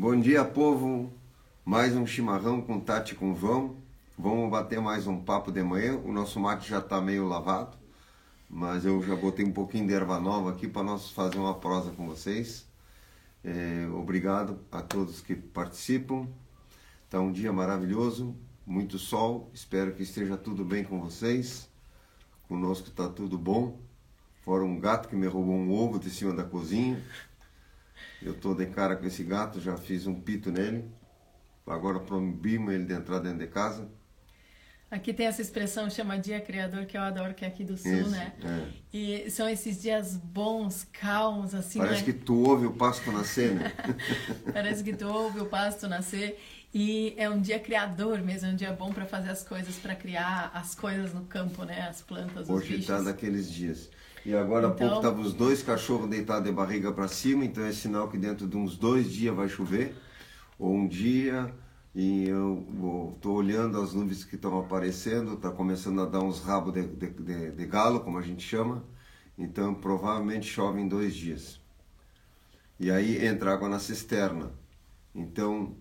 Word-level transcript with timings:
Bom 0.00 0.14
dia, 0.20 0.44
povo. 0.44 1.12
Mais 1.64 1.96
um 1.96 2.06
chimarrão 2.06 2.62
com 2.62 2.78
Tati 2.78 3.16
com 3.16 3.34
João. 3.34 3.78
Vamos 4.16 4.48
bater 4.48 4.80
mais 4.80 5.08
um 5.08 5.20
papo 5.20 5.50
de 5.50 5.60
manhã. 5.60 5.96
O 5.96 6.12
nosso 6.12 6.38
mate 6.38 6.68
já 6.70 6.78
está 6.78 7.00
meio 7.00 7.26
lavado, 7.26 7.76
mas 8.48 8.84
eu 8.84 9.02
já 9.02 9.16
botei 9.16 9.44
um 9.44 9.50
pouquinho 9.50 9.88
de 9.88 9.92
erva 9.92 10.20
nova 10.20 10.52
aqui 10.52 10.68
para 10.68 10.84
nós 10.84 11.10
fazer 11.10 11.36
uma 11.38 11.54
prosa 11.54 11.90
com 11.90 12.06
vocês. 12.06 12.64
É, 13.42 13.88
obrigado 13.92 14.60
a 14.70 14.80
todos 14.80 15.20
que 15.20 15.34
participam. 15.34 16.28
Está 17.04 17.18
um 17.18 17.32
dia 17.32 17.52
maravilhoso, 17.52 18.36
muito 18.64 19.00
sol. 19.00 19.50
Espero 19.52 19.92
que 19.96 20.04
esteja 20.04 20.36
tudo 20.36 20.64
bem 20.64 20.84
com 20.84 21.00
vocês. 21.00 21.68
Conosco 22.46 22.86
está 22.86 23.08
tudo 23.08 23.36
bom. 23.36 23.76
Fora 24.42 24.62
um 24.62 24.78
gato 24.78 25.08
que 25.08 25.16
me 25.16 25.26
roubou 25.26 25.56
um 25.56 25.72
ovo 25.72 25.98
de 25.98 26.08
cima 26.08 26.32
da 26.32 26.44
cozinha. 26.44 27.04
Eu 28.22 28.32
estou 28.32 28.54
de 28.54 28.66
cara 28.66 28.96
com 28.96 29.06
esse 29.06 29.22
gato, 29.24 29.60
já 29.60 29.76
fiz 29.76 30.06
um 30.06 30.20
pito 30.20 30.50
nele. 30.50 30.84
Agora 31.66 32.00
proibimos 32.00 32.72
ele 32.72 32.84
de 32.84 32.94
entrar 32.94 33.18
dentro 33.20 33.38
de 33.38 33.46
casa. 33.46 33.88
Aqui 34.90 35.12
tem 35.12 35.26
essa 35.26 35.42
expressão 35.42 35.90
chama 35.90 36.18
dia 36.18 36.40
criador 36.40 36.86
que 36.86 36.96
eu 36.96 37.02
adoro, 37.02 37.34
que 37.34 37.44
é 37.44 37.48
aqui 37.48 37.62
do 37.62 37.76
sul, 37.76 37.92
Isso, 37.92 38.10
né? 38.10 38.32
é. 38.42 38.68
E 38.90 39.30
são 39.30 39.46
esses 39.46 39.82
dias 39.82 40.16
bons, 40.16 40.84
calmos, 40.90 41.54
assim, 41.54 41.78
Parece 41.78 42.00
né? 42.00 42.04
que 42.06 42.12
tu 42.14 42.42
ouve 42.42 42.64
o 42.66 42.72
pasto 42.72 43.12
nascer, 43.12 43.54
né? 43.54 43.70
Parece 44.50 44.82
que 44.82 44.96
tu 44.96 45.06
ouve 45.06 45.40
o 45.40 45.46
pasto 45.46 45.86
nascer. 45.86 46.40
E 46.72 47.14
é 47.18 47.28
um 47.28 47.38
dia 47.40 47.58
criador 47.58 48.20
mesmo, 48.22 48.48
é 48.48 48.52
um 48.52 48.56
dia 48.56 48.72
bom 48.72 48.90
para 48.92 49.04
fazer 49.04 49.28
as 49.30 49.42
coisas, 49.42 49.76
para 49.76 49.94
criar 49.94 50.50
as 50.54 50.74
coisas 50.74 51.12
no 51.12 51.24
campo, 51.26 51.64
né? 51.64 51.82
As 51.88 52.00
plantas, 52.00 52.48
os 52.48 52.48
Hoje 52.48 52.68
bichos. 52.76 52.80
está 52.80 53.02
daqueles 53.02 53.50
dias. 53.50 53.90
E 54.28 54.34
agora 54.36 54.66
há 54.66 54.70
Então- 54.72 54.76
pouco 54.88 54.96
estavam 54.96 55.22
os 55.22 55.32
dois 55.32 55.62
cachorros 55.62 56.06
deitados 56.06 56.44
de 56.44 56.52
barriga 56.54 56.92
para 56.92 57.08
cima, 57.08 57.46
então 57.46 57.64
é 57.64 57.72
sinal 57.72 58.10
que 58.10 58.18
dentro 58.18 58.46
de 58.46 58.58
uns 58.58 58.76
dois 58.76 59.10
dias 59.10 59.34
vai 59.34 59.48
chover, 59.48 59.94
ou 60.58 60.74
um 60.74 60.86
dia, 60.86 61.50
e 61.94 62.28
eu 62.28 63.12
estou 63.14 63.36
olhando 63.38 63.80
as 63.80 63.94
nuvens 63.94 64.24
que 64.24 64.34
estão 64.34 64.58
aparecendo, 64.60 65.32
está 65.32 65.50
começando 65.50 66.02
a 66.02 66.04
dar 66.04 66.20
uns 66.22 66.40
rabos 66.40 66.74
de, 66.74 66.86
de, 66.86 67.08
de- 67.08 67.50
de 67.52 67.66
galo, 67.66 68.00
como 68.00 68.18
a 68.18 68.22
gente 68.22 68.42
chama, 68.46 68.84
então 69.38 69.74
provavelmente 69.74 70.46
chove 70.46 70.78
em 70.78 70.86
dois 70.88 71.14
dias. 71.14 71.58
E 72.78 72.90
aí 72.90 73.24
entra 73.24 73.54
água 73.54 73.66
na 73.66 73.78
cisterna. 73.78 74.52
Então, 75.14 75.74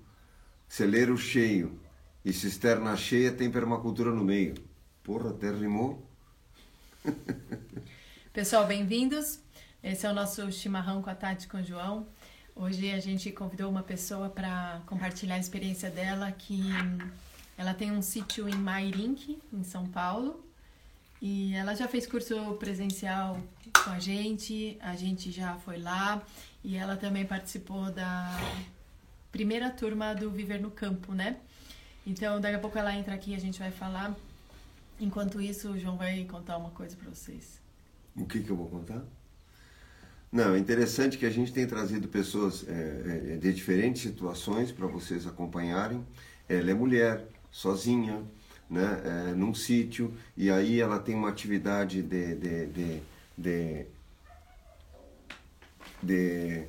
celeiro 0.70 1.18
cheio 1.18 1.78
e 2.24 2.32
cisterna 2.32 2.96
cheia 2.96 3.30
tem 3.34 3.52
permacultura 3.52 4.12
no 4.12 4.24
meio. 4.24 4.56
Porra, 5.04 5.32
até 5.32 5.52
rimou. 5.52 6.02
Pessoal, 8.38 8.68
bem-vindos. 8.68 9.40
Esse 9.84 10.06
é 10.06 10.12
o 10.12 10.14
nosso 10.14 10.52
chimarrão 10.52 11.02
com 11.02 11.10
a 11.10 11.16
Tati 11.16 11.48
com 11.48 11.58
o 11.58 11.64
João. 11.64 12.06
Hoje 12.56 12.92
a 12.92 13.00
gente 13.00 13.32
convidou 13.32 13.68
uma 13.68 13.82
pessoa 13.82 14.30
para 14.30 14.80
compartilhar 14.86 15.34
a 15.34 15.40
experiência 15.40 15.90
dela, 15.90 16.32
que 16.32 16.62
ela 17.58 17.74
tem 17.74 17.92
um 17.92 18.00
sítio 18.00 18.48
em 18.48 18.54
Mairink, 18.54 19.40
em 19.52 19.64
São 19.64 19.88
Paulo, 19.88 20.46
e 21.20 21.56
ela 21.56 21.74
já 21.74 21.88
fez 21.88 22.06
curso 22.06 22.36
presencial 22.60 23.42
com 23.84 23.90
a 23.90 23.98
gente, 23.98 24.78
a 24.82 24.96
gente 24.96 25.32
já 25.32 25.56
foi 25.56 25.80
lá, 25.80 26.22
e 26.64 26.76
ela 26.76 26.96
também 26.96 27.26
participou 27.26 27.92
da 27.92 28.40
primeira 29.32 29.72
turma 29.72 30.14
do 30.14 30.30
Viver 30.30 30.62
no 30.62 30.70
Campo, 30.70 31.12
né? 31.12 31.38
Então, 32.06 32.40
daqui 32.40 32.56
a 32.56 32.60
pouco 32.60 32.78
ela 32.78 32.96
entra 32.96 33.16
aqui 33.16 33.32
e 33.32 33.36
a 33.36 33.40
gente 33.40 33.58
vai 33.58 33.72
falar. 33.72 34.16
Enquanto 35.00 35.42
isso, 35.42 35.72
o 35.72 35.80
João 35.80 35.98
vai 35.98 36.24
contar 36.26 36.56
uma 36.58 36.70
coisa 36.70 36.96
para 36.96 37.10
vocês. 37.10 37.66
O 38.18 38.26
que, 38.26 38.42
que 38.42 38.50
eu 38.50 38.56
vou 38.56 38.68
contar? 38.68 39.04
Não, 40.32 40.56
é 40.56 40.60
interessante 40.60 41.18
que 41.18 41.26
a 41.26 41.30
gente 41.30 41.54
tem 41.54 41.66
trazido 41.66 42.08
pessoas 42.08 42.66
é, 42.68 43.34
é, 43.34 43.38
de 43.38 43.54
diferentes 43.54 44.02
situações 44.02 44.72
para 44.72 44.86
vocês 44.86 45.26
acompanharem. 45.26 46.06
Ela 46.50 46.72
é 46.72 46.74
mulher, 46.74 47.28
sozinha, 47.50 48.24
né, 48.70 49.02
é, 49.06 49.34
num 49.34 49.54
sítio, 49.54 50.14
e 50.36 50.52
aí 50.52 50.82
ela 50.82 51.00
tem 51.00 51.16
uma 51.16 51.30
atividade 51.30 52.02
de, 52.02 52.36
de, 52.36 52.66
de, 52.68 53.02
de, 53.38 53.86
de, 56.04 56.68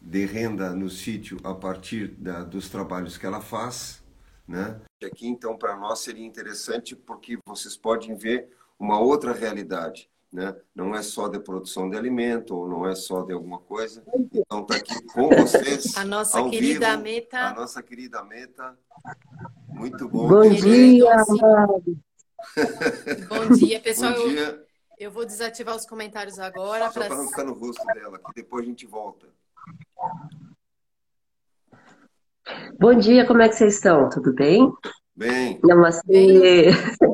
de 0.00 0.26
renda 0.26 0.70
no 0.70 0.88
sítio 0.88 1.38
a 1.44 1.54
partir 1.54 2.08
da, 2.08 2.42
dos 2.42 2.70
trabalhos 2.70 3.18
que 3.18 3.26
ela 3.26 3.42
faz. 3.42 4.02
Né? 4.48 4.80
Aqui, 5.02 5.26
então, 5.26 5.56
para 5.56 5.76
nós 5.76 6.00
seria 6.00 6.24
interessante 6.24 6.96
porque 6.96 7.38
vocês 7.46 7.76
podem 7.76 8.14
ver 8.14 8.48
uma 8.78 8.98
outra 8.98 9.32
realidade. 9.32 10.08
Né? 10.34 10.52
Não 10.74 10.92
é 10.96 11.00
só 11.00 11.28
de 11.28 11.38
produção 11.38 11.88
de 11.88 11.96
alimento, 11.96 12.56
ou 12.56 12.68
não 12.68 12.84
é 12.88 12.96
só 12.96 13.22
de 13.22 13.32
alguma 13.32 13.60
coisa. 13.60 14.02
Então, 14.12 14.62
está 14.62 14.74
aqui 14.74 15.00
com 15.04 15.28
vocês. 15.28 15.96
A 15.96 16.04
nossa 16.04 16.40
ao 16.40 16.50
querida 16.50 16.90
vivo, 16.96 17.02
Meta. 17.04 17.38
A 17.38 17.54
nossa 17.54 17.80
querida 17.80 18.20
Meta. 18.24 18.76
Muito 19.68 20.08
bom. 20.08 20.26
Bom 20.26 20.48
dia. 20.50 21.14
Bom 23.28 23.54
dia, 23.56 23.78
pessoal. 23.78 24.12
Bom 24.12 24.22
Eu, 24.22 24.28
dia. 24.30 24.64
eu 24.98 25.10
vou 25.12 25.24
desativar 25.24 25.76
os 25.76 25.86
comentários 25.86 26.40
agora. 26.40 26.86
Só 26.86 26.92
pra- 26.94 27.06
para 27.06 27.16
não 27.16 27.28
ficar 27.28 27.44
no 27.44 27.52
rosto 27.54 27.86
dela, 27.94 28.18
que 28.18 28.34
depois 28.34 28.64
a 28.64 28.66
gente 28.68 28.86
volta. 28.88 29.28
Bom 32.80 32.92
dia, 32.98 33.24
como 33.24 33.40
é 33.40 33.48
que 33.48 33.54
vocês 33.54 33.76
estão? 33.76 34.08
Tudo 34.10 34.34
bem? 34.34 34.68
Bem, 35.14 35.60
Namastê. 35.62 36.72
Dia 36.72 36.72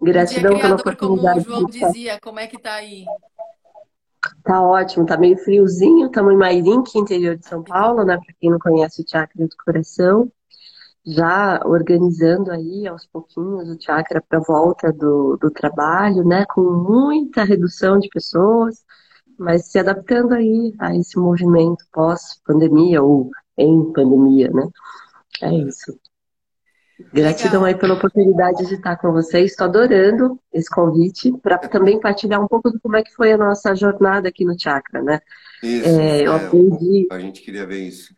Gratidão 0.00 0.58
pela 0.58 0.76
criador, 0.76 0.96
como 0.96 1.12
o 1.12 1.16
oportunidade. 1.16 1.44
João 1.44 1.64
dizia, 1.66 2.20
como 2.20 2.38
é 2.38 2.46
que 2.46 2.58
tá 2.58 2.74
aí? 2.74 3.04
Tá 4.44 4.62
ótimo, 4.62 5.06
tá 5.06 5.16
meio 5.16 5.36
friozinho. 5.38 6.06
Estamos 6.06 6.32
em 6.32 6.36
Mairink, 6.36 6.98
interior 6.98 7.36
de 7.36 7.46
São 7.46 7.62
Paulo, 7.62 8.04
né? 8.04 8.16
Para 8.16 8.34
quem 8.40 8.50
não 8.50 8.58
conhece 8.58 9.02
o 9.02 9.08
Chakra 9.08 9.46
do 9.46 9.56
Coração. 9.64 10.30
Já 11.06 11.62
organizando 11.64 12.50
aí 12.50 12.86
aos 12.86 13.06
pouquinhos 13.06 13.68
o 13.68 13.80
chakra 13.80 14.20
para 14.20 14.40
volta 14.40 14.92
do, 14.92 15.38
do 15.40 15.50
trabalho, 15.50 16.22
né? 16.24 16.44
Com 16.46 16.60
muita 16.60 17.44
redução 17.44 17.98
de 17.98 18.08
pessoas, 18.08 18.84
mas 19.38 19.70
se 19.70 19.78
adaptando 19.78 20.34
aí 20.34 20.74
a 20.78 20.94
esse 20.94 21.18
movimento 21.18 21.84
pós-pandemia 21.92 23.02
ou 23.02 23.30
em 23.56 23.90
pandemia, 23.92 24.50
né? 24.50 24.68
É 25.40 25.54
isso. 25.54 25.98
Gratidão 27.12 27.62
Legal. 27.62 27.64
aí 27.64 27.74
pela 27.76 27.94
oportunidade 27.94 28.66
de 28.66 28.74
estar 28.74 28.96
com 28.96 29.12
vocês. 29.12 29.52
Estou 29.52 29.66
adorando 29.66 30.38
esse 30.52 30.68
convite 30.68 31.32
para 31.38 31.56
também 31.58 32.00
partilhar 32.00 32.42
um 32.42 32.48
pouco 32.48 32.72
de 32.72 32.78
como 32.80 32.96
é 32.96 33.02
que 33.02 33.14
foi 33.14 33.32
a 33.32 33.38
nossa 33.38 33.74
jornada 33.74 34.28
aqui 34.28 34.44
no 34.44 34.58
Chakra, 34.58 35.00
né? 35.00 35.20
isso. 35.62 35.88
É, 35.88 36.26
eu 36.26 36.32
é, 36.32 36.36
aprendi, 36.36 37.06
a 37.10 37.18
gente 37.20 37.40
queria 37.40 37.64
ver 37.66 37.86
isso. 37.86 38.12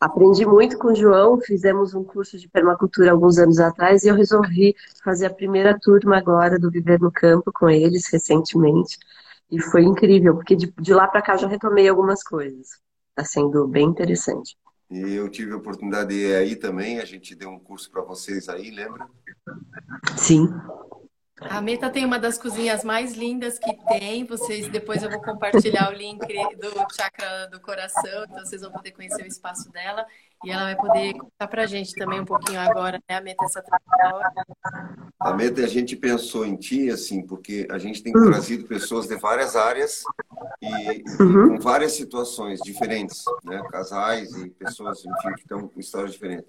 aprendi 0.00 0.46
muito 0.46 0.78
com 0.78 0.88
o 0.88 0.94
João, 0.94 1.40
fizemos 1.40 1.92
um 1.92 2.04
curso 2.04 2.38
de 2.38 2.48
permacultura 2.48 3.10
alguns 3.10 3.38
anos 3.38 3.58
atrás 3.58 4.04
e 4.04 4.08
eu 4.08 4.14
resolvi 4.14 4.76
fazer 5.04 5.26
a 5.26 5.34
primeira 5.34 5.76
turma 5.78 6.16
agora 6.18 6.58
do 6.58 6.70
Viver 6.70 7.00
no 7.00 7.10
Campo 7.10 7.50
com 7.52 7.68
eles 7.68 8.08
recentemente. 8.12 8.96
E 9.50 9.60
foi 9.60 9.82
incrível, 9.82 10.34
porque 10.36 10.54
de, 10.54 10.72
de 10.80 10.94
lá 10.94 11.08
para 11.08 11.20
cá 11.20 11.34
eu 11.34 11.38
já 11.38 11.48
retomei 11.48 11.88
algumas 11.88 12.22
coisas. 12.22 12.80
Está 13.10 13.24
sendo 13.24 13.66
bem 13.66 13.86
interessante. 13.86 14.56
E 14.92 15.14
eu 15.14 15.26
tive 15.30 15.52
a 15.52 15.56
oportunidade 15.56 16.10
de 16.10 16.26
ir 16.26 16.34
aí 16.34 16.54
também, 16.54 17.00
a 17.00 17.04
gente 17.06 17.34
deu 17.34 17.48
um 17.48 17.58
curso 17.58 17.90
para 17.90 18.02
vocês 18.02 18.46
aí, 18.50 18.70
lembra? 18.70 19.08
Sim. 20.18 20.48
A 21.40 21.60
Meta 21.62 21.88
tem 21.88 22.04
uma 22.04 22.18
das 22.18 22.36
cozinhas 22.36 22.84
mais 22.84 23.14
lindas 23.14 23.58
que 23.58 23.72
tem. 23.88 24.24
Vocês 24.24 24.68
depois 24.68 25.02
eu 25.02 25.10
vou 25.10 25.20
compartilhar 25.20 25.90
o 25.90 25.92
link 25.92 26.20
do 26.56 26.94
Chakra 26.94 27.48
do 27.48 27.58
Coração, 27.58 28.24
então 28.24 28.44
vocês 28.44 28.60
vão 28.60 28.70
poder 28.70 28.92
conhecer 28.92 29.22
o 29.22 29.26
espaço 29.26 29.72
dela 29.72 30.06
e 30.44 30.50
ela 30.50 30.64
vai 30.64 30.76
poder 30.76 31.12
contar 31.14 31.48
pra 31.48 31.66
gente 31.66 31.94
também 31.94 32.20
um 32.20 32.24
pouquinho 32.24 32.60
agora, 32.60 33.00
né, 33.08 33.16
a 33.16 33.20
Meta 33.20 33.44
essa 33.44 33.62
trajetória. 33.62 34.32
A 35.20 35.32
Meta, 35.34 35.62
a 35.62 35.66
gente 35.68 35.94
pensou 35.96 36.44
em 36.44 36.56
ti, 36.56 36.90
assim, 36.90 37.24
porque 37.26 37.66
a 37.70 37.78
gente 37.78 38.02
tem 38.02 38.12
Hum. 38.16 38.24
trazido 38.26 38.66
pessoas 38.66 39.06
de 39.06 39.16
várias 39.16 39.54
áreas 39.54 40.04
e, 40.60 40.68
e 40.68 41.04
Uhum. 41.22 41.48
com 41.50 41.58
várias 41.60 41.92
situações 41.92 42.60
diferentes, 42.60 43.24
né? 43.44 43.62
Casais 43.70 44.32
e 44.36 44.50
pessoas, 44.50 45.04
enfim, 45.04 45.34
que 45.34 45.40
estão 45.42 45.68
com 45.68 45.78
histórias 45.80 46.12
diferentes. 46.12 46.46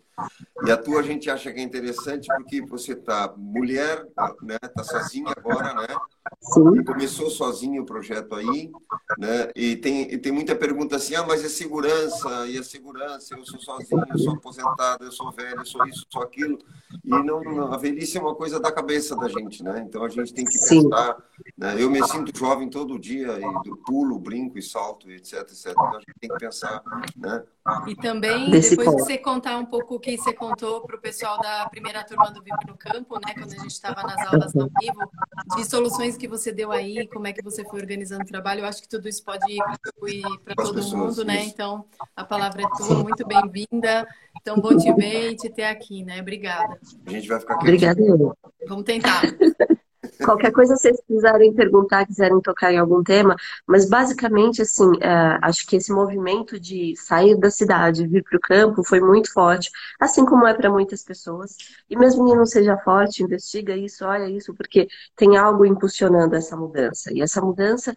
E 0.65 0.71
a 0.71 0.77
tua 0.77 0.99
a 0.99 1.03
gente 1.03 1.29
acha 1.29 1.51
que 1.51 1.59
é 1.59 1.63
interessante 1.63 2.27
porque 2.37 2.61
você 2.61 2.95
tá 2.95 3.33
mulher, 3.35 4.05
né? 4.41 4.57
Tá 4.59 4.83
sozinha 4.83 5.33
agora, 5.35 5.73
né? 5.73 5.87
Sim. 6.41 6.83
Começou 6.83 7.29
sozinho 7.29 7.81
o 7.81 7.85
projeto 7.85 8.35
aí, 8.35 8.71
né? 9.17 9.49
E 9.55 9.75
tem, 9.75 10.13
e 10.13 10.17
tem 10.17 10.31
muita 10.31 10.55
pergunta 10.55 10.95
assim, 10.95 11.15
ah, 11.15 11.25
mas 11.25 11.43
é 11.43 11.49
segurança, 11.49 12.47
e 12.47 12.57
a 12.57 12.63
segurança, 12.63 13.35
eu 13.35 13.45
sou 13.45 13.59
sozinho, 13.59 14.03
eu 14.09 14.17
sou 14.17 14.33
aposentado, 14.33 15.03
eu 15.03 15.11
sou 15.11 15.31
velho, 15.31 15.59
eu 15.59 15.65
sou 15.65 15.85
isso, 15.87 16.05
sou 16.09 16.21
aquilo. 16.21 16.59
E 17.03 17.09
não, 17.09 17.73
a 17.73 17.77
velhice 17.77 18.17
é 18.17 18.21
uma 18.21 18.35
coisa 18.35 18.59
da 18.59 18.71
cabeça 18.71 19.15
da 19.15 19.27
gente, 19.27 19.63
né? 19.63 19.83
Então 19.87 20.03
a 20.03 20.09
gente 20.09 20.33
tem 20.33 20.45
que 20.45 20.57
pensar, 20.59 21.17
né? 21.57 21.75
Eu 21.77 21.89
me 21.89 22.05
sinto 22.07 22.37
jovem 22.37 22.69
todo 22.69 22.99
dia, 22.99 23.37
e 23.37 23.69
do 23.69 23.75
pulo, 23.77 24.19
brinco 24.19 24.57
e 24.57 24.61
salto, 24.61 25.09
etc, 25.11 25.41
etc. 25.41 25.71
Então 25.71 25.95
a 25.95 25.99
gente 25.99 26.19
tem 26.19 26.29
que 26.29 26.37
pensar, 26.37 26.81
né? 27.17 27.43
E 27.87 27.95
também, 27.95 28.49
depois 28.49 28.75
ponto. 28.75 28.97
de 28.97 29.03
você 29.03 29.17
contar 29.17 29.57
um 29.57 29.65
pouco 29.65 29.95
o 29.95 29.99
que 29.99 30.17
você 30.17 30.33
contou 30.33 30.81
para 30.81 30.97
o 30.97 30.99
pessoal 30.99 31.39
da 31.39 31.65
primeira 31.69 32.03
turma 32.03 32.29
do 32.29 32.43
VIP 32.43 32.67
no 32.67 32.77
Campo, 32.77 33.15
né, 33.15 33.33
quando 33.33 33.53
a 33.53 33.57
gente 33.57 33.71
estava 33.71 34.03
nas 34.03 34.19
aulas 34.27 34.53
ao 34.53 34.69
vivo, 34.81 34.99
de 35.55 35.65
soluções 35.65 36.17
que 36.17 36.27
você 36.27 36.51
deu 36.51 36.73
aí, 36.73 37.07
como 37.07 37.25
é 37.25 37.31
que 37.31 37.41
você 37.41 37.63
foi 37.63 37.79
organizando 37.79 38.23
o 38.23 38.27
trabalho, 38.27 38.61
eu 38.61 38.65
acho 38.65 38.81
que 38.81 38.89
tudo 38.89 39.07
isso 39.07 39.23
pode 39.23 39.57
contribuir 39.57 40.23
para 40.43 40.55
todo 40.55 40.75
pessoas, 40.75 41.17
mundo, 41.17 41.25
né? 41.25 41.45
Então, 41.45 41.85
a 42.13 42.25
palavra 42.25 42.63
é 42.63 42.67
tua, 42.77 43.01
muito 43.01 43.25
bem-vinda. 43.25 44.07
Então, 44.41 44.57
bom 44.57 44.75
te 44.75 44.91
ver 44.93 45.31
e 45.31 45.35
te 45.37 45.49
ter 45.49 45.63
aqui, 45.63 46.03
né? 46.03 46.19
Obrigada. 46.19 46.77
A 47.05 47.09
gente 47.09 47.29
vai 47.29 47.39
ficar 47.39 47.53
aqui. 47.55 47.63
Obrigada. 47.63 48.01
Vamos 48.67 48.83
tentar. 48.83 49.21
Qualquer 50.23 50.51
coisa 50.51 50.75
vocês 50.75 51.01
quiserem 51.07 51.53
perguntar, 51.53 52.05
quiserem 52.05 52.41
tocar 52.41 52.73
em 52.73 52.77
algum 52.77 53.03
tema, 53.03 53.35
mas 53.65 53.87
basicamente, 53.87 54.61
assim, 54.61 54.91
é, 55.01 55.39
acho 55.41 55.65
que 55.65 55.77
esse 55.77 55.91
movimento 55.93 56.59
de 56.59 56.93
sair 56.97 57.37
da 57.37 57.49
cidade, 57.49 58.07
vir 58.07 58.23
para 58.23 58.37
o 58.37 58.41
campo, 58.41 58.83
foi 58.83 58.99
muito 58.99 59.31
forte, 59.31 59.71
assim 59.99 60.25
como 60.25 60.45
é 60.45 60.53
para 60.53 60.69
muitas 60.69 61.03
pessoas. 61.03 61.55
E 61.89 61.95
mesmo 61.97 62.25
que 62.25 62.35
não 62.35 62.45
seja 62.45 62.77
forte, 62.77 63.23
investiga 63.23 63.75
isso, 63.75 64.05
olha 64.05 64.29
isso, 64.29 64.53
porque 64.53 64.87
tem 65.15 65.37
algo 65.37 65.65
impulsionando 65.65 66.35
essa 66.35 66.55
mudança. 66.57 67.11
E 67.13 67.21
essa 67.21 67.41
mudança 67.41 67.95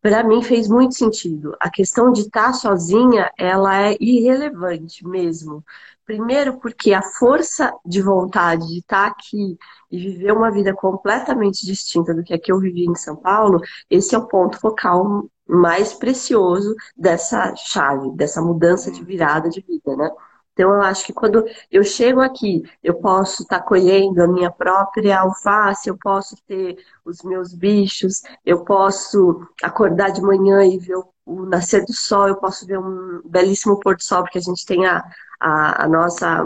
para 0.00 0.22
mim 0.22 0.42
fez 0.42 0.68
muito 0.68 0.94
sentido. 0.94 1.56
A 1.60 1.68
questão 1.68 2.12
de 2.12 2.20
estar 2.22 2.46
tá 2.46 2.52
sozinha, 2.52 3.30
ela 3.36 3.90
é 3.90 3.96
irrelevante 4.00 5.06
mesmo. 5.06 5.64
Primeiro, 6.06 6.60
porque 6.60 6.94
a 6.94 7.02
força 7.02 7.72
de 7.84 8.00
vontade 8.00 8.64
de 8.68 8.78
estar 8.78 9.06
tá 9.06 9.08
aqui 9.08 9.58
e 9.90 9.98
viver 9.98 10.32
uma 10.32 10.52
vida 10.52 10.72
completamente 10.72 11.66
distinta 11.66 12.14
do 12.14 12.22
que 12.22 12.32
a 12.32 12.38
que 12.38 12.52
eu 12.52 12.60
vivi 12.60 12.84
em 12.84 12.94
São 12.94 13.16
Paulo, 13.16 13.60
esse 13.90 14.14
é 14.14 14.18
o 14.18 14.28
ponto 14.28 14.56
focal 14.58 15.28
mais 15.48 15.92
precioso 15.92 16.74
dessa 16.96 17.54
chave, 17.56 18.12
dessa 18.12 18.40
mudança 18.40 18.90
de 18.90 19.02
virada 19.04 19.48
de 19.48 19.60
vida, 19.60 19.96
né? 19.96 20.08
Então, 20.52 20.70
eu 20.74 20.82
acho 20.82 21.04
que 21.04 21.12
quando 21.12 21.44
eu 21.70 21.84
chego 21.84 22.20
aqui, 22.20 22.62
eu 22.82 22.94
posso 22.94 23.42
estar 23.42 23.58
tá 23.58 23.64
colhendo 23.64 24.22
a 24.22 24.26
minha 24.26 24.50
própria 24.50 25.20
alface, 25.20 25.88
eu 25.88 25.98
posso 25.98 26.34
ter 26.46 26.78
os 27.04 27.22
meus 27.22 27.52
bichos, 27.52 28.22
eu 28.44 28.64
posso 28.64 29.46
acordar 29.62 30.10
de 30.10 30.22
manhã 30.22 30.64
e 30.64 30.78
ver 30.78 30.96
o, 30.96 31.04
o 31.26 31.44
nascer 31.44 31.84
do 31.84 31.92
sol, 31.92 32.28
eu 32.28 32.36
posso 32.36 32.64
ver 32.64 32.78
um 32.78 33.20
belíssimo 33.26 33.78
pôr 33.80 33.96
do 33.96 34.02
sol, 34.02 34.22
porque 34.22 34.38
a 34.38 34.40
gente 34.40 34.64
tem 34.64 34.86
a, 34.86 35.04
a, 35.40 35.84
a 35.84 35.88
nossa 35.88 36.44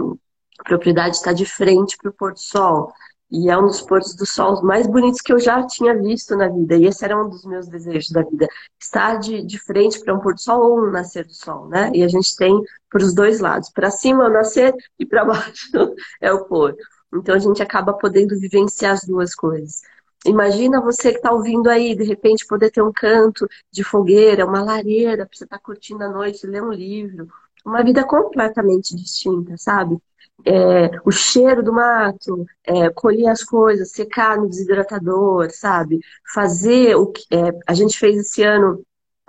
propriedade 0.64 1.16
está 1.16 1.32
de 1.32 1.46
frente 1.46 1.96
para 1.96 2.10
o 2.10 2.14
pôr 2.14 2.32
do 2.32 2.40
sol. 2.40 2.92
E 3.30 3.48
é 3.48 3.56
um 3.56 3.66
dos 3.66 3.80
pôres 3.80 4.14
do 4.14 4.26
sol 4.26 4.60
mais 4.62 4.88
bonitos 4.88 5.20
que 5.20 5.32
eu 5.32 5.38
já 5.38 5.64
tinha 5.64 5.96
visto 5.96 6.34
na 6.36 6.48
vida. 6.48 6.76
E 6.76 6.86
esse 6.86 7.04
era 7.04 7.16
um 7.16 7.28
dos 7.28 7.44
meus 7.44 7.68
desejos 7.68 8.10
da 8.10 8.22
vida. 8.22 8.48
Estar 8.78 9.18
de, 9.18 9.42
de 9.44 9.58
frente 9.58 10.00
para 10.00 10.14
um 10.14 10.18
pôr 10.18 10.34
do 10.34 10.40
sol 10.40 10.60
ou 10.60 10.80
um 10.80 10.90
nascer 10.90 11.24
do 11.24 11.32
sol, 11.32 11.68
né? 11.68 11.92
E 11.94 12.02
a 12.02 12.08
gente 12.08 12.34
tem 12.36 12.60
para 12.88 13.02
os 13.02 13.14
dois 13.14 13.38
lados. 13.38 13.70
Para 13.70 13.90
cima 13.90 14.24
é 14.24 14.28
o 14.28 14.32
nascer 14.32 14.74
e 14.98 15.06
para 15.06 15.24
baixo 15.26 15.94
é 16.20 16.32
o 16.32 16.44
pôr. 16.44 16.74
Então 17.14 17.34
a 17.34 17.38
gente 17.38 17.62
acaba 17.62 17.92
podendo 17.92 18.38
vivenciar 18.38 18.94
as 18.94 19.04
duas 19.04 19.34
coisas. 19.34 19.82
Imagina 20.26 20.80
você 20.80 21.12
que 21.12 21.18
está 21.18 21.32
ouvindo 21.32 21.70
aí, 21.70 21.94
de 21.94 22.04
repente 22.04 22.46
poder 22.46 22.70
ter 22.70 22.82
um 22.82 22.92
canto 22.92 23.48
de 23.72 23.82
fogueira, 23.82 24.44
uma 24.44 24.62
lareira, 24.62 25.24
para 25.24 25.36
você 25.36 25.44
estar 25.44 25.56
tá 25.56 25.62
curtindo 25.62 26.04
a 26.04 26.08
noite, 26.08 26.46
ler 26.46 26.62
um 26.62 26.72
livro. 26.72 27.28
Uma 27.64 27.82
vida 27.82 28.04
completamente 28.04 28.94
distinta, 28.96 29.56
sabe? 29.56 30.00
é, 30.44 30.90
o 31.04 31.10
cheiro 31.10 31.62
do 31.62 31.72
mato, 31.72 32.46
é, 32.64 32.90
colher 32.90 33.28
as 33.28 33.42
coisas, 33.44 33.92
secar 33.92 34.38
no 34.38 34.48
desidratador, 34.48 35.50
sabe? 35.50 36.00
Fazer 36.32 36.94
o 36.96 37.06
que. 37.08 37.22
É, 37.30 37.52
a 37.66 37.74
gente 37.74 37.98
fez 37.98 38.16
esse 38.16 38.42
ano 38.42 38.82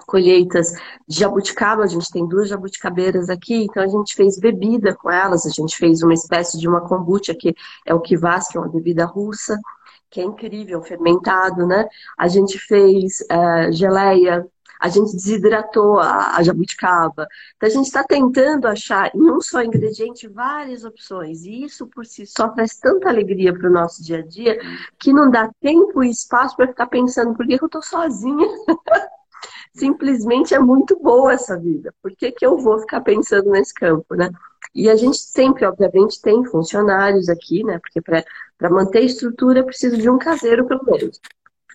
colheitas 0.08 0.74
de 1.08 1.20
jabuticaba, 1.20 1.84
a 1.84 1.88
gente 1.88 2.12
tem 2.12 2.28
duas 2.28 2.50
jabuticabeiras 2.50 3.30
aqui, 3.30 3.64
então 3.64 3.84
a 3.84 3.88
gente 3.88 4.16
fez 4.16 4.38
bebida 4.40 4.96
com 4.96 5.10
elas, 5.10 5.46
a 5.46 5.50
gente 5.50 5.78
fez 5.78 6.02
uma 6.02 6.14
espécie 6.14 6.58
de 6.60 6.68
uma 6.68 6.82
kombucha, 6.82 7.36
que 7.36 7.56
é 7.86 7.94
o 7.94 8.02
kvass, 8.02 8.50
que 8.50 8.58
é 8.58 8.62
uma 8.62 8.70
bebida 8.70 9.06
russa, 9.06 9.58
que 10.10 10.20
é 10.20 10.24
incrível, 10.24 10.82
fermentado, 10.82 11.66
né? 11.66 11.88
A 12.18 12.28
gente 12.28 12.60
fez 12.60 13.22
uh, 13.22 13.72
geleia 13.72 14.46
a 14.82 14.90
gente 14.90 15.14
desidratou 15.14 16.00
a, 16.00 16.38
a 16.38 16.42
jabuticaba. 16.42 17.28
Então, 17.56 17.70
a 17.70 17.72
gente 17.72 17.86
está 17.86 18.04
tentando 18.04 18.68
achar 18.68 19.12
em 19.16 19.32
um 19.32 19.40
só 19.40 19.62
ingrediente 19.62 20.28
várias 20.28 20.84
opções. 20.84 21.44
E 21.46 21.64
isso 21.64 21.86
por 21.86 22.04
si 22.04 22.26
só 22.26 22.50
traz 22.50 22.80
tanta 22.80 23.08
alegria 23.08 23.54
para 23.54 23.70
o 23.70 23.72
nosso 23.72 24.04
dia 24.04 24.18
a 24.18 24.26
dia 24.26 24.60
que 24.98 25.14
não 25.14 25.30
dá 25.30 25.52
tempo 25.62 26.04
e 26.04 26.10
espaço 26.10 26.56
para 26.56 26.68
ficar 26.68 26.88
pensando 26.88 27.36
por 27.36 27.46
que, 27.46 27.54
eu 27.62 27.66
estou 27.68 27.84
sozinha. 27.84 28.48
Simplesmente 29.72 30.56
é 30.56 30.60
muito 30.60 31.00
boa 31.00 31.34
essa 31.34 31.56
vida. 31.58 31.94
Por 32.02 32.12
que, 32.16 32.32
que 32.32 32.44
eu 32.44 32.58
vou 32.58 32.80
ficar 32.80 33.02
pensando 33.02 33.52
nesse 33.52 33.76
campo, 33.76 34.16
né? 34.16 34.32
E 34.74 34.90
a 34.90 34.96
gente 34.96 35.20
sempre, 35.20 35.64
obviamente, 35.64 36.20
tem 36.20 36.44
funcionários 36.46 37.30
aqui, 37.30 37.64
né? 37.64 37.78
Porque 37.78 38.02
para 38.02 38.70
manter 38.70 39.00
a 39.00 39.06
estrutura 39.06 39.64
precisa 39.64 39.96
de 39.96 40.10
um 40.10 40.18
caseiro, 40.18 40.66
pelo 40.66 40.84
menos. 40.86 41.22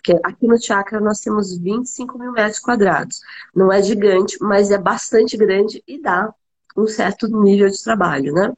Porque 0.07 0.21
aqui 0.23 0.47
no 0.47 0.57
Chakra 0.57 1.01
nós 1.01 1.19
temos 1.19 1.57
25 1.57 2.17
mil 2.17 2.31
metros 2.31 2.59
quadrados. 2.59 3.19
Não 3.53 3.69
é 3.69 3.81
gigante, 3.83 4.37
mas 4.39 4.71
é 4.71 4.77
bastante 4.77 5.35
grande 5.35 5.83
e 5.85 6.01
dá 6.01 6.33
um 6.77 6.87
certo 6.87 7.27
nível 7.27 7.69
de 7.69 7.83
trabalho, 7.83 8.31
né? 8.33 8.53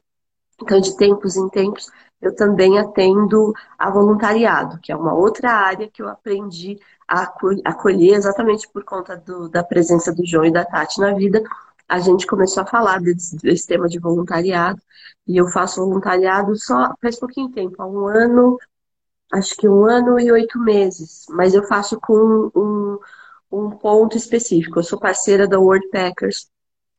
Então, 0.62 0.80
de 0.80 0.96
tempos 0.96 1.36
em 1.36 1.48
tempos, 1.48 1.90
eu 2.22 2.36
também 2.36 2.78
atendo 2.78 3.52
a 3.76 3.90
voluntariado, 3.90 4.78
que 4.80 4.92
é 4.92 4.96
uma 4.96 5.12
outra 5.12 5.50
área 5.50 5.88
que 5.88 6.00
eu 6.00 6.08
aprendi 6.08 6.78
a 7.08 7.32
acolher 7.64 8.14
exatamente 8.14 8.68
por 8.68 8.84
conta 8.84 9.16
do, 9.16 9.48
da 9.48 9.64
presença 9.64 10.14
do 10.14 10.24
João 10.24 10.44
e 10.44 10.52
da 10.52 10.64
Tati 10.64 11.00
na 11.00 11.14
vida. 11.14 11.42
A 11.88 11.98
gente 11.98 12.28
começou 12.28 12.62
a 12.62 12.66
falar 12.66 13.00
desse, 13.00 13.36
desse 13.38 13.66
tema 13.66 13.88
de 13.88 13.98
voluntariado, 13.98 14.80
e 15.26 15.36
eu 15.36 15.48
faço 15.48 15.84
voluntariado 15.84 16.54
só 16.54 16.94
faz 17.02 17.18
pouquinho 17.18 17.50
tempo, 17.50 17.82
há 17.82 17.86
um 17.86 18.06
ano, 18.06 18.56
acho 19.32 19.56
que 19.56 19.68
um 19.68 19.84
ano 19.84 20.18
e 20.18 20.30
oito 20.32 20.58
meses, 20.58 21.26
mas 21.30 21.54
eu 21.54 21.62
faço 21.64 21.98
com 22.00 22.50
um, 22.54 22.98
um 23.50 23.70
ponto 23.70 24.16
específico. 24.16 24.78
Eu 24.78 24.84
sou 24.84 24.98
parceira 24.98 25.46
da 25.46 25.58
World 25.58 25.88
Packers. 25.90 26.48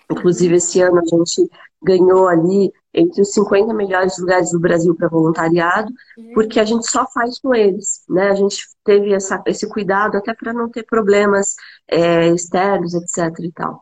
Inclusive, 0.10 0.56
esse 0.56 0.81
ano 0.81 1.00
a 1.00 1.06
gente 1.06 1.50
ganhou 1.81 2.28
ali 2.28 2.72
entre 2.94 3.22
os 3.22 3.31
50 3.33 3.74
melhores 3.74 4.18
lugares 4.19 4.51
do 4.51 4.60
Brasil 4.60 4.94
para 4.94 5.07
voluntariado, 5.07 5.92
porque 6.33 6.60
a 6.60 6.66
gente 6.66 6.89
só 6.89 7.10
faz 7.10 7.39
com 7.39 7.56
eles, 7.56 8.04
né? 8.10 8.30
A 8.30 8.36
gente 8.36 8.57
teve 8.84 9.13
essa, 9.13 9.42
esse 9.45 9.68
cuidado 9.68 10.18
até 10.18 10.34
para 10.34 10.54
não 10.54 10.69
ter 10.69 10.84
problemas 10.84 11.56
é, 11.88 12.27
externos, 12.27 12.94
etc 12.94 13.39
e 13.39 13.51
tal. 13.54 13.81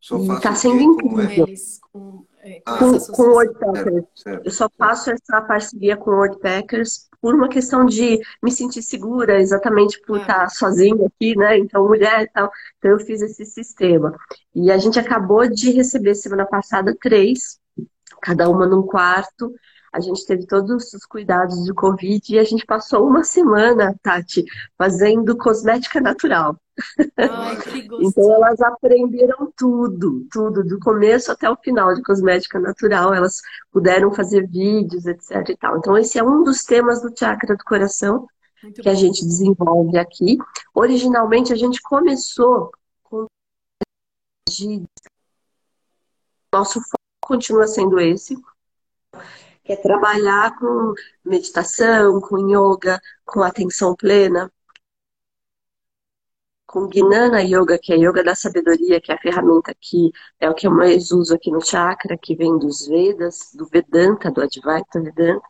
Só 0.00 0.18
e 0.18 0.28
está 0.28 0.54
sendo 0.54 0.80
incrível. 0.80 1.44
Com 1.44 1.50
eles, 1.50 1.80
com, 1.92 2.24
é, 2.42 2.60
com, 2.60 2.72
ah, 2.72 3.12
com 3.14 3.22
o 3.22 3.30
World 3.30 3.58
Packers. 3.58 4.04
Eu 4.44 4.50
só 4.50 4.68
faço 4.76 5.10
essa 5.10 5.40
parceria 5.42 5.96
com 5.96 6.10
o 6.10 6.14
World 6.14 6.38
Packers 6.40 7.07
por 7.20 7.34
uma 7.34 7.48
questão 7.48 7.84
de 7.84 8.20
me 8.42 8.50
sentir 8.50 8.82
segura, 8.82 9.40
exatamente 9.40 10.00
por 10.06 10.18
é. 10.18 10.20
estar 10.20 10.48
sozinha 10.50 11.06
aqui, 11.06 11.36
né? 11.36 11.58
Então, 11.58 11.86
mulher 11.86 12.22
e 12.22 12.28
tal. 12.28 12.50
Então, 12.78 12.92
eu 12.92 12.98
fiz 13.00 13.20
esse 13.22 13.44
sistema. 13.44 14.16
E 14.54 14.70
a 14.70 14.78
gente 14.78 14.98
acabou 14.98 15.48
de 15.48 15.70
receber 15.70 16.14
semana 16.14 16.46
passada 16.46 16.96
três, 17.00 17.58
cada 18.20 18.48
uma 18.48 18.66
num 18.66 18.82
quarto. 18.82 19.52
A 19.92 20.00
gente 20.00 20.24
teve 20.26 20.46
todos 20.46 20.92
os 20.92 21.06
cuidados 21.06 21.64
do 21.66 21.74
Covid 21.74 22.34
e 22.34 22.38
a 22.38 22.44
gente 22.44 22.66
passou 22.66 23.06
uma 23.06 23.24
semana, 23.24 23.98
Tati, 24.02 24.44
fazendo 24.76 25.36
cosmética 25.36 26.00
natural. 26.00 26.56
Ai, 27.16 27.56
então 28.00 28.32
elas 28.34 28.60
aprenderam 28.60 29.52
tudo, 29.56 30.26
tudo, 30.30 30.62
do 30.62 30.78
começo 30.78 31.32
até 31.32 31.50
o 31.50 31.56
final 31.56 31.94
de 31.94 32.02
cosmética 32.02 32.58
natural. 32.58 33.14
Elas 33.14 33.40
puderam 33.72 34.12
fazer 34.12 34.46
vídeos, 34.46 35.06
etc. 35.06 35.48
E 35.48 35.56
tal. 35.56 35.78
Então, 35.78 35.96
esse 35.96 36.18
é 36.18 36.22
um 36.22 36.42
dos 36.44 36.64
temas 36.64 37.02
do 37.02 37.12
chakra 37.16 37.56
do 37.56 37.64
coração 37.64 38.26
Muito 38.62 38.82
que 38.82 38.88
bom. 38.88 38.90
a 38.90 38.94
gente 38.94 39.24
desenvolve 39.24 39.98
aqui. 39.98 40.38
Originalmente, 40.74 41.52
a 41.52 41.56
gente 41.56 41.80
começou 41.82 42.70
com. 43.02 43.26
De... 44.48 44.84
Nosso 46.52 46.80
foco 46.80 46.98
continua 47.20 47.66
sendo 47.66 48.00
esse, 48.00 48.34
que 49.68 49.74
é 49.74 49.76
trabalhar 49.76 50.58
com 50.58 50.94
meditação, 51.22 52.22
com 52.22 52.38
yoga, 52.38 52.98
com 53.22 53.42
atenção 53.42 53.94
plena, 53.94 54.50
com 56.66 56.88
Gnana 56.88 57.42
Yoga, 57.42 57.78
que 57.78 57.92
é 57.92 57.96
Yoga 57.98 58.24
da 58.24 58.34
Sabedoria, 58.34 58.98
que 58.98 59.12
é 59.12 59.14
a 59.14 59.18
ferramenta 59.18 59.74
que 59.78 60.10
é 60.40 60.48
o 60.48 60.54
que 60.54 60.66
eu 60.66 60.70
mais 60.70 61.10
uso 61.12 61.34
aqui 61.34 61.50
no 61.50 61.60
chakra, 61.60 62.16
que 62.16 62.34
vem 62.34 62.58
dos 62.58 62.86
Vedas, 62.86 63.50
do 63.54 63.66
Vedanta, 63.66 64.30
do 64.30 64.40
Advaita 64.40 65.02
Vedanta. 65.02 65.46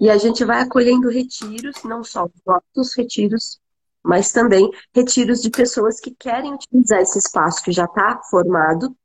E 0.00 0.08
a 0.08 0.16
gente 0.16 0.42
vai 0.42 0.62
acolhendo 0.62 1.10
retiros, 1.10 1.84
não 1.84 2.02
só 2.02 2.24
os 2.24 2.40
nossos 2.46 2.96
retiros, 2.96 3.60
mas 4.02 4.32
também 4.32 4.70
retiros 4.94 5.42
de 5.42 5.50
pessoas 5.50 6.00
que 6.00 6.14
querem 6.14 6.54
utilizar 6.54 7.02
esse 7.02 7.18
espaço 7.18 7.62
que 7.62 7.72
já 7.72 7.84
está 7.84 8.22
formado 8.30 8.96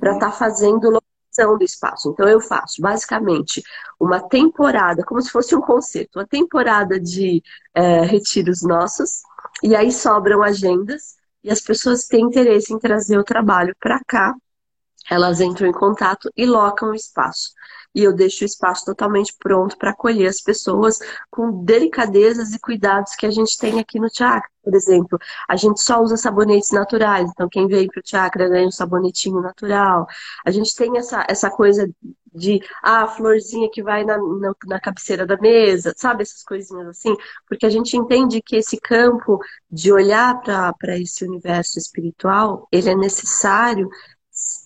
para 0.00 0.14
estar 0.14 0.30
tá 0.30 0.32
fazendo 0.32 0.90
locação 1.34 1.58
do 1.58 1.64
espaço. 1.64 2.10
Então 2.10 2.28
eu 2.28 2.40
faço 2.40 2.80
basicamente 2.80 3.62
uma 3.98 4.20
temporada, 4.20 5.04
como 5.04 5.20
se 5.20 5.30
fosse 5.30 5.54
um 5.54 5.60
concerto, 5.60 6.18
uma 6.18 6.26
temporada 6.26 6.98
de 7.00 7.42
é, 7.74 8.02
retiros 8.02 8.62
nossos 8.62 9.22
e 9.62 9.74
aí 9.74 9.90
sobram 9.90 10.42
agendas 10.42 11.16
e 11.42 11.50
as 11.50 11.60
pessoas 11.60 12.06
têm 12.06 12.24
interesse 12.24 12.72
em 12.72 12.78
trazer 12.78 13.18
o 13.18 13.24
trabalho 13.24 13.74
para 13.80 14.00
cá 14.06 14.34
elas 15.10 15.40
entram 15.40 15.66
em 15.68 15.72
contato 15.72 16.30
e 16.36 16.46
locam 16.46 16.90
o 16.90 16.94
espaço. 16.94 17.50
E 17.94 18.02
eu 18.02 18.12
deixo 18.12 18.42
o 18.42 18.46
espaço 18.46 18.84
totalmente 18.84 19.34
pronto 19.38 19.78
para 19.78 19.90
acolher 19.90 20.26
as 20.26 20.40
pessoas 20.40 20.98
com 21.30 21.64
delicadezas 21.64 22.52
e 22.52 22.58
cuidados 22.58 23.14
que 23.14 23.24
a 23.24 23.30
gente 23.30 23.56
tem 23.56 23.78
aqui 23.78 24.00
no 24.00 24.08
chakra. 24.12 24.50
Por 24.64 24.74
exemplo, 24.74 25.18
a 25.48 25.54
gente 25.54 25.80
só 25.80 26.02
usa 26.02 26.16
sabonetes 26.16 26.70
naturais, 26.70 27.30
então 27.30 27.48
quem 27.48 27.68
vem 27.68 27.86
para 27.86 28.00
o 28.00 28.02
chakra 28.04 28.48
ganha 28.48 28.66
um 28.66 28.72
sabonetinho 28.72 29.40
natural. 29.40 30.06
A 30.44 30.50
gente 30.50 30.74
tem 30.74 30.96
essa, 30.96 31.24
essa 31.28 31.50
coisa 31.50 31.88
de 32.34 32.60
ah, 32.82 33.02
a 33.02 33.06
florzinha 33.06 33.70
que 33.72 33.82
vai 33.82 34.04
na, 34.04 34.18
na, 34.18 34.52
na, 34.66 34.80
cabeceira 34.80 35.24
da 35.24 35.36
mesa, 35.36 35.94
sabe? 35.96 36.22
Essas 36.22 36.42
coisinhas 36.42 36.88
assim, 36.88 37.14
porque 37.48 37.64
a 37.64 37.70
gente 37.70 37.96
entende 37.96 38.42
que 38.42 38.56
esse 38.56 38.76
campo 38.80 39.38
de 39.70 39.92
olhar 39.92 40.40
para 40.42 40.98
esse 40.98 41.24
universo 41.24 41.78
espiritual, 41.78 42.66
ele 42.72 42.90
é 42.90 42.96
necessário 42.96 43.88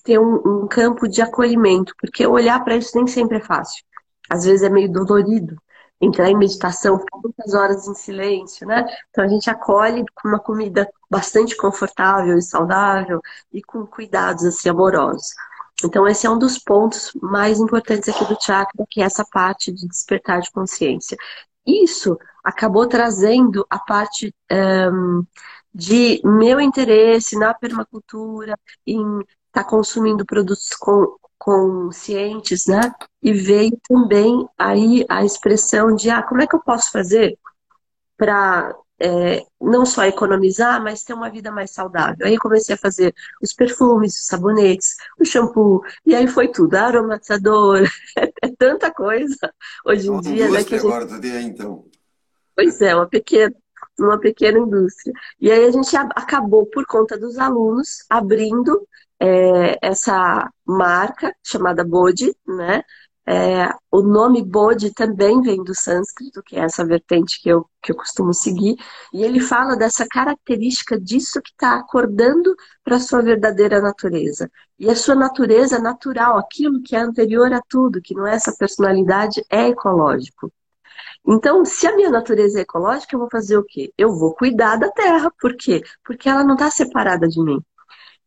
ter 0.08 0.18
um, 0.18 0.62
um 0.62 0.66
campo 0.66 1.06
de 1.06 1.20
acolhimento, 1.20 1.92
porque 2.00 2.26
olhar 2.26 2.64
para 2.64 2.76
isso 2.76 2.96
nem 2.96 3.06
sempre 3.06 3.36
é 3.36 3.40
fácil. 3.40 3.84
Às 4.30 4.44
vezes 4.46 4.62
é 4.62 4.70
meio 4.70 4.90
dolorido. 4.90 5.54
Entrar 6.00 6.30
em 6.30 6.36
meditação, 6.36 6.98
ficar 6.98 7.18
muitas 7.18 7.52
horas 7.52 7.86
em 7.86 7.94
silêncio, 7.94 8.66
né? 8.66 8.86
Então 9.10 9.22
a 9.22 9.28
gente 9.28 9.50
acolhe 9.50 10.02
com 10.14 10.28
uma 10.28 10.38
comida 10.38 10.88
bastante 11.10 11.54
confortável 11.56 12.38
e 12.38 12.42
saudável 12.42 13.20
e 13.52 13.62
com 13.62 13.84
cuidados 13.86 14.46
assim 14.46 14.70
amorosos. 14.70 15.34
Então 15.84 16.06
esse 16.06 16.26
é 16.26 16.30
um 16.30 16.38
dos 16.38 16.58
pontos 16.58 17.12
mais 17.20 17.58
importantes 17.58 18.08
aqui 18.08 18.24
do 18.24 18.40
chakra, 18.40 18.86
que 18.88 19.02
é 19.02 19.04
essa 19.04 19.26
parte 19.30 19.70
de 19.70 19.86
despertar 19.86 20.40
de 20.40 20.50
consciência. 20.50 21.18
Isso 21.66 22.16
acabou 22.42 22.86
trazendo 22.86 23.66
a 23.68 23.78
parte 23.78 24.34
um, 24.50 25.22
de 25.74 26.20
meu 26.24 26.60
interesse 26.60 27.38
na 27.38 27.52
permacultura, 27.52 28.58
em 28.86 29.04
está 29.58 29.64
consumindo 29.64 30.24
produtos 30.24 30.70
com, 30.78 31.16
conscientes, 31.36 32.66
né? 32.66 32.80
E 33.22 33.32
veio 33.32 33.76
também 33.88 34.48
aí 34.56 35.04
a 35.08 35.24
expressão 35.24 35.94
de 35.94 36.10
ah, 36.10 36.22
como 36.22 36.40
é 36.40 36.46
que 36.46 36.54
eu 36.54 36.60
posso 36.60 36.92
fazer 36.92 37.36
para 38.16 38.74
é, 39.00 39.44
não 39.60 39.84
só 39.84 40.04
economizar, 40.04 40.82
mas 40.82 41.02
ter 41.02 41.14
uma 41.14 41.30
vida 41.30 41.50
mais 41.50 41.70
saudável. 41.72 42.26
Aí 42.26 42.34
eu 42.34 42.40
comecei 42.40 42.74
a 42.74 42.78
fazer 42.78 43.14
os 43.42 43.52
perfumes, 43.52 44.18
os 44.18 44.26
sabonetes, 44.26 44.96
o 45.20 45.24
shampoo, 45.24 45.82
e 46.04 46.14
aí 46.14 46.26
foi 46.26 46.48
tudo, 46.48 46.74
aromatizador, 46.74 47.82
é, 48.16 48.48
tanta 48.56 48.92
coisa 48.92 49.52
hoje 49.84 50.08
em 50.08 50.20
dia. 50.20 50.50
Né, 50.50 50.64
que 50.64 50.74
a 50.74 50.78
gente... 50.78 50.86
agora, 50.86 51.20
dia, 51.20 51.40
então. 51.42 51.84
Pois 52.54 52.80
é, 52.80 52.94
uma 52.94 53.06
pequena, 53.06 53.54
uma 53.98 54.18
pequena 54.18 54.58
indústria. 54.58 55.12
E 55.40 55.50
aí 55.50 55.64
a 55.64 55.70
gente 55.70 55.96
acabou, 55.96 56.66
por 56.66 56.84
conta 56.86 57.16
dos 57.16 57.38
alunos, 57.38 58.04
abrindo 58.10 58.84
é, 59.20 59.78
essa 59.82 60.48
marca 60.66 61.34
chamada 61.42 61.84
Bodhi, 61.84 62.34
né? 62.46 62.82
É, 63.30 63.68
o 63.90 64.00
nome 64.00 64.42
Bodhi 64.42 64.90
também 64.94 65.42
vem 65.42 65.62
do 65.62 65.74
sânscrito, 65.74 66.42
que 66.42 66.56
é 66.56 66.60
essa 66.60 66.82
vertente 66.82 67.42
que 67.42 67.50
eu, 67.50 67.68
que 67.82 67.92
eu 67.92 67.96
costumo 67.96 68.32
seguir, 68.32 68.76
e 69.12 69.22
ele 69.22 69.38
fala 69.38 69.76
dessa 69.76 70.06
característica 70.08 70.98
disso 70.98 71.42
que 71.42 71.50
está 71.50 71.74
acordando 71.76 72.56
para 72.82 72.96
a 72.96 73.00
sua 73.00 73.20
verdadeira 73.20 73.82
natureza. 73.82 74.50
E 74.78 74.88
a 74.88 74.96
sua 74.96 75.14
natureza 75.14 75.78
natural, 75.78 76.38
aquilo 76.38 76.82
que 76.82 76.96
é 76.96 77.00
anterior 77.00 77.52
a 77.52 77.60
tudo, 77.68 78.00
que 78.00 78.14
não 78.14 78.26
é 78.26 78.34
essa 78.34 78.54
personalidade, 78.58 79.44
é 79.50 79.68
ecológico. 79.68 80.50
Então, 81.26 81.64
se 81.66 81.86
a 81.86 81.94
minha 81.94 82.10
natureza 82.10 82.58
é 82.58 82.62
ecológica, 82.62 83.14
eu 83.14 83.20
vou 83.20 83.28
fazer 83.30 83.58
o 83.58 83.64
quê? 83.64 83.92
Eu 83.98 84.14
vou 84.14 84.34
cuidar 84.34 84.76
da 84.76 84.90
terra. 84.90 85.30
Por 85.38 85.54
quê? 85.54 85.82
Porque 86.02 86.28
ela 86.30 86.42
não 86.42 86.54
está 86.54 86.70
separada 86.70 87.28
de 87.28 87.42
mim. 87.42 87.60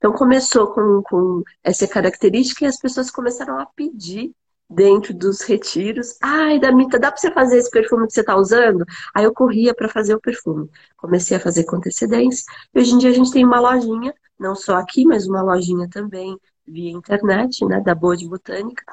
Então 0.01 0.11
começou 0.11 0.65
com, 0.73 1.03
com 1.03 1.43
essa 1.63 1.87
característica 1.87 2.65
e 2.65 2.67
as 2.67 2.77
pessoas 2.77 3.11
começaram 3.11 3.59
a 3.59 3.67
pedir 3.67 4.33
dentro 4.67 5.13
dos 5.13 5.41
retiros. 5.41 6.17
Ai, 6.19 6.59
Damita, 6.59 6.97
dá 6.97 7.11
para 7.11 7.21
você 7.21 7.29
fazer 7.31 7.57
esse 7.57 7.69
perfume 7.69 8.07
que 8.07 8.13
você 8.13 8.21
está 8.21 8.35
usando? 8.35 8.83
Aí 9.13 9.23
eu 9.23 9.31
corria 9.31 9.75
para 9.75 9.87
fazer 9.87 10.15
o 10.15 10.19
perfume. 10.19 10.67
Comecei 10.97 11.37
a 11.37 11.39
fazer 11.39 11.65
com 11.65 11.75
antecedência. 11.75 12.43
E 12.73 12.79
hoje 12.79 12.95
em 12.95 12.97
dia 12.97 13.11
a 13.11 13.13
gente 13.13 13.31
tem 13.31 13.45
uma 13.45 13.59
lojinha, 13.59 14.11
não 14.39 14.55
só 14.55 14.77
aqui, 14.77 15.05
mas 15.05 15.27
uma 15.27 15.43
lojinha 15.43 15.87
também 15.87 16.35
via 16.65 16.91
internet, 16.91 17.63
né, 17.65 17.79
da 17.79 17.93
Boa 17.93 18.17
de 18.17 18.27
Botânica. 18.27 18.83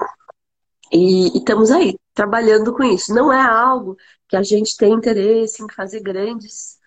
E, 0.93 1.35
e 1.35 1.39
estamos 1.39 1.71
aí, 1.71 1.99
trabalhando 2.13 2.75
com 2.75 2.85
isso. 2.85 3.15
Não 3.15 3.33
é 3.33 3.41
algo 3.41 3.97
que 4.29 4.37
a 4.37 4.43
gente 4.43 4.77
tem 4.77 4.93
interesse 4.93 5.63
em 5.63 5.73
fazer 5.73 6.01
grandes 6.01 6.78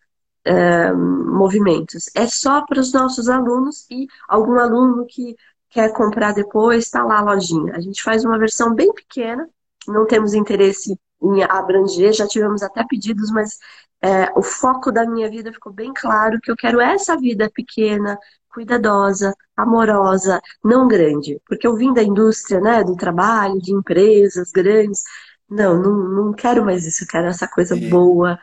é, 0.46 0.92
movimentos. 0.94 2.10
É 2.16 2.28
só 2.28 2.66
para 2.66 2.80
os 2.80 2.92
nossos 2.94 3.30
alunos 3.30 3.86
e 3.90 4.08
algum 4.28 4.60
aluno 4.60 5.06
que 5.08 5.36
quer 5.70 5.94
comprar 5.94 6.34
depois, 6.34 6.86
está 6.86 7.04
lá 7.04 7.20
a 7.20 7.24
lojinha. 7.24 7.74
A 7.76 7.80
gente 7.80 8.04
faz 8.04 8.26
uma 8.26 8.38
versão 8.38 8.74
bem 8.76 8.94
pequena, 8.94 9.48
não 9.88 10.06
temos 10.06 10.34
interesse 10.34 11.00
em 11.22 11.44
abranger, 11.44 12.14
já 12.14 12.28
tivemos 12.28 12.62
até 12.62 12.84
pedidos, 12.88 13.32
mas 13.32 13.58
é, 14.02 14.32
o 14.36 14.42
foco 14.42 14.92
da 14.92 15.06
minha 15.06 15.30
vida 15.30 15.54
ficou 15.54 15.72
bem 15.72 15.94
claro 15.94 16.40
que 16.42 16.52
eu 16.52 16.56
quero 16.56 16.82
essa 16.82 17.16
vida 17.18 17.50
pequena, 17.54 18.18
cuidadosa, 18.50 19.34
amorosa, 19.56 20.42
não 20.64 20.88
grande. 20.88 21.40
Porque 21.48 21.66
eu 21.66 21.76
vim 21.76 21.94
da 21.94 22.04
indústria, 22.04 22.60
né, 22.60 22.84
do 22.84 22.96
trabalho, 22.96 23.62
de 23.62 23.74
empresas 23.74 24.52
grandes. 24.52 25.04
Não, 25.50 25.82
não, 25.82 25.94
não 25.94 26.34
quero 26.34 26.66
mais 26.66 26.86
isso, 26.86 27.04
eu 27.04 27.08
quero 27.08 27.28
essa 27.28 27.48
coisa 27.48 27.76
boa 27.76 28.40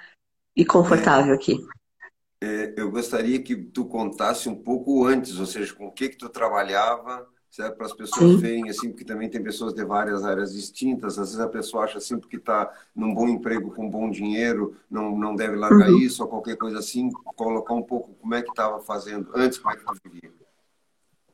e 0.57 0.65
confortável 0.65 1.35
aqui 1.35 1.59
é, 1.59 1.78
eu 2.41 2.91
gostaria 2.91 3.43
que 3.43 3.57
tu 3.57 3.85
contasse 3.85 4.49
um 4.49 4.55
pouco 4.55 5.05
antes, 5.05 5.39
ou 5.39 5.47
seja, 5.47 5.75
com 5.75 5.89
o 5.89 5.93
que 5.93 6.09
que 6.09 6.17
tu 6.17 6.29
trabalhava, 6.29 7.27
certo? 7.51 7.77
Para 7.77 7.87
as 7.87 7.93
pessoas 7.93 8.33
Sim. 8.33 8.37
verem 8.39 8.71
assim, 8.71 8.91
porque 8.91 9.05
também 9.05 9.29
tem 9.29 9.43
pessoas 9.43 9.75
de 9.75 9.85
várias 9.85 10.25
áreas 10.25 10.53
distintas. 10.53 11.19
Às 11.19 11.31
vezes 11.31 11.41
a 11.41 11.49
pessoa 11.49 11.85
acha 11.85 11.99
assim, 11.99 12.19
porque 12.19 12.37
está 12.37 12.73
num 12.95 13.13
bom 13.13 13.29
emprego 13.29 13.73
com 13.73 13.91
bom 13.91 14.09
dinheiro, 14.11 14.77
não, 14.91 15.17
não 15.19 15.35
deve 15.35 15.57
largar 15.57 15.91
uhum. 15.91 15.99
isso 15.99 16.23
ou 16.23 16.29
qualquer 16.29 16.57
coisa 16.57 16.79
assim. 16.79 17.11
Colocar 17.37 17.75
um 17.75 17.83
pouco 17.83 18.15
como 18.21 18.35
é 18.35 18.43
que 18.43 18.51
estava 18.51 18.81
fazendo 18.81 19.31
antes, 19.35 19.59
como 19.59 19.75
é 19.75 19.77
que 19.77 19.85
tu 19.85 19.95
vivia. 20.05 20.33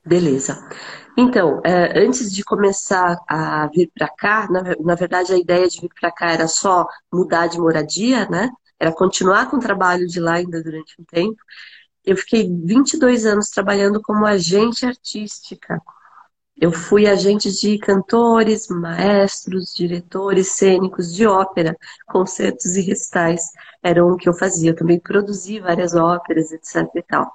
Beleza. 0.07 0.69
Então, 1.17 1.63
é, 1.65 1.99
antes 1.99 2.31
de 2.31 2.45
começar 2.45 3.19
a 3.27 3.67
vir 3.69 3.91
para 3.97 4.09
cá, 4.09 4.47
na, 4.51 4.63
na 4.79 4.95
verdade 4.95 5.33
a 5.33 5.39
ideia 5.39 5.67
de 5.67 5.81
vir 5.81 5.91
para 5.99 6.13
cá 6.13 6.31
era 6.31 6.47
só 6.47 6.87
mudar 7.11 7.47
de 7.47 7.59
moradia, 7.59 8.29
né? 8.29 8.51
Era 8.85 8.93
continuar 8.93 9.51
com 9.51 9.57
o 9.57 9.61
trabalho 9.61 10.07
de 10.07 10.21
lá 10.21 10.35
ainda 10.35 10.63
durante 10.63 11.01
um 11.01 11.05
tempo. 11.05 11.37
Eu 12.05 12.17
fiquei 12.17 12.49
22 12.49 13.25
anos 13.25 13.49
trabalhando 13.49 14.01
como 14.03 14.27
agente 14.27 14.85
artística. 14.85 15.81
Eu 16.57 16.71
fui 16.71 17.07
agente 17.07 17.51
de 17.51 17.79
cantores, 17.79 18.69
maestros, 18.69 19.75
diretores 19.75 20.53
cênicos 20.53 21.13
de 21.13 21.27
ópera, 21.27 21.77
concertos 22.07 22.77
e 22.77 22.83
recitais. 22.83 23.43
Era 23.83 24.05
o 24.05 24.17
que 24.17 24.29
eu 24.29 24.35
fazia. 24.35 24.71
Eu 24.71 24.77
também 24.77 25.01
produzi 25.01 25.59
várias 25.59 25.95
óperas, 25.95 26.53
etc. 26.53 26.87
e 26.95 27.03
tal. 27.03 27.33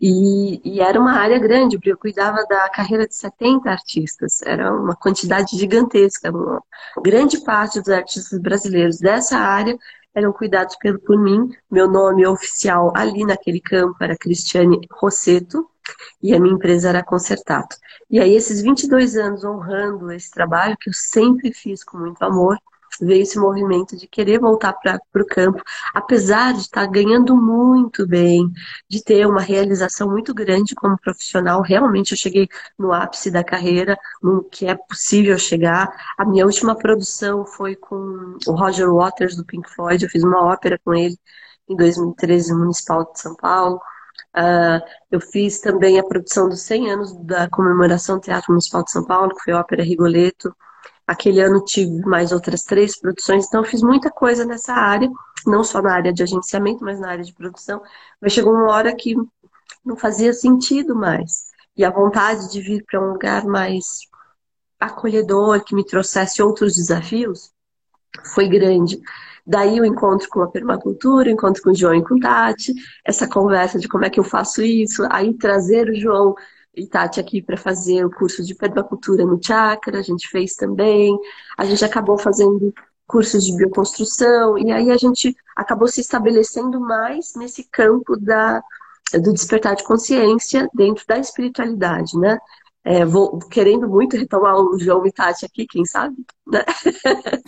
E, 0.00 0.60
e, 0.64 0.80
era 0.80 1.00
uma 1.00 1.12
área 1.12 1.38
grande, 1.38 1.76
porque 1.76 1.92
eu 1.92 1.98
cuidava 1.98 2.44
da 2.46 2.68
carreira 2.70 3.06
de 3.06 3.14
70 3.14 3.70
artistas. 3.70 4.42
Era 4.42 4.72
uma 4.74 4.96
quantidade 4.96 5.56
gigantesca. 5.56 6.30
Uma 6.30 6.62
grande 7.02 7.40
parte 7.44 7.80
dos 7.80 7.90
artistas 7.90 8.40
brasileiros 8.40 8.98
dessa 8.98 9.38
área 9.38 9.76
eram 10.16 10.32
cuidados 10.32 10.74
pelo, 10.76 10.98
por 10.98 11.18
mim. 11.22 11.50
Meu 11.70 11.88
nome 11.88 12.26
oficial 12.26 12.90
ali 12.96 13.24
naquele 13.24 13.60
campo 13.60 13.96
era 14.00 14.16
Cristiane 14.16 14.80
Rosseto 14.90 15.68
e 16.22 16.34
a 16.34 16.40
minha 16.40 16.54
empresa 16.54 16.88
era 16.88 17.04
Concertato. 17.04 17.76
E 18.10 18.18
aí, 18.18 18.34
esses 18.34 18.62
22 18.62 19.16
anos 19.16 19.44
honrando 19.44 20.10
esse 20.10 20.30
trabalho 20.30 20.76
que 20.80 20.88
eu 20.88 20.94
sempre 20.94 21.52
fiz 21.52 21.84
com 21.84 21.98
muito 21.98 22.22
amor, 22.24 22.58
veio 23.00 23.22
esse 23.22 23.38
movimento 23.38 23.96
de 23.96 24.06
querer 24.06 24.38
voltar 24.38 24.72
para 24.72 25.00
o 25.14 25.26
campo, 25.26 25.62
apesar 25.94 26.52
de 26.52 26.60
estar 26.60 26.86
ganhando 26.86 27.36
muito 27.36 28.06
bem, 28.06 28.50
de 28.88 29.02
ter 29.02 29.26
uma 29.26 29.40
realização 29.40 30.08
muito 30.10 30.34
grande 30.34 30.74
como 30.74 30.98
profissional. 30.98 31.62
Realmente 31.62 32.12
eu 32.12 32.18
cheguei 32.18 32.48
no 32.78 32.92
ápice 32.92 33.30
da 33.30 33.44
carreira, 33.44 33.96
no 34.22 34.44
que 34.44 34.66
é 34.66 34.74
possível 34.74 35.38
chegar. 35.38 35.88
A 36.18 36.24
minha 36.24 36.44
última 36.46 36.76
produção 36.76 37.44
foi 37.44 37.76
com 37.76 38.36
o 38.46 38.52
Roger 38.52 38.92
Waters 38.92 39.36
do 39.36 39.44
Pink 39.44 39.68
Floyd, 39.74 40.04
eu 40.04 40.10
fiz 40.10 40.22
uma 40.22 40.44
ópera 40.44 40.78
com 40.84 40.94
ele 40.94 41.16
em 41.68 41.76
2013 41.76 42.52
no 42.52 42.60
Municipal 42.60 43.10
de 43.12 43.20
São 43.20 43.34
Paulo. 43.36 43.80
Uh, 44.36 44.80
eu 45.10 45.20
fiz 45.20 45.60
também 45.60 45.98
a 45.98 46.04
produção 46.04 46.48
dos 46.48 46.60
100 46.62 46.90
anos 46.90 47.24
da 47.24 47.48
comemoração 47.48 48.20
Teatro 48.20 48.52
Municipal 48.52 48.84
de 48.84 48.90
São 48.90 49.04
Paulo, 49.04 49.34
que 49.34 49.44
foi 49.44 49.54
a 49.54 49.60
ópera 49.60 49.82
Rigoletto. 49.82 50.54
Aquele 51.06 51.40
ano 51.40 51.62
tive 51.64 52.00
mais 52.04 52.32
outras 52.32 52.64
três 52.64 52.98
produções, 52.98 53.46
então 53.46 53.62
fiz 53.62 53.80
muita 53.80 54.10
coisa 54.10 54.44
nessa 54.44 54.72
área, 54.72 55.08
não 55.46 55.62
só 55.62 55.80
na 55.80 55.92
área 55.92 56.12
de 56.12 56.22
agenciamento, 56.22 56.84
mas 56.84 56.98
na 56.98 57.10
área 57.10 57.24
de 57.24 57.32
produção. 57.32 57.80
Mas 58.20 58.32
chegou 58.32 58.52
uma 58.52 58.72
hora 58.72 58.94
que 58.94 59.14
não 59.84 59.96
fazia 59.96 60.32
sentido 60.32 60.96
mais. 60.96 61.46
E 61.76 61.84
a 61.84 61.90
vontade 61.90 62.50
de 62.50 62.60
vir 62.60 62.84
para 62.84 63.00
um 63.00 63.12
lugar 63.12 63.44
mais 63.44 64.00
acolhedor, 64.80 65.62
que 65.64 65.74
me 65.74 65.84
trouxesse 65.84 66.42
outros 66.42 66.74
desafios, 66.74 67.52
foi 68.34 68.48
grande. 68.48 69.00
Daí 69.46 69.80
o 69.80 69.84
encontro 69.84 70.28
com 70.28 70.42
a 70.42 70.48
permacultura, 70.48 71.28
o 71.28 71.32
encontro 71.32 71.62
com 71.62 71.70
o 71.70 71.74
João 71.74 71.94
e 71.94 72.02
com 72.02 72.16
o 72.16 72.20
Tati, 72.20 72.74
essa 73.04 73.28
conversa 73.28 73.78
de 73.78 73.86
como 73.86 74.04
é 74.04 74.10
que 74.10 74.18
eu 74.18 74.24
faço 74.24 74.60
isso, 74.60 75.06
aí 75.10 75.32
trazer 75.34 75.88
o 75.88 75.94
João 75.94 76.34
Tati 76.84 77.20
aqui 77.20 77.40
para 77.40 77.56
fazer 77.56 78.04
o 78.04 78.10
curso 78.10 78.44
de 78.44 78.54
permacultura 78.54 79.24
no 79.24 79.42
chakra, 79.42 79.98
a 79.98 80.02
gente 80.02 80.28
fez 80.28 80.54
também. 80.54 81.18
A 81.56 81.64
gente 81.64 81.84
acabou 81.84 82.18
fazendo 82.18 82.74
cursos 83.06 83.44
de 83.44 83.56
bioconstrução, 83.56 84.58
e 84.58 84.70
aí 84.72 84.90
a 84.90 84.96
gente 84.96 85.34
acabou 85.54 85.88
se 85.88 86.00
estabelecendo 86.00 86.80
mais 86.80 87.34
nesse 87.36 87.64
campo 87.70 88.16
da, 88.16 88.60
do 89.14 89.32
despertar 89.32 89.76
de 89.76 89.84
consciência 89.84 90.68
dentro 90.74 91.04
da 91.06 91.18
espiritualidade, 91.18 92.18
né? 92.18 92.38
É, 92.84 93.04
vou 93.04 93.38
querendo 93.38 93.88
muito 93.88 94.16
retomar 94.16 94.56
o 94.56 94.78
João 94.78 95.02
Mitati 95.02 95.44
aqui, 95.44 95.66
quem 95.66 95.84
sabe, 95.84 96.16
né? 96.46 96.64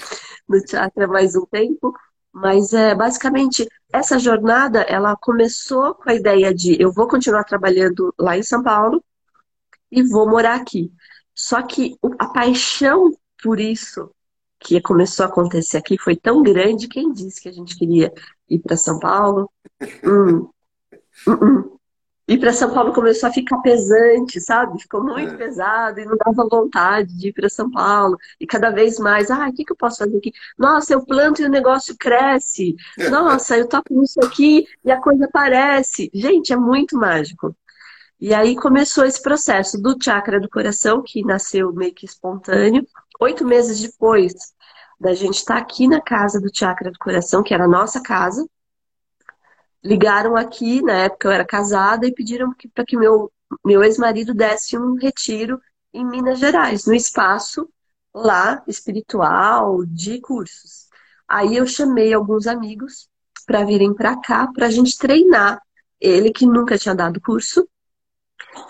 no 0.48 0.58
chakra 0.66 1.06
mais 1.06 1.36
um 1.36 1.44
tempo. 1.46 1.92
Mas 2.32 2.72
é 2.72 2.94
basicamente 2.94 3.68
essa 3.92 4.18
jornada 4.18 4.82
ela 4.82 5.16
começou 5.16 5.94
com 5.94 6.10
a 6.10 6.14
ideia 6.14 6.54
de 6.54 6.80
eu 6.80 6.92
vou 6.92 7.08
continuar 7.08 7.44
trabalhando 7.44 8.14
lá 8.18 8.36
em 8.36 8.42
São 8.42 8.62
Paulo 8.62 9.02
e 9.90 10.02
vou 10.02 10.28
morar 10.28 10.56
aqui. 10.56 10.92
Só 11.34 11.62
que 11.62 11.96
a 12.18 12.26
paixão 12.26 13.12
por 13.42 13.60
isso 13.60 14.10
que 14.60 14.80
começou 14.80 15.24
a 15.24 15.28
acontecer 15.28 15.78
aqui 15.78 15.96
foi 15.98 16.16
tão 16.16 16.42
grande. 16.42 16.88
Quem 16.88 17.12
disse 17.12 17.40
que 17.40 17.48
a 17.48 17.52
gente 17.52 17.76
queria 17.76 18.12
ir 18.48 18.58
para 18.58 18.76
São 18.76 18.98
Paulo? 18.98 19.50
Hum. 20.04 20.48
Uh 21.26 21.32
-uh. 21.32 21.78
Ir 22.28 22.38
para 22.38 22.52
São 22.52 22.70
Paulo 22.74 22.92
começou 22.92 23.26
a 23.30 23.32
ficar 23.32 23.56
pesante, 23.62 24.38
sabe? 24.38 24.82
Ficou 24.82 25.02
muito 25.02 25.32
é. 25.32 25.36
pesado 25.38 25.98
e 25.98 26.04
não 26.04 26.14
dava 26.14 26.46
vontade 26.46 27.16
de 27.16 27.28
ir 27.28 27.32
para 27.32 27.48
São 27.48 27.70
Paulo. 27.70 28.18
E 28.38 28.46
cada 28.46 28.68
vez 28.68 28.98
mais, 28.98 29.30
ah, 29.30 29.48
o 29.48 29.52
que, 29.52 29.64
que 29.64 29.72
eu 29.72 29.76
posso 29.76 29.96
fazer 29.96 30.18
aqui? 30.18 30.30
Nossa, 30.58 30.92
eu 30.92 31.06
planto 31.06 31.40
e 31.40 31.46
o 31.46 31.48
negócio 31.48 31.96
cresce. 31.98 32.76
Nossa, 33.10 33.56
eu 33.56 33.66
toco 33.66 33.94
nisso 33.98 34.20
aqui 34.22 34.66
e 34.84 34.90
a 34.90 35.00
coisa 35.00 35.24
aparece. 35.24 36.10
Gente, 36.12 36.52
é 36.52 36.56
muito 36.56 36.98
mágico. 36.98 37.56
E 38.20 38.34
aí 38.34 38.56
começou 38.56 39.04
esse 39.04 39.22
processo 39.22 39.80
do 39.80 39.96
chakra 40.02 40.40
do 40.40 40.48
coração, 40.48 41.02
que 41.04 41.24
nasceu 41.24 41.72
meio 41.72 41.94
que 41.94 42.04
espontâneo. 42.04 42.86
Oito 43.20 43.44
meses 43.44 43.80
depois 43.80 44.34
da 44.98 45.14
gente 45.14 45.36
estar 45.36 45.54
tá 45.54 45.60
aqui 45.60 45.86
na 45.86 46.00
casa 46.00 46.40
do 46.40 46.50
chakra 46.52 46.90
do 46.90 46.98
coração, 46.98 47.42
que 47.42 47.54
era 47.54 47.64
a 47.64 47.68
nossa 47.68 48.02
casa, 48.02 48.44
ligaram 49.84 50.36
aqui, 50.36 50.82
na 50.82 50.94
época 51.04 51.28
eu 51.28 51.32
era 51.32 51.44
casada, 51.44 52.06
e 52.06 52.12
pediram 52.12 52.52
para 52.74 52.84
que 52.84 52.96
meu, 52.96 53.32
meu 53.64 53.84
ex-marido 53.84 54.34
desse 54.34 54.76
um 54.76 54.94
retiro 54.94 55.60
em 55.92 56.04
Minas 56.04 56.40
Gerais, 56.40 56.86
no 56.86 56.94
espaço 56.94 57.68
lá 58.14 58.62
espiritual 58.66 59.84
de 59.86 60.20
cursos. 60.20 60.88
Aí 61.28 61.56
eu 61.56 61.66
chamei 61.66 62.12
alguns 62.12 62.46
amigos 62.46 63.08
para 63.46 63.64
virem 63.64 63.94
para 63.94 64.20
cá 64.20 64.48
para 64.52 64.66
a 64.66 64.70
gente 64.70 64.98
treinar. 64.98 65.60
Ele 66.00 66.30
que 66.30 66.46
nunca 66.46 66.78
tinha 66.78 66.94
dado 66.94 67.20
curso, 67.20 67.68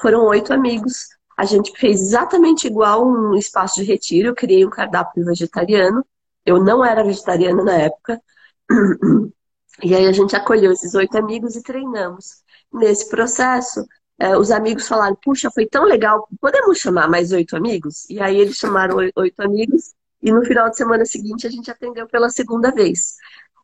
foram 0.00 0.25
oito 0.26 0.52
amigos. 0.52 1.08
A 1.37 1.44
gente 1.44 1.72
fez 1.78 2.00
exatamente 2.00 2.66
igual 2.66 3.06
um 3.06 3.34
espaço 3.37 3.76
de 3.76 3.84
retiro. 3.84 4.28
Eu 4.28 4.34
criei 4.34 4.66
um 4.66 4.70
cardápio 4.70 5.25
vegetariano. 5.25 6.04
Eu 6.44 6.62
não 6.62 6.84
era 6.84 7.04
vegetariana 7.04 7.62
na 7.62 7.75
época. 7.75 8.20
E 9.80 9.94
aí 9.94 10.06
a 10.06 10.12
gente 10.12 10.34
acolheu 10.34 10.72
esses 10.72 10.94
oito 10.94 11.16
amigos 11.16 11.54
e 11.54 11.62
treinamos. 11.62 12.42
Nesse 12.72 13.08
processo, 13.08 13.87
eh, 14.18 14.37
os 14.37 14.50
amigos 14.50 14.88
falaram: 14.88 15.16
puxa, 15.22 15.50
foi 15.52 15.66
tão 15.66 15.84
legal, 15.84 16.26
podemos 16.40 16.78
chamar 16.78 17.08
mais 17.08 17.30
oito 17.32 17.56
amigos? 17.56 18.04
E 18.10 18.20
aí 18.20 18.38
eles 18.38 18.56
chamaram 18.56 18.96
oito 18.96 19.40
amigos 19.40 19.94
e 20.20 20.32
no 20.32 20.44
final 20.44 20.68
de 20.68 20.76
semana 20.76 21.04
seguinte 21.04 21.46
a 21.46 21.50
gente 21.50 21.70
atendeu 21.70 22.08
pela 22.08 22.28
segunda 22.28 22.72
vez. 22.72 23.14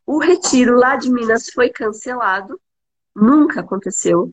O 0.05 0.19
retiro 0.19 0.77
lá 0.77 0.95
de 0.95 1.11
Minas 1.11 1.49
foi 1.49 1.69
cancelado, 1.69 2.59
nunca 3.13 3.59
aconteceu, 3.61 4.31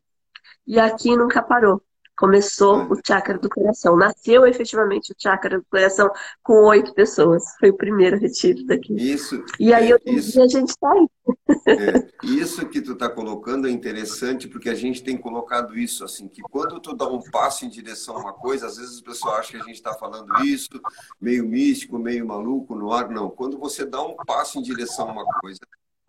e 0.67 0.79
aqui 0.79 1.17
nunca 1.17 1.43
parou 1.43 1.83
começou 2.23 2.85
o 2.85 3.01
chakra 3.05 3.37
do 3.37 3.49
coração. 3.49 3.97
Nasceu 3.97 4.47
efetivamente 4.47 5.13
o 5.13 5.17
chakra 5.19 5.59
do 5.59 5.67
coração 5.69 6.09
com 6.41 6.65
oito 6.67 6.95
pessoas. 6.95 7.43
Foi 7.59 7.71
o 7.71 7.77
primeiro 7.77 8.17
retiro 8.17 8.65
daqui. 8.65 8.95
Isso. 8.95 9.43
E 9.59 9.75
aí, 9.75 9.93
é, 9.93 9.99
isso, 10.07 10.41
a 10.41 10.47
gente 10.47 10.69
está 10.69 10.93
aí. 10.93 11.07
É, 11.67 12.09
isso 12.23 12.69
que 12.69 12.81
tu 12.81 12.93
está 12.93 13.09
colocando 13.09 13.67
é 13.67 13.71
interessante, 13.71 14.47
porque 14.47 14.69
a 14.69 14.75
gente 14.75 15.03
tem 15.03 15.17
colocado 15.17 15.77
isso, 15.77 16.05
assim, 16.05 16.29
que 16.29 16.43
quando 16.43 16.79
tu 16.81 16.95
dá 16.95 17.09
um 17.09 17.21
passo 17.31 17.65
em 17.65 17.69
direção 17.69 18.17
a 18.17 18.21
uma 18.21 18.33
coisa, 18.33 18.67
às 18.67 18.77
vezes 18.77 19.01
o 19.01 19.05
pessoal 19.05 19.37
acha 19.37 19.53
que 19.53 19.57
a 19.57 19.65
gente 19.65 19.75
está 19.75 19.93
falando 19.93 20.33
isso, 20.45 20.69
meio 21.21 21.45
místico, 21.45 21.99
meio 21.99 22.25
maluco 22.25 22.77
no 22.77 22.93
ar. 22.93 23.09
Não. 23.11 23.31
Quando 23.31 23.59
você 23.59 23.85
dá 23.85 24.01
um 24.01 24.15
passo 24.15 24.59
em 24.59 24.63
direção 24.63 25.09
a 25.09 25.13
uma 25.13 25.25
coisa, 25.41 25.59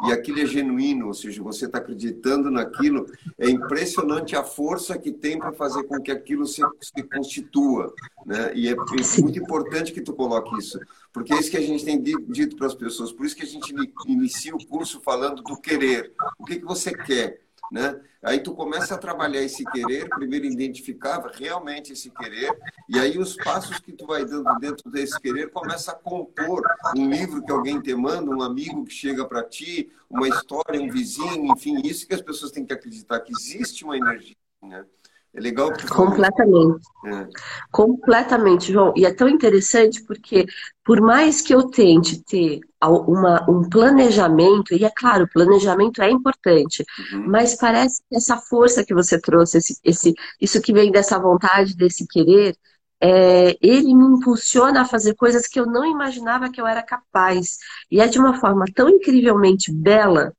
e 0.07 0.11
aquilo 0.11 0.39
é 0.39 0.45
genuíno, 0.45 1.07
ou 1.07 1.13
seja, 1.13 1.41
você 1.41 1.65
está 1.65 1.77
acreditando 1.77 2.51
naquilo, 2.51 3.05
é 3.37 3.49
impressionante 3.49 4.35
a 4.35 4.43
força 4.43 4.97
que 4.97 5.11
tem 5.11 5.37
para 5.37 5.53
fazer 5.53 5.83
com 5.83 6.01
que 6.01 6.11
aquilo 6.11 6.45
se, 6.45 6.61
se 6.81 7.03
constitua. 7.03 7.93
Né? 8.25 8.51
E 8.55 8.67
é, 8.67 8.71
é 8.71 9.21
muito 9.21 9.39
importante 9.39 9.93
que 9.93 10.01
tu 10.01 10.13
coloque 10.13 10.57
isso, 10.57 10.79
porque 11.11 11.33
é 11.33 11.39
isso 11.39 11.51
que 11.51 11.57
a 11.57 11.61
gente 11.61 11.85
tem 11.85 12.01
dito 12.01 12.55
para 12.55 12.67
as 12.67 12.75
pessoas, 12.75 13.11
por 13.11 13.25
isso 13.25 13.35
que 13.35 13.43
a 13.43 13.47
gente 13.47 13.73
inicia 14.07 14.55
o 14.55 14.65
curso 14.65 14.99
falando 15.01 15.41
do 15.41 15.57
querer. 15.57 16.11
O 16.37 16.45
que, 16.45 16.57
que 16.57 16.65
você 16.65 16.93
quer? 16.93 17.41
Né? 17.73 17.99
Aí 18.21 18.39
tu 18.39 18.53
começa 18.53 18.93
a 18.93 18.99
trabalhar 18.99 19.41
esse 19.41 19.65
querer, 19.65 20.07
primeiro 20.07 20.45
identificar 20.45 21.19
realmente 21.33 21.93
esse 21.93 22.11
querer, 22.11 22.55
e 22.87 22.99
aí 22.99 23.17
os 23.17 23.35
passos 23.35 23.79
que 23.79 23.91
tu 23.91 24.05
vai 24.05 24.23
dando 24.23 24.55
dentro 24.59 24.91
desse 24.91 25.19
querer 25.19 25.49
começa 25.49 25.91
a 25.91 25.95
compor 25.95 26.61
um 26.95 27.09
livro 27.09 27.43
que 27.43 27.51
alguém 27.51 27.81
te 27.81 27.95
manda, 27.95 28.29
um 28.29 28.43
amigo 28.43 28.85
que 28.85 28.93
chega 28.93 29.25
para 29.25 29.41
ti, 29.41 29.91
uma 30.07 30.27
história, 30.27 30.79
um 30.79 30.87
vizinho, 30.87 31.51
enfim, 31.51 31.81
isso 31.83 32.07
que 32.07 32.13
as 32.13 32.21
pessoas 32.21 32.51
têm 32.51 32.63
que 32.63 32.73
acreditar 32.73 33.19
que 33.21 33.33
existe 33.33 33.83
uma 33.83 33.97
energia, 33.97 34.35
né? 34.61 34.85
É 35.35 35.41
legal 35.41 35.73
que 35.73 35.87
Completamente. 35.87 36.85
É. 37.05 37.27
Completamente, 37.71 38.71
João. 38.71 38.93
E 38.95 39.05
é 39.05 39.13
tão 39.13 39.27
interessante 39.27 40.03
porque, 40.03 40.45
por 40.85 41.01
mais 41.01 41.41
que 41.41 41.53
eu 41.53 41.63
tente 41.69 42.23
ter 42.23 42.59
uma, 42.81 43.43
um 43.49 43.67
planejamento, 43.67 44.75
e 44.75 44.85
é 44.85 44.91
claro, 44.95 45.23
o 45.23 45.29
planejamento 45.29 46.01
é 46.01 46.11
importante, 46.11 46.85
uhum. 47.11 47.27
mas 47.27 47.55
parece 47.55 48.01
que 48.07 48.15
essa 48.15 48.37
força 48.37 48.85
que 48.85 48.93
você 48.93 49.19
trouxe, 49.19 49.57
esse, 49.57 49.79
esse, 49.83 50.13
isso 50.39 50.61
que 50.61 50.73
vem 50.73 50.91
dessa 50.91 51.17
vontade, 51.17 51.75
desse 51.75 52.05
querer, 52.07 52.55
é, 53.01 53.57
ele 53.59 53.93
me 53.95 54.05
impulsiona 54.05 54.81
a 54.81 54.85
fazer 54.85 55.15
coisas 55.15 55.47
que 55.47 55.59
eu 55.59 55.65
não 55.65 55.83
imaginava 55.83 56.49
que 56.49 56.61
eu 56.61 56.67
era 56.67 56.83
capaz. 56.83 57.57
E 57.89 57.99
é 57.99 58.07
de 58.07 58.19
uma 58.19 58.39
forma 58.39 58.65
tão 58.73 58.87
incrivelmente 58.87 59.73
bela 59.73 60.31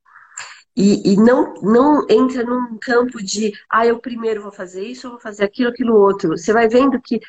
e, 0.75 1.13
e, 1.13 1.15
não, 1.15 1.53
não 1.61 2.05
entra 2.09 2.43
num 2.43 2.77
campo 2.79 3.23
de, 3.23 3.53
ah, 3.69 3.85
eu 3.85 3.97
primeiro 3.99 4.41
vou 4.41 4.51
fazer 4.51 4.83
isso, 4.83 5.07
eu 5.07 5.11
vou 5.11 5.19
fazer 5.19 5.45
aquilo, 5.45 5.69
aquilo 5.69 5.95
outro. 5.95 6.37
Você 6.37 6.51
vai 6.51 6.67
vendo 6.67 6.99
que, 7.01 7.21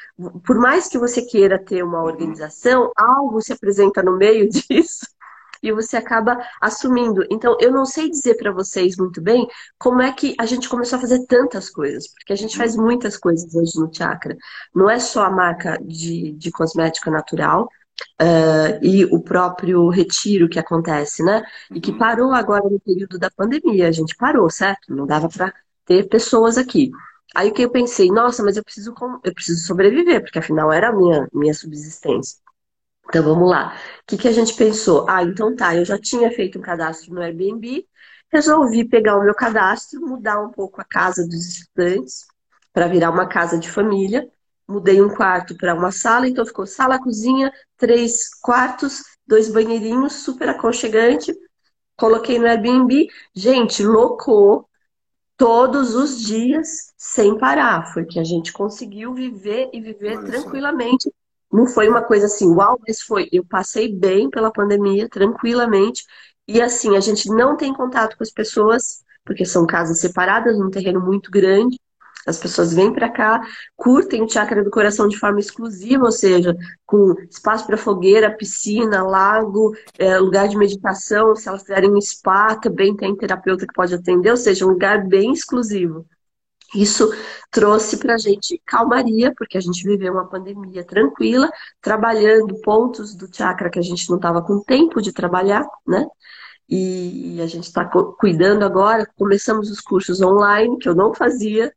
por 0.45 0.59
mais 0.59 0.89
que 0.89 0.99
você 0.99 1.23
queira 1.23 1.59
ter 1.59 1.85
uma 1.85 2.03
organização, 2.03 2.91
algo 2.97 3.41
se 3.41 3.53
apresenta 3.53 4.03
no 4.03 4.17
meio 4.17 4.49
disso 4.51 5.07
e 5.63 5.73
você 5.73 5.97
acaba 5.97 6.39
assumindo. 6.61 7.25
Então, 7.31 7.57
eu 7.61 7.73
não 7.73 7.85
sei 7.85 8.11
dizer 8.11 8.37
para 8.37 8.53
vocês 8.53 8.97
muito 8.97 9.21
bem 9.21 9.47
como 9.79 10.03
é 10.03 10.13
que 10.13 10.35
a 10.39 10.47
gente 10.47 10.69
começou 10.69 10.99
a 10.99 11.01
fazer 11.01 11.25
tantas 11.27 11.71
coisas, 11.71 12.09
porque 12.09 12.33
a 12.33 12.37
gente 12.37 12.57
faz 12.57 12.77
muitas 12.77 13.17
coisas 13.17 13.55
hoje 13.55 13.79
no 13.79 13.93
Chakra. 13.93 14.37
Não 14.75 14.91
é 14.91 14.99
só 14.99 15.25
a 15.25 15.31
marca 15.31 15.79
de, 15.83 16.33
de 16.33 16.51
cosmética 16.51 17.11
natural, 17.11 17.69
Uh, 18.21 18.79
e 18.83 19.05
o 19.07 19.21
próprio 19.21 19.89
retiro 19.89 20.49
que 20.49 20.59
acontece, 20.59 21.23
né? 21.23 21.43
E 21.71 21.81
que 21.81 21.91
uhum. 21.91 21.99
parou 21.99 22.33
agora 22.33 22.69
no 22.69 22.81
período 22.81 23.19
da 23.19 23.31
pandemia. 23.31 23.89
A 23.89 23.93
gente 23.93 24.17
parou, 24.17 24.51
certo? 24.51 24.95
Não 24.95 25.07
dava 25.07 25.29
para 25.29 25.53
ter 25.85 26.09
pessoas 26.09 26.59
aqui. 26.59 26.91
Aí 27.35 27.51
que 27.51 27.63
eu 27.63 27.71
pensei, 27.71 28.09
nossa, 28.09 28.43
mas 28.43 28.57
eu 28.57 28.65
preciso, 28.65 28.95
eu 29.25 29.35
preciso 29.35 29.67
sobreviver, 29.67 30.23
porque 30.23 30.39
afinal 30.39 30.73
era 30.73 30.89
a 30.89 30.93
minha, 30.93 31.29
minha 31.33 31.55
subsistência. 31.55 32.39
Então 33.09 33.23
vamos 33.23 33.49
lá. 33.51 33.77
O 34.03 34.07
que, 34.07 34.17
que 34.17 34.29
a 34.29 34.33
gente 34.33 34.55
pensou? 34.55 35.07
Ah, 35.09 35.23
então 35.23 35.55
tá, 35.55 35.77
eu 35.77 35.85
já 35.85 35.99
tinha 35.99 36.31
feito 36.31 36.59
um 36.59 36.63
cadastro 36.63 37.15
no 37.15 37.23
Airbnb, 37.23 37.87
resolvi 38.33 38.85
pegar 38.89 39.17
o 39.17 39.25
meu 39.25 39.35
cadastro, 39.35 40.01
mudar 40.01 40.41
um 40.41 40.51
pouco 40.51 40.81
a 40.81 40.85
casa 40.85 41.25
dos 41.25 41.47
estudantes 41.47 42.27
para 42.73 42.89
virar 42.89 43.11
uma 43.11 43.27
casa 43.27 43.59
de 43.59 43.71
família 43.71 44.29
mudei 44.69 45.01
um 45.01 45.09
quarto 45.09 45.57
para 45.57 45.75
uma 45.75 45.93
sala, 45.93 46.29
então 46.29 46.45
ficou 46.45 46.67
sala, 46.67 46.99
cozinha, 46.99 47.53
três 47.77 48.29
quartos, 48.41 49.03
dois 49.27 49.49
banheirinhos, 49.49 50.15
super 50.25 50.49
aconchegante. 50.49 51.35
Coloquei 51.97 52.39
no 52.39 52.47
Airbnb. 52.47 53.09
Gente, 53.35 53.83
locou 53.83 54.69
todos 55.37 55.95
os 55.95 56.21
dias 56.21 56.93
sem 56.97 57.39
parar. 57.39 57.93
Foi 57.93 58.05
que 58.05 58.19
a 58.19 58.25
gente 58.25 58.53
conseguiu 58.53 59.15
viver 59.15 59.71
e 59.73 59.81
viver 59.81 60.19
Olha 60.19 60.27
tranquilamente. 60.27 61.11
Não 61.51 61.67
foi 61.67 61.89
uma 61.89 62.03
coisa 62.03 62.27
assim, 62.27 62.49
uau, 62.49 62.79
mas 62.87 63.01
foi. 63.01 63.29
Eu 63.33 63.45
passei 63.45 63.93
bem 63.93 64.29
pela 64.29 64.51
pandemia, 64.51 65.09
tranquilamente. 65.09 66.05
E 66.47 66.61
assim, 66.61 66.97
a 66.97 67.01
gente 67.01 67.29
não 67.29 67.57
tem 67.57 67.73
contato 67.73 68.17
com 68.17 68.23
as 68.23 68.31
pessoas, 68.31 69.05
porque 69.25 69.45
são 69.45 69.67
casas 69.67 70.01
separadas, 70.01 70.59
num 70.59 70.71
terreno 70.71 71.01
muito 71.01 71.31
grande. 71.31 71.79
As 72.27 72.39
pessoas 72.39 72.75
vêm 72.75 72.93
para 72.93 73.09
cá, 73.09 73.41
curtem 73.77 74.23
o 74.23 74.29
chakra 74.29 74.65
do 74.65 74.71
coração 74.71 75.07
de 75.09 75.17
forma 75.19 75.39
exclusiva, 75.39 76.05
ou 76.05 76.13
seja, 76.13 76.57
com 76.85 77.15
espaço 77.31 77.67
para 77.67 77.77
fogueira, 77.77 78.37
piscina, 78.37 79.03
lago, 79.03 79.73
é, 79.99 80.19
lugar 80.19 80.49
de 80.49 80.57
meditação. 80.57 81.37
Se 81.37 81.49
elas 81.49 81.63
quiserem 81.63 81.95
um 81.95 82.01
spa, 82.01 82.57
também 82.57 82.97
tem 82.97 83.17
terapeuta 83.17 83.67
que 83.67 83.73
pode 83.73 83.95
atender, 83.95 84.31
ou 84.31 84.37
seja, 84.37 84.67
um 84.67 84.71
lugar 84.71 85.07
bem 85.07 85.33
exclusivo. 85.33 86.05
Isso 86.75 87.11
trouxe 87.51 87.97
para 87.97 88.15
a 88.15 88.19
gente 88.19 88.61
calmaria, 88.67 89.33
porque 89.37 89.57
a 89.57 89.61
gente 89.61 89.85
viveu 89.85 90.13
uma 90.13 90.29
pandemia 90.29 90.85
tranquila, 90.85 91.49
trabalhando 91.81 92.61
pontos 92.61 93.15
do 93.15 93.33
chakra 93.33 93.71
que 93.71 93.79
a 93.79 93.83
gente 93.83 94.09
não 94.11 94.17
estava 94.17 94.43
com 94.43 94.63
tempo 94.63 95.01
de 95.01 95.13
trabalhar, 95.13 95.65
né? 95.87 96.05
E 96.69 97.41
a 97.41 97.47
gente 97.47 97.65
está 97.65 97.85
cuidando 98.19 98.65
agora. 98.65 99.07
Começamos 99.17 99.71
os 99.71 99.81
cursos 99.81 100.21
online, 100.21 100.79
que 100.79 100.89
eu 100.89 100.95
não 100.95 101.15
fazia, 101.15 101.73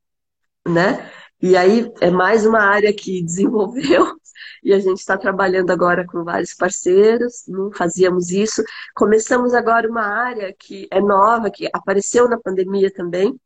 né? 0.68 1.12
E 1.42 1.56
aí 1.56 1.92
é 2.02 2.12
mais 2.12 2.46
uma 2.46 2.60
área 2.60 2.94
que 2.94 3.24
desenvolveu 3.24 4.20
e 4.64 4.74
a 4.74 4.80
gente 4.80 5.00
está 5.00 5.18
trabalhando 5.18 5.72
agora 5.72 6.06
com 6.06 6.24
vários 6.24 6.54
parceiros, 6.54 7.46
não 7.48 7.72
fazíamos 7.72 8.30
isso. 8.30 8.64
Começamos 8.96 9.54
agora 9.54 9.90
uma 9.90 10.04
área 10.04 10.54
que 10.58 10.88
é 10.92 11.02
nova, 11.02 11.50
que 11.50 11.70
apareceu 11.74 12.28
na 12.30 12.38
pandemia 12.38 12.92
também, 12.92 13.40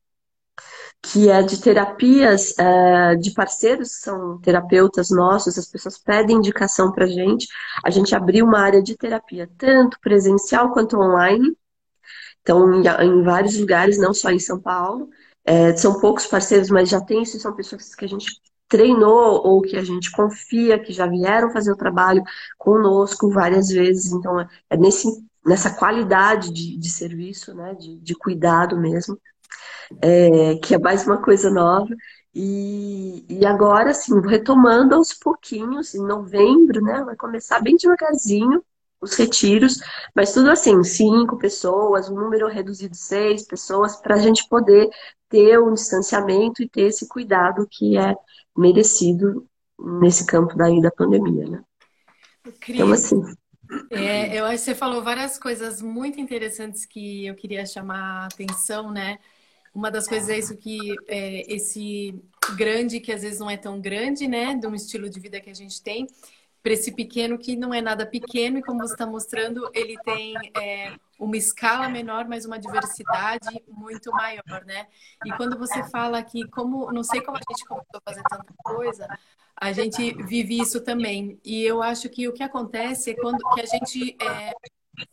que 1.01 1.29
é 1.29 1.41
de 1.43 1.61
terapias 1.61 2.57
é, 2.57 3.15
de 3.15 3.33
parceiros, 3.33 3.99
são 3.99 4.39
terapeutas 4.39 5.09
nossos, 5.09 5.57
as 5.57 5.67
pessoas 5.67 5.97
pedem 5.97 6.37
indicação 6.37 6.91
para 6.91 7.05
a 7.05 7.07
gente. 7.07 7.47
A 7.83 7.89
gente 7.89 8.15
abriu 8.15 8.45
uma 8.45 8.59
área 8.59 8.81
de 8.81 8.95
terapia, 8.95 9.49
tanto 9.57 9.99
presencial 9.99 10.71
quanto 10.71 10.97
online. 10.97 11.55
Então, 12.41 12.73
em, 12.73 12.83
em 12.87 13.23
vários 13.23 13.57
lugares, 13.59 13.97
não 13.97 14.13
só 14.13 14.31
em 14.31 14.39
São 14.39 14.59
Paulo. 14.59 15.09
É, 15.45 15.75
são 15.75 15.99
poucos 15.99 16.25
parceiros, 16.25 16.69
mas 16.69 16.89
já 16.89 17.01
tem 17.01 17.21
isso, 17.23 17.39
são 17.39 17.53
pessoas 17.55 17.93
que 17.95 18.05
a 18.05 18.07
gente 18.07 18.41
treinou 18.67 19.45
ou 19.45 19.61
que 19.61 19.75
a 19.75 19.83
gente 19.83 20.11
confia, 20.11 20.79
que 20.79 20.93
já 20.93 21.05
vieram 21.05 21.51
fazer 21.51 21.71
o 21.71 21.77
trabalho 21.77 22.23
conosco 22.57 23.29
várias 23.29 23.67
vezes. 23.69 24.11
Então, 24.13 24.39
é 24.39 24.77
nesse, 24.77 25.07
nessa 25.45 25.75
qualidade 25.75 26.51
de, 26.51 26.77
de 26.77 26.89
serviço, 26.89 27.53
né, 27.53 27.75
de, 27.75 27.99
de 27.99 28.15
cuidado 28.15 28.79
mesmo, 28.79 29.17
é, 30.01 30.55
que 30.57 30.75
é 30.75 30.79
mais 30.79 31.05
uma 31.05 31.21
coisa 31.21 31.49
nova. 31.49 31.93
E, 32.33 33.25
e 33.29 33.45
agora, 33.45 33.91
assim, 33.91 34.19
retomando 34.21 34.95
aos 34.95 35.13
pouquinhos, 35.13 35.93
em 35.93 36.05
novembro, 36.05 36.81
né, 36.81 37.03
vai 37.03 37.15
começar 37.15 37.59
bem 37.61 37.75
devagarzinho, 37.75 38.63
os 39.03 39.15
retiros, 39.15 39.77
mas 40.15 40.33
tudo 40.33 40.49
assim, 40.49 40.81
cinco 40.83 41.37
pessoas, 41.37 42.09
um 42.09 42.15
número 42.15 42.47
reduzido 42.47 42.95
seis 42.95 43.45
pessoas, 43.45 43.97
para 43.97 44.15
a 44.15 44.19
gente 44.19 44.47
poder 44.47 44.89
ter 45.29 45.59
um 45.59 45.73
distanciamento 45.73 46.63
e 46.63 46.69
ter 46.69 46.83
esse 46.83 47.07
cuidado 47.07 47.67
que 47.69 47.97
é 47.97 48.15
merecido 48.57 49.47
nesse 49.99 50.25
campo 50.25 50.55
daí 50.55 50.81
da 50.81 50.91
pandemia, 50.91 51.45
né? 51.47 51.63
Então, 52.67 52.91
assim. 52.91 53.21
É, 53.89 54.37
eu 54.37 54.45
acho 54.45 54.59
que 54.59 54.65
você 54.65 54.75
falou 54.75 55.01
várias 55.01 55.37
coisas 55.37 55.81
muito 55.81 56.19
interessantes 56.19 56.85
que 56.85 57.25
eu 57.25 57.35
queria 57.35 57.65
chamar 57.65 58.23
a 58.23 58.25
atenção, 58.25 58.91
né? 58.91 59.17
Uma 59.73 59.89
das 59.89 60.07
coisas 60.07 60.29
é 60.29 60.37
isso 60.37 60.55
que 60.55 60.95
é, 61.07 61.51
esse 61.51 62.13
grande, 62.55 62.99
que 62.99 63.11
às 63.11 63.23
vezes 63.23 63.39
não 63.39 63.49
é 63.49 63.57
tão 63.57 63.81
grande, 63.81 64.27
né? 64.27 64.53
De 64.53 64.67
um 64.67 64.75
estilo 64.75 65.09
de 65.09 65.19
vida 65.19 65.41
que 65.41 65.49
a 65.49 65.53
gente 65.53 65.81
tem, 65.81 66.07
para 66.63 66.71
esse 66.71 66.93
pequeno 66.93 67.37
que 67.37 67.57
não 67.57 67.73
é 67.73 67.81
nada 67.81 68.05
pequeno 68.05 68.57
e 68.57 68.63
como 68.63 68.79
você 68.79 68.93
está 68.93 69.05
mostrando, 69.05 69.69
ele 69.73 69.97
tem 70.05 70.33
é, 70.57 70.95
uma 71.19 71.35
escala 71.35 71.89
menor, 71.89 72.25
mas 72.25 72.45
uma 72.45 72.57
diversidade 72.57 73.61
muito 73.67 74.09
maior, 74.11 74.63
né? 74.65 74.87
E 75.25 75.31
quando 75.33 75.59
você 75.59 75.83
fala 75.89 76.23
que 76.23 76.47
como, 76.47 76.89
não 76.93 77.03
sei 77.03 77.21
como 77.21 77.37
a 77.37 77.41
gente 77.41 77.65
começou 77.65 77.99
a 77.99 78.09
fazer 78.09 78.23
tanta 78.23 78.53
coisa, 78.63 79.05
a 79.59 79.73
gente 79.73 80.13
vive 80.23 80.57
isso 80.57 80.79
também. 80.81 81.37
E 81.43 81.63
eu 81.63 81.83
acho 81.83 82.07
que 82.09 82.29
o 82.29 82.33
que 82.33 82.43
acontece 82.43 83.11
é 83.11 83.15
quando 83.15 83.43
que 83.53 83.61
a 83.61 83.65
gente 83.65 84.15
é, 84.21 84.53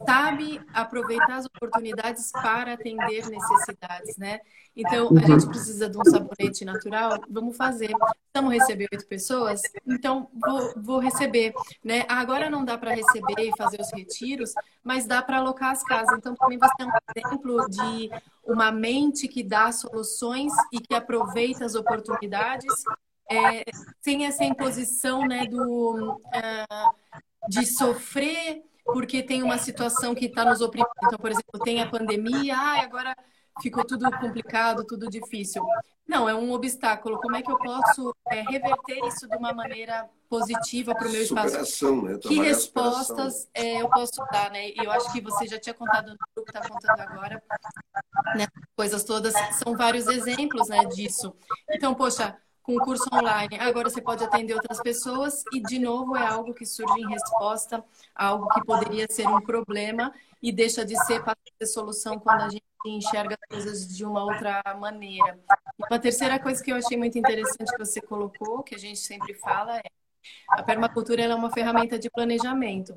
sabe 0.07 0.61
aproveitar 0.73 1.37
as 1.37 1.47
oportunidades 1.47 2.31
para 2.33 2.75
atender 2.75 3.29
necessidades, 3.29 4.17
né? 4.17 4.41
Então, 4.77 5.09
a 5.17 5.27
gente 5.27 5.47
precisa 5.47 5.89
de 5.89 5.99
um 5.99 6.05
sabonete 6.05 6.65
natural, 6.65 7.19
vamos 7.29 7.57
fazer. 7.57 7.91
Vamos 8.35 8.53
receber 8.53 8.89
oito 8.93 9.07
pessoas? 9.07 9.61
Então, 9.87 10.29
vou, 10.35 10.73
vou 10.77 10.99
receber, 10.99 11.53
né? 11.83 12.05
Agora 12.09 12.49
não 12.49 12.65
dá 12.65 12.79
para 12.79 12.95
receber 12.95 13.41
e 13.41 13.57
fazer 13.57 13.81
os 13.81 13.91
retiros, 13.93 14.53
mas 14.85 15.07
dá 15.07 15.23
para 15.23 15.39
alocar 15.39 15.71
as 15.71 15.83
casas. 15.83 16.17
Então, 16.17 16.35
também 16.35 16.59
você 16.59 16.75
tem 16.77 16.87
um 16.87 16.91
exemplo 17.17 17.69
de 17.69 18.11
uma 18.45 18.71
mente 18.71 19.27
que 19.27 19.43
dá 19.43 19.73
soluções 19.73 20.53
e 20.73 20.79
que 20.79 20.95
aproveita 20.95 21.65
as 21.65 21.75
oportunidades 21.75 22.73
é, 23.31 23.65
sem 24.01 24.27
essa 24.27 24.45
imposição, 24.45 25.27
né, 25.27 25.47
do... 25.47 26.13
Uh, 26.13 27.21
de 27.49 27.65
sofrer 27.65 28.63
porque 28.93 29.23
tem 29.23 29.43
uma 29.43 29.59
situação 29.59 30.15
que 30.15 30.27
está 30.27 30.45
nos 30.45 30.61
oprimindo. 30.61 30.91
Então, 31.05 31.19
por 31.19 31.31
exemplo, 31.31 31.61
tem 31.65 31.81
a 31.81 31.89
pandemia, 31.89 32.57
ah, 32.57 32.83
agora 32.83 33.17
ficou 33.61 33.85
tudo 33.85 34.11
complicado, 34.19 34.85
tudo 34.85 35.09
difícil. 35.09 35.63
Não, 36.07 36.29
é 36.29 36.35
um 36.35 36.51
obstáculo. 36.51 37.21
Como 37.21 37.37
é 37.37 37.43
que 37.43 37.51
eu 37.51 37.59
posso 37.59 38.15
é, 38.31 38.41
reverter 38.43 38.99
isso 39.07 39.29
de 39.29 39.37
uma 39.37 39.53
maneira 39.53 40.09
positiva 40.29 40.95
para 40.95 41.07
o 41.07 41.13
meu 41.13 41.23
espaço? 41.23 42.03
Né? 42.03 42.19
Que 42.19 42.41
respostas 42.41 43.49
é, 43.55 43.81
eu 43.81 43.89
posso 43.89 44.21
dar, 44.33 44.51
né? 44.51 44.71
E 44.71 44.75
eu 44.79 44.91
acho 44.91 45.13
que 45.13 45.21
você 45.21 45.47
já 45.47 45.59
tinha 45.59 45.75
contado 45.75 46.11
no 46.11 46.17
grupo, 46.35 46.51
está 46.51 46.69
contando 46.69 47.01
agora, 47.01 47.43
né? 48.35 48.49
Coisas 48.77 49.05
todas, 49.05 49.35
são 49.63 49.77
vários 49.77 50.09
exemplos, 50.09 50.69
né, 50.69 50.85
disso. 50.87 51.33
Então, 51.71 51.95
poxa, 51.95 52.37
o 52.77 52.85
curso 52.85 53.05
online. 53.13 53.59
Agora 53.59 53.89
você 53.89 54.01
pode 54.01 54.25
atender 54.25 54.55
outras 54.55 54.81
pessoas 54.81 55.45
e, 55.53 55.61
de 55.61 55.79
novo, 55.79 56.17
é 56.17 56.27
algo 56.27 56.55
que 56.55 56.67
surge 56.67 57.01
em 57.01 57.09
resposta 57.09 57.85
a 58.15 58.27
algo 58.27 58.49
que 58.49 58.65
poderia 58.65 59.07
ser 59.11 59.27
um 59.27 59.41
problema 59.41 60.13
e 60.43 60.53
deixa 60.53 60.85
de 60.85 60.97
ser 61.05 61.23
para 61.23 61.37
ter 61.59 61.67
solução 61.67 62.19
quando 62.19 62.43
a 62.43 62.49
gente 62.49 62.65
enxerga 62.87 63.37
as 63.41 63.57
coisas 63.57 63.89
de 63.89 64.05
uma 64.05 64.25
outra 64.25 64.63
maneira. 64.79 65.39
Uma 65.91 65.99
terceira 65.99 66.39
coisa 66.39 66.63
que 66.63 66.73
eu 66.73 66.77
achei 66.77 66.97
muito 66.97 67.19
interessante 67.19 67.71
que 67.71 67.79
você 67.79 68.01
colocou, 68.01 68.63
que 68.63 68.75
a 68.75 68.79
gente 68.79 68.99
sempre 68.99 69.35
fala, 69.35 69.79
é 69.79 69.83
a 70.49 70.63
permacultura 70.63 71.23
é 71.23 71.35
uma 71.35 71.51
ferramenta 71.51 71.99
de 71.99 72.11
planejamento. 72.11 72.95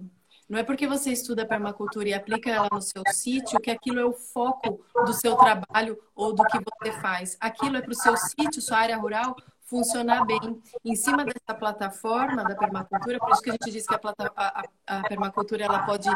Não 0.50 0.60
é 0.60 0.64
porque 0.64 0.86
você 0.86 1.12
estuda 1.12 1.46
permacultura 1.46 2.10
e 2.10 2.14
aplica 2.14 2.50
ela 2.50 2.70
no 2.72 2.82
seu 2.82 3.02
sítio 3.12 3.60
que 3.60 3.72
aquilo 3.72 4.00
é 4.00 4.06
o 4.06 4.14
foco 4.14 4.86
do 5.06 5.14
seu 5.14 5.36
trabalho 5.36 5.98
ou 6.16 6.34
do 6.34 6.44
que 6.44 6.60
você 6.60 6.92
faz. 7.00 7.38
Aquilo 7.40 7.78
é 7.78 7.82
para 7.82 7.92
o 7.92 7.96
seu 7.96 8.16
sítio, 8.18 8.62
sua 8.62 8.78
área 8.78 8.98
rural, 8.98 9.36
funcionar 9.66 10.26
bem 10.26 10.62
em 10.84 10.96
cima 10.96 11.26
dessa 11.26 11.58
plataforma 11.58 12.44
da 12.44 12.56
permacultura, 12.56 13.20
por 13.20 13.32
isso 13.32 13.42
que 13.42 13.50
a 13.50 13.54
gente 13.54 13.72
diz 13.72 13.88
que 13.88 13.96
a, 13.96 14.00
a, 14.36 14.64
a 14.88 15.02
permacultura 15.04 15.64
ela 15.64 15.86
pode 15.86 16.10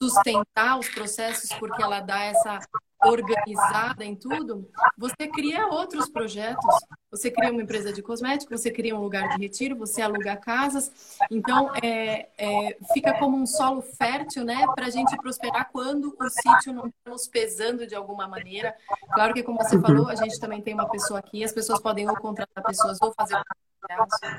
sustentar 0.00 0.78
os 0.78 0.88
processos 0.88 1.50
porque 1.58 1.82
ela 1.82 2.00
dá 2.00 2.22
essa 2.24 2.58
organizada 3.04 4.04
em 4.04 4.16
tudo, 4.16 4.68
você 4.96 5.28
cria 5.28 5.66
outros 5.66 6.08
projetos. 6.08 6.74
Você 7.14 7.30
cria 7.30 7.52
uma 7.52 7.62
empresa 7.62 7.92
de 7.92 8.02
cosméticos, 8.02 8.60
você 8.60 8.72
cria 8.72 8.96
um 8.96 9.00
lugar 9.00 9.28
de 9.28 9.38
retiro, 9.38 9.76
você 9.76 10.02
aluga 10.02 10.36
casas. 10.36 11.16
Então, 11.30 11.70
é, 11.80 12.28
é, 12.36 12.76
fica 12.92 13.16
como 13.18 13.36
um 13.36 13.46
solo 13.46 13.82
fértil, 13.82 14.44
né, 14.44 14.66
para 14.74 14.86
a 14.86 14.90
gente 14.90 15.16
prosperar 15.18 15.70
quando 15.70 16.16
o 16.18 16.28
sítio 16.28 16.72
não 16.72 16.86
está 16.86 17.10
nos 17.10 17.28
pesando 17.28 17.86
de 17.86 17.94
alguma 17.94 18.26
maneira. 18.26 18.74
Claro 19.12 19.32
que, 19.32 19.44
como 19.44 19.62
você 19.62 19.80
falou, 19.80 20.08
a 20.08 20.16
gente 20.16 20.40
também 20.40 20.60
tem 20.60 20.74
uma 20.74 20.88
pessoa 20.88 21.20
aqui, 21.20 21.44
as 21.44 21.52
pessoas 21.52 21.80
podem 21.80 22.08
ou 22.08 22.16
contratar 22.16 22.64
pessoas 22.64 22.98
ou 23.00 23.12
fazer 23.12 23.40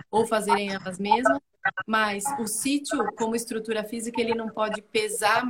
ou 0.10 0.26
fazerem 0.26 0.74
elas 0.74 0.98
mesmas, 0.98 1.40
mas 1.86 2.24
o 2.40 2.48
sítio, 2.48 3.06
como 3.16 3.36
estrutura 3.36 3.84
física, 3.84 4.20
ele 4.20 4.34
não 4.34 4.50
pode 4.50 4.82
pesar 4.82 5.44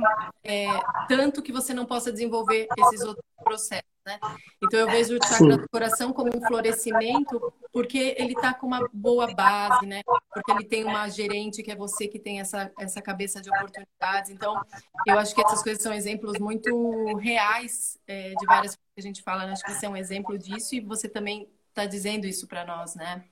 é, 0.44 0.66
tanto 1.08 1.42
que 1.42 1.52
você 1.52 1.72
não 1.72 1.86
possa 1.86 2.12
desenvolver 2.12 2.68
esses 2.78 3.00
outros 3.02 3.24
processos, 3.42 3.95
né? 4.06 4.18
Então 4.62 4.78
eu 4.78 4.86
vejo 4.86 5.16
o 5.16 5.26
chakra 5.26 5.58
do 5.58 5.68
coração 5.68 6.12
como 6.12 6.30
um 6.34 6.40
florescimento, 6.46 7.52
porque 7.72 8.14
ele 8.16 8.32
está 8.32 8.54
com 8.54 8.66
uma 8.66 8.88
boa 8.92 9.34
base, 9.34 9.84
né? 9.84 10.02
Porque 10.32 10.52
ele 10.52 10.64
tem 10.64 10.84
uma 10.84 11.08
gerente 11.08 11.62
que 11.62 11.72
é 11.72 11.76
você 11.76 12.06
que 12.06 12.18
tem 12.18 12.40
essa, 12.40 12.70
essa 12.78 13.02
cabeça 13.02 13.40
de 13.42 13.50
oportunidades. 13.50 14.30
Então, 14.30 14.58
eu 15.06 15.18
acho 15.18 15.34
que 15.34 15.44
essas 15.44 15.62
coisas 15.62 15.82
são 15.82 15.92
exemplos 15.92 16.38
muito 16.38 17.16
reais 17.16 17.98
é, 18.06 18.30
de 18.30 18.46
várias 18.46 18.76
coisas 18.76 18.92
que 18.94 19.00
a 19.00 19.02
gente 19.02 19.22
fala. 19.22 19.44
Né? 19.44 19.52
Acho 19.52 19.64
que 19.64 19.72
você 19.72 19.86
é 19.86 19.88
um 19.88 19.96
exemplo 19.96 20.38
disso 20.38 20.76
e 20.76 20.80
você 20.80 21.08
também 21.08 21.48
está 21.68 21.84
dizendo 21.84 22.26
isso 22.26 22.46
para 22.46 22.64
nós, 22.64 22.94
né? 22.94 23.24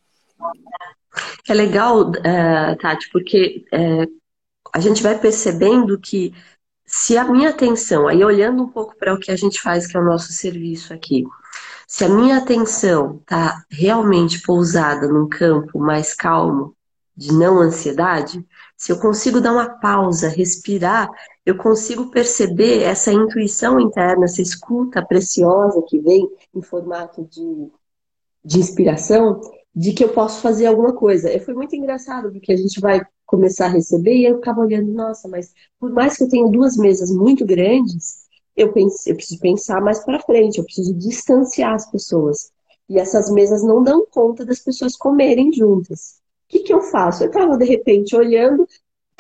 É 1.49 1.55
legal, 1.55 2.11
uh, 2.11 2.77
Tati, 2.81 3.09
porque 3.11 3.65
uh, 3.73 4.21
a 4.75 4.81
gente 4.81 5.03
vai 5.03 5.19
percebendo 5.19 5.99
que 5.99 6.35
se 6.97 7.19
a 7.19 7.25
minha 7.25 7.51
atenção, 7.51 8.07
aí 8.07 8.25
olhando 8.25 8.63
um 8.63 8.69
pouco 8.69 8.97
para 8.97 9.13
o 9.13 9.19
que 9.19 9.33
a 9.33 9.37
gente 9.37 9.61
faz, 9.61 9.85
que 9.85 9.97
é 9.97 10.01
o 10.01 10.05
nosso 10.05 10.33
serviço 10.33 10.95
aqui, 10.95 11.25
se 11.89 12.05
a 12.05 12.09
minha 12.09 12.39
atenção 12.39 13.19
está 13.21 13.65
realmente 13.69 14.41
pousada 14.43 15.09
num 15.09 15.29
campo 15.29 15.81
mais 15.81 16.15
calmo, 16.15 16.73
de 17.17 17.33
não 17.33 17.59
ansiedade, 17.59 18.47
se 18.77 18.93
eu 18.93 19.01
consigo 19.01 19.41
dar 19.41 19.53
uma 19.53 19.69
pausa, 19.81 20.29
respirar, 20.29 21.11
eu 21.45 21.57
consigo 21.57 22.13
perceber 22.13 22.83
essa 22.83 23.13
intuição 23.13 23.81
interna, 23.81 24.27
essa 24.27 24.41
escuta 24.41 25.05
preciosa 25.05 25.83
que 25.89 25.99
vem 25.99 26.31
em 26.55 26.63
formato 26.63 27.25
de, 27.25 27.73
de 28.45 28.61
inspiração, 28.61 29.41
de 29.75 29.93
que 29.93 30.05
eu 30.05 30.11
posso 30.11 30.41
fazer 30.41 30.67
alguma 30.67 30.93
coisa. 30.93 31.33
E 31.33 31.41
foi 31.41 31.55
muito 31.55 31.75
engraçado, 31.75 32.31
porque 32.31 32.53
a 32.53 32.57
gente 32.57 32.81
vai 32.81 33.01
começar 33.27 33.67
a 33.67 33.71
receber 33.71 34.15
e 34.15 34.25
eu 34.25 34.37
ficava 34.37 34.61
olhando, 34.61 34.93
nossa, 34.93 35.27
mas 35.29 35.53
por 35.81 35.91
mais 35.91 36.17
que 36.17 36.25
eu 36.25 36.29
tenha 36.29 36.49
duas 36.49 36.77
mesas 36.77 37.11
muito 37.11 37.45
grandes, 37.45 38.25
eu, 38.57 38.73
pense, 38.73 39.11
eu 39.11 39.17
preciso 39.17 39.41
pensar 39.41 39.81
mais 39.81 40.05
para 40.05 40.21
frente, 40.21 40.59
eu 40.59 40.65
preciso 40.65 40.95
distanciar 40.95 41.75
as 41.75 41.91
pessoas. 41.91 42.53
E 42.89 42.99
essas 42.99 43.31
mesas 43.31 43.65
não 43.65 43.83
dão 43.83 44.07
conta 44.11 44.45
das 44.45 44.61
pessoas 44.61 44.97
comerem 44.97 45.53
juntas. 45.53 46.21
O 46.45 46.49
que, 46.49 46.61
que 46.61 46.73
eu 46.73 46.83
faço? 46.83 47.25
Eu 47.25 47.29
estava, 47.29 47.57
de 47.57 47.65
repente, 47.65 48.15
olhando, 48.15 48.69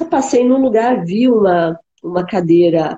passei 0.08 0.46
num 0.46 0.60
lugar, 0.62 1.04
vi 1.04 1.28
uma, 1.28 1.78
uma 2.02 2.24
cadeira 2.24 2.96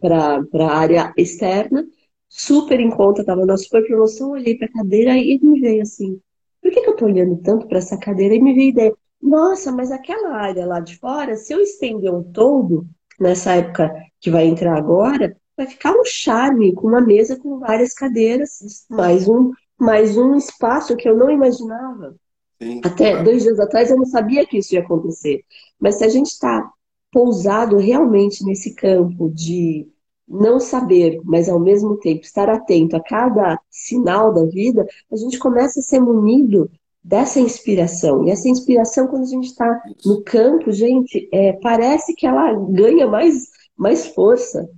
para 0.00 0.42
a 0.60 0.76
área 0.78 1.12
externa, 1.16 1.84
super 2.30 2.78
em 2.80 2.90
conta, 2.90 3.20
estava 3.20 3.44
na 3.44 3.56
super 3.56 3.84
promoção, 3.84 4.30
olhei 4.30 4.56
para 4.56 4.68
a 4.68 4.72
cadeira 4.72 5.16
e 5.16 5.38
me 5.42 5.60
veio 5.60 5.82
assim, 5.82 6.18
por 6.62 6.70
que, 6.70 6.80
que 6.80 6.88
eu 6.88 6.92
estou 6.92 7.08
olhando 7.08 7.36
tanto 7.38 7.66
para 7.66 7.78
essa 7.78 7.98
cadeira? 7.98 8.34
E 8.34 8.40
me 8.40 8.54
veio 8.54 8.68
a 8.68 8.70
ideia, 8.70 8.94
nossa, 9.20 9.72
mas 9.72 9.90
aquela 9.90 10.36
área 10.36 10.64
lá 10.64 10.80
de 10.80 10.96
fora, 10.96 11.36
se 11.36 11.52
eu 11.52 11.60
estender 11.60 12.14
um 12.14 12.22
todo, 12.22 12.86
nessa 13.18 13.54
época 13.54 13.92
que 14.20 14.30
vai 14.30 14.46
entrar 14.46 14.78
agora, 14.78 15.36
vai 15.56 15.66
ficar 15.66 15.92
um 15.92 16.04
charme 16.04 16.72
com 16.72 16.86
uma 16.86 17.00
mesa 17.00 17.36
com 17.36 17.58
várias 17.58 17.92
cadeiras, 17.92 18.86
mais 18.88 19.28
um, 19.28 19.50
mais 19.78 20.16
um 20.16 20.36
espaço 20.36 20.96
que 20.96 21.08
eu 21.08 21.16
não 21.16 21.30
imaginava. 21.30 22.14
Sim, 22.62 22.80
Até 22.84 23.10
claro. 23.10 23.24
dois 23.24 23.42
dias 23.42 23.58
atrás 23.58 23.90
eu 23.90 23.96
não 23.96 24.06
sabia 24.06 24.46
que 24.46 24.58
isso 24.58 24.74
ia 24.74 24.80
acontecer. 24.80 25.44
Mas 25.78 25.96
se 25.96 26.04
a 26.04 26.08
gente 26.08 26.26
está 26.28 26.70
pousado 27.10 27.76
realmente 27.76 28.44
nesse 28.44 28.74
campo 28.74 29.30
de 29.30 29.88
não 30.30 30.60
saber, 30.60 31.20
mas 31.24 31.48
ao 31.48 31.58
mesmo 31.58 31.96
tempo 31.96 32.22
estar 32.22 32.48
atento 32.48 32.96
a 32.96 33.02
cada 33.02 33.60
sinal 33.68 34.32
da 34.32 34.44
vida, 34.46 34.86
a 35.10 35.16
gente 35.16 35.38
começa 35.38 35.80
a 35.80 35.82
ser 35.82 35.98
munido 35.98 36.70
dessa 37.02 37.40
inspiração. 37.40 38.24
E 38.24 38.30
essa 38.30 38.48
inspiração, 38.48 39.08
quando 39.08 39.24
a 39.24 39.26
gente 39.26 39.46
está 39.46 39.82
no 40.06 40.22
campo, 40.22 40.70
gente, 40.70 41.28
é, 41.32 41.54
parece 41.54 42.14
que 42.14 42.26
ela 42.26 42.52
ganha 42.70 43.08
mais, 43.08 43.48
mais 43.76 44.06
força, 44.06 44.68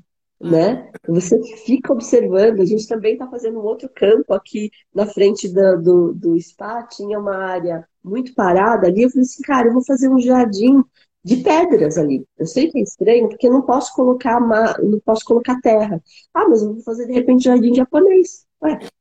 né? 0.40 0.90
Você 1.06 1.40
fica 1.58 1.92
observando. 1.92 2.60
A 2.60 2.64
gente 2.64 2.88
também 2.88 3.12
está 3.12 3.28
fazendo 3.28 3.58
um 3.58 3.64
outro 3.64 3.90
campo 3.94 4.32
aqui 4.32 4.70
na 4.94 5.06
frente 5.06 5.48
do, 5.48 5.82
do, 5.82 6.14
do 6.14 6.40
spa, 6.40 6.82
tinha 6.84 7.18
uma 7.18 7.36
área 7.36 7.86
muito 8.02 8.34
parada 8.34 8.86
ali. 8.86 9.02
Eu 9.02 9.10
falei 9.10 9.22
assim, 9.22 9.42
cara, 9.42 9.68
eu 9.68 9.72
vou 9.72 9.84
fazer 9.84 10.08
um 10.08 10.18
jardim 10.18 10.82
de 11.24 11.36
pedras 11.38 11.98
ali. 11.98 12.26
Eu 12.38 12.46
sei 12.46 12.70
que 12.70 12.78
é 12.78 12.82
estranho, 12.82 13.28
porque 13.28 13.46
eu 13.46 13.52
não 13.52 13.62
posso 13.62 13.94
colocar 13.94 14.40
ma... 14.40 14.76
não 14.78 15.00
posso 15.00 15.24
colocar 15.24 15.60
terra. 15.60 16.02
Ah, 16.34 16.48
mas 16.48 16.62
eu 16.62 16.74
vou 16.74 16.82
fazer 16.82 17.06
de 17.06 17.12
repente 17.12 17.44
jardim 17.44 17.74
japonês. 17.74 18.46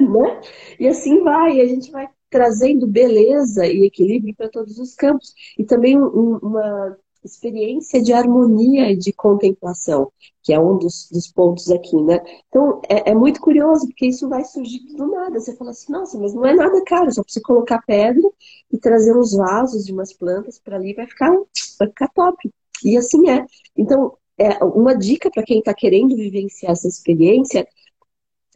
Né? 0.00 0.40
E 0.78 0.88
assim 0.88 1.22
vai, 1.22 1.56
e 1.56 1.60
a 1.60 1.66
gente 1.66 1.90
vai 1.90 2.08
trazendo 2.28 2.86
beleza 2.86 3.66
e 3.66 3.84
equilíbrio 3.86 4.34
para 4.34 4.48
todos 4.48 4.78
os 4.78 4.94
campos. 4.94 5.32
E 5.58 5.64
também 5.64 5.98
um, 6.00 6.38
uma 6.38 6.96
experiência 7.24 8.02
de 8.02 8.12
harmonia 8.12 8.90
e 8.90 8.96
de 8.96 9.12
contemplação, 9.12 10.10
que 10.42 10.52
é 10.52 10.60
um 10.60 10.78
dos, 10.78 11.08
dos 11.10 11.28
pontos 11.28 11.70
aqui, 11.70 12.00
né? 12.02 12.20
Então, 12.48 12.80
é, 12.88 13.10
é, 13.10 13.14
muito 13.14 13.40
curioso, 13.40 13.86
porque 13.86 14.06
isso 14.06 14.28
vai 14.28 14.44
surgir 14.44 14.80
do 14.96 15.06
nada. 15.06 15.38
Você 15.38 15.54
fala 15.56 15.70
assim, 15.70 15.92
nossa, 15.92 16.18
mas 16.18 16.34
não 16.34 16.46
é 16.46 16.54
nada 16.54 16.82
caro, 16.84 17.12
só 17.12 17.22
precisa 17.22 17.44
colocar 17.44 17.82
pedra 17.86 18.28
e 18.72 18.78
trazer 18.78 19.16
uns 19.16 19.32
vasos 19.34 19.84
de 19.84 19.92
umas 19.92 20.12
plantas 20.12 20.58
para 20.58 20.76
ali, 20.76 20.94
vai 20.94 21.06
ficar, 21.06 21.30
vai 21.78 21.88
ficar 21.88 22.08
top. 22.08 22.50
E 22.84 22.96
assim 22.96 23.28
é. 23.28 23.44
Então, 23.76 24.16
é 24.38 24.64
uma 24.64 24.96
dica 24.96 25.30
para 25.30 25.42
quem 25.42 25.58
está 25.58 25.74
querendo 25.74 26.16
vivenciar 26.16 26.72
essa 26.72 26.88
experiência, 26.88 27.66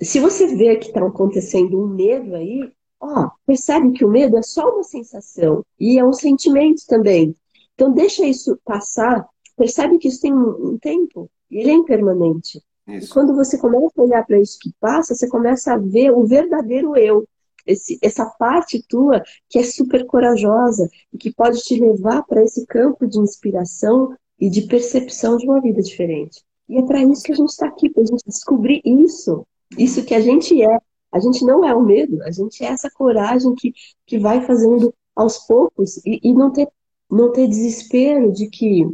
se 0.01 0.19
você 0.19 0.47
vê 0.57 0.77
que 0.77 0.87
está 0.87 1.05
acontecendo 1.07 1.81
um 1.81 1.87
medo 1.87 2.35
aí, 2.35 2.73
ó, 3.01 3.31
percebe 3.47 3.93
que 3.93 4.05
o 4.05 4.09
medo 4.09 4.37
é 4.37 4.43
só 4.43 4.69
uma 4.71 4.83
sensação 4.83 5.65
e 5.79 5.99
é 5.99 6.05
um 6.05 6.13
sentimento 6.13 6.83
também. 6.89 7.37
Então, 7.75 7.93
deixa 7.93 8.25
isso 8.25 8.59
passar, 8.65 9.27
percebe 9.57 9.99
que 9.99 10.09
isso 10.09 10.21
tem 10.21 10.33
um, 10.33 10.79
tempo, 10.79 11.31
e 11.51 11.59
ele 11.59 11.71
é 11.71 11.75
impermanente. 11.75 12.63
Isso. 12.87 13.07
E 13.07 13.09
quando 13.09 13.35
você 13.35 13.59
começa 13.59 13.93
a 13.97 14.03
olhar 14.03 14.27
para 14.27 14.39
isso 14.39 14.59
que 14.61 14.73
passa, 14.79 15.15
você 15.15 15.29
começa 15.29 15.73
a 15.73 15.79
ver 15.79 16.11
o 16.11 16.27
verdadeiro 16.27 16.97
eu, 16.97 17.27
esse, 17.67 17.99
essa 18.03 18.27
parte 18.39 18.85
tua 18.87 19.23
que 19.49 19.59
é 19.59 19.63
super 19.63 20.05
corajosa 20.07 20.89
e 21.13 21.19
que 21.19 21.33
pode 21.33 21.63
te 21.63 21.79
levar 21.81 22.23
para 22.25 22.43
esse 22.43 22.67
campo 22.67 23.07
de 23.07 23.19
inspiração 23.19 24.15
e 24.39 24.51
de 24.51 24.63
percepção 24.63 25.37
de 25.37 25.47
uma 25.47 25.61
vida 25.61 25.81
diferente. 25.81 26.43
E 26.69 26.79
é 26.79 26.83
para 26.83 27.03
isso 27.03 27.23
que 27.23 27.33
a 27.33 27.37
gente 27.37 27.51
está 27.51 27.67
aqui, 27.67 27.91
para 27.91 28.03
a 28.03 28.07
gente 28.07 28.23
descobrir 28.27 28.81
isso, 28.85 29.47
isso 29.79 30.05
que 30.05 30.15
a 30.15 30.21
gente 30.21 30.63
é. 30.63 30.79
A 31.13 31.21
gente 31.21 31.45
não 31.45 31.65
é 31.65 31.73
o 31.75 31.83
medo, 31.83 32.23
a 32.25 32.31
gente 32.31 32.65
é 32.65 32.67
essa 32.67 32.91
coragem 32.91 33.55
que, 33.55 33.73
que 34.05 34.19
vai 34.19 34.45
fazendo 34.45 34.93
aos 35.15 35.39
poucos 35.39 35.99
e, 36.05 36.19
e 36.23 36.35
não 36.35 36.51
ter 36.51 36.69
não 37.11 37.33
ter 37.33 37.49
desespero 37.49 38.33
de 38.33 38.49
que 38.49 38.87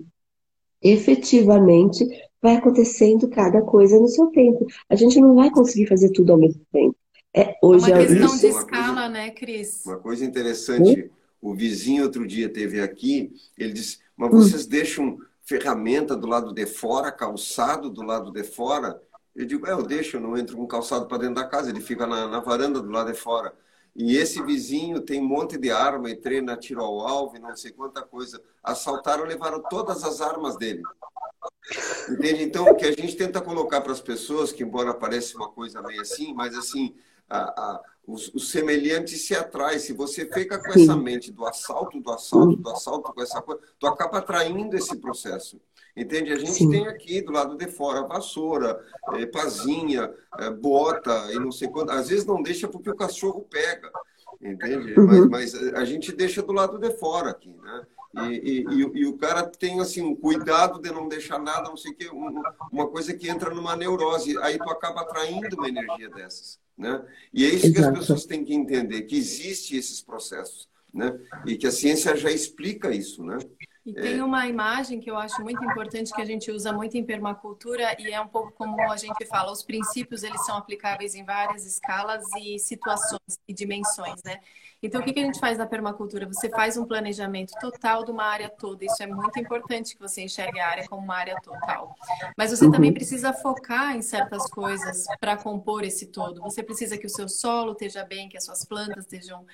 efetivamente 0.83 2.05
vai 2.40 2.57
acontecendo 2.57 3.29
cada 3.29 3.61
coisa 3.62 3.99
no 3.99 4.09
seu 4.09 4.27
tempo. 4.29 4.66
A 4.88 4.96
gente 4.96 5.20
não 5.20 5.35
vai 5.35 5.51
conseguir 5.51 5.87
fazer 5.87 6.11
tudo 6.11 6.33
ao 6.33 6.38
mesmo 6.38 6.64
tempo. 6.73 6.96
É, 7.35 7.57
hoje 7.62 7.90
é 7.90 7.94
uma 7.94 8.07
questão 8.07 8.38
de 8.38 8.46
escala, 8.46 8.94
coisa, 8.94 9.09
né, 9.09 9.31
Cris? 9.31 9.85
Uma 9.87 9.99
coisa 9.99 10.25
interessante, 10.25 11.03
hum? 11.03 11.51
o 11.51 11.55
vizinho 11.55 12.03
outro 12.03 12.27
dia 12.27 12.49
teve 12.49 12.81
aqui, 12.81 13.33
ele 13.57 13.73
disse, 13.73 13.99
mas 14.16 14.31
vocês 14.31 14.66
hum. 14.66 14.68
deixam 14.68 15.18
ferramenta 15.42 16.16
do 16.16 16.27
lado 16.27 16.53
de 16.53 16.66
fora, 16.66 17.12
calçado 17.12 17.88
do 17.88 18.03
lado 18.03 18.33
de 18.33 18.42
fora? 18.42 19.01
Eu 19.35 19.46
digo, 19.46 19.66
é, 19.66 19.73
eu 19.73 19.83
deixo, 19.83 20.16
eu 20.16 20.20
não 20.20 20.37
entro 20.37 20.57
com 20.57 20.66
calçado 20.66 21.07
para 21.07 21.18
dentro 21.18 21.37
da 21.37 21.46
casa, 21.46 21.70
ele 21.70 21.81
fica 21.81 22.07
na, 22.07 22.27
na 22.27 22.40
varanda 22.40 22.81
do 22.81 22.90
lado 22.90 23.12
de 23.12 23.18
fora. 23.18 23.55
E 23.94 24.16
esse 24.16 24.42
vizinho 24.42 25.00
tem 25.00 25.20
um 25.20 25.26
monte 25.26 25.59
de 25.59 25.70
arma 25.70 26.11
e 26.11 26.16
treina 26.16 26.57
tiro 26.57 26.83
ao 26.83 27.00
alvo 27.00 27.37
e 27.37 27.40
não 27.40 27.55
sei 27.57 27.72
quanta 27.72 28.03
coisa. 28.03 28.40
Assaltaram, 28.62 29.24
levaram 29.24 29.62
todas 29.68 30.05
as 30.05 30.20
armas 30.20 30.57
dele. 30.57 30.83
Entende? 32.09 32.42
Então, 32.42 32.64
o 32.66 32.76
que 32.76 32.85
a 32.85 32.92
gente 32.92 33.16
tenta 33.16 33.40
colocar 33.40 33.81
para 33.81 33.92
as 33.92 34.00
pessoas, 34.00 34.53
que 34.53 34.62
embora 34.62 34.94
pareça 34.94 35.37
uma 35.37 35.48
coisa 35.48 35.83
meio 35.83 36.00
assim, 36.00 36.33
mas 36.33 36.57
assim, 36.57 36.94
a, 37.31 37.38
a, 37.38 37.83
os, 38.07 38.29
os 38.35 38.51
semelhantes 38.51 39.27
se 39.27 39.35
atraem. 39.35 39.79
Se 39.79 39.93
você 39.93 40.27
fica 40.27 40.59
com 40.59 40.73
essa 40.73 40.97
mente 40.97 41.31
do 41.31 41.47
assalto, 41.47 42.01
do 42.01 42.11
assalto, 42.11 42.57
do 42.57 42.71
assalto, 42.71 43.12
com 43.12 43.23
essa 43.23 43.40
coisa, 43.40 43.61
tu 43.79 43.87
acaba 43.87 44.19
atraindo 44.19 44.77
esse 44.77 44.97
processo. 44.97 45.61
Entende? 45.97 46.33
A 46.33 46.38
gente 46.38 46.53
Sim. 46.53 46.71
tem 46.71 46.87
aqui 46.87 47.21
do 47.21 47.33
lado 47.33 47.57
de 47.57 47.66
fora 47.66 48.07
vassoura, 48.07 48.81
é, 49.14 49.27
pazinha, 49.27 50.12
é, 50.38 50.51
bota 50.51 51.33
e 51.33 51.38
não 51.38 51.53
sei 51.53 51.69
quanto. 51.69 51.90
Às 51.90 52.09
vezes 52.09 52.25
não 52.25 52.43
deixa 52.43 52.69
porque 52.69 52.90
o 52.90 52.97
cachorro 52.97 53.47
pega, 53.51 53.90
entende? 54.40 54.99
Uhum. 54.99 55.29
Mas, 55.29 55.55
mas, 55.55 55.75
a 55.75 55.85
gente 55.85 56.12
deixa 56.12 56.43
do 56.43 56.53
lado 56.53 56.79
de 56.79 56.90
fora 56.97 57.31
aqui, 57.31 57.55
né? 57.55 57.87
E, 58.12 58.64
e, 58.68 59.01
e, 59.01 59.07
o 59.07 59.16
cara 59.16 59.46
tem 59.46 59.81
assim 59.81 60.03
um 60.03 60.16
cuidado 60.16 60.81
de 60.81 60.90
não 60.90 61.09
deixar 61.09 61.38
nada, 61.38 61.68
não 61.68 61.77
sei 61.77 61.92
o 61.92 61.94
que, 61.94 62.09
uma 62.09 62.88
coisa 62.88 63.14
que 63.14 63.29
entra 63.29 63.55
numa 63.55 63.77
neurose. 63.77 64.37
Aí 64.38 64.59
tu 64.59 64.68
acaba 64.68 65.03
atraindo 65.03 65.55
uma 65.57 65.68
energia 65.68 66.11
dessas, 66.11 66.59
né? 66.77 67.05
E 67.33 67.44
é 67.44 67.49
isso 67.49 67.66
Exato. 67.66 67.81
que 67.81 67.88
as 67.88 67.99
pessoas 67.99 68.25
têm 68.25 68.44
que 68.44 68.53
entender, 68.53 69.03
que 69.03 69.16
existe 69.16 69.77
esses 69.77 70.03
processos, 70.03 70.68
né? 70.92 71.16
E 71.46 71.57
que 71.57 71.68
a 71.68 71.70
ciência 71.70 72.16
já 72.16 72.33
explica 72.33 72.92
isso, 72.92 73.23
né? 73.23 73.38
E 73.85 73.95
tem 73.95 74.19
é. 74.19 74.25
uma 74.25 74.47
imagem 74.47 75.01
que 75.01 75.11
eu 75.11 75.16
acho 75.16 75.43
muito 75.43 75.64
importante 75.64 76.12
que 76.12 76.21
a 76.21 76.25
gente 76.25 76.51
usa 76.51 76.73
muito 76.73 76.97
em 76.97 77.05
permacultura 77.05 77.97
e 77.99 78.12
é 78.12 78.21
um 78.21 78.29
pouco 78.29 78.53
como 78.53 78.81
a 78.90 78.97
gente 78.97 79.25
fala, 79.27 79.51
os 79.51 79.62
princípios 79.62 80.23
eles 80.23 80.45
são 80.45 80.57
aplicáveis 80.57 81.14
em 81.14 81.25
várias 81.25 81.64
escalas 81.64 82.25
e 82.38 82.59
situações 82.59 83.38
e 83.49 83.55
dimensões, 83.55 84.23
né? 84.23 84.40
Então, 84.83 85.01
o 85.01 85.05
que 85.05 85.19
a 85.19 85.23
gente 85.23 85.38
faz 85.38 85.59
na 85.59 85.66
permacultura? 85.66 86.27
Você 86.27 86.49
faz 86.49 86.79
um 86.79 86.87
planejamento 86.87 87.53
total 87.61 88.03
de 88.03 88.11
uma 88.11 88.25
área 88.25 88.49
toda. 88.49 88.83
Isso 88.83 89.03
é 89.03 89.07
muito 89.07 89.38
importante 89.38 89.95
que 89.95 90.01
você 90.01 90.23
enxergue 90.23 90.59
a 90.59 90.69
área 90.69 90.88
como 90.88 91.03
uma 91.03 91.16
área 91.16 91.38
total. 91.43 91.95
Mas 92.37 92.51
você 92.51 92.71
também 92.71 92.93
precisa 92.93 93.33
focar 93.33 93.95
em 93.95 94.01
certas 94.01 94.49
coisas 94.49 95.05
para 95.21 95.37
compor 95.37 95.85
esse 95.85 96.07
todo. 96.07 96.40
Você 96.40 96.62
precisa 96.62 96.97
que 96.97 97.07
o 97.07 97.11
seu 97.11 97.29
solo 97.29 97.73
esteja 97.73 98.05
bem, 98.05 98.29
que 98.29 98.38
as 98.38 98.45
suas 98.45 98.64
plantas 98.64 99.05
estejam 99.05 99.45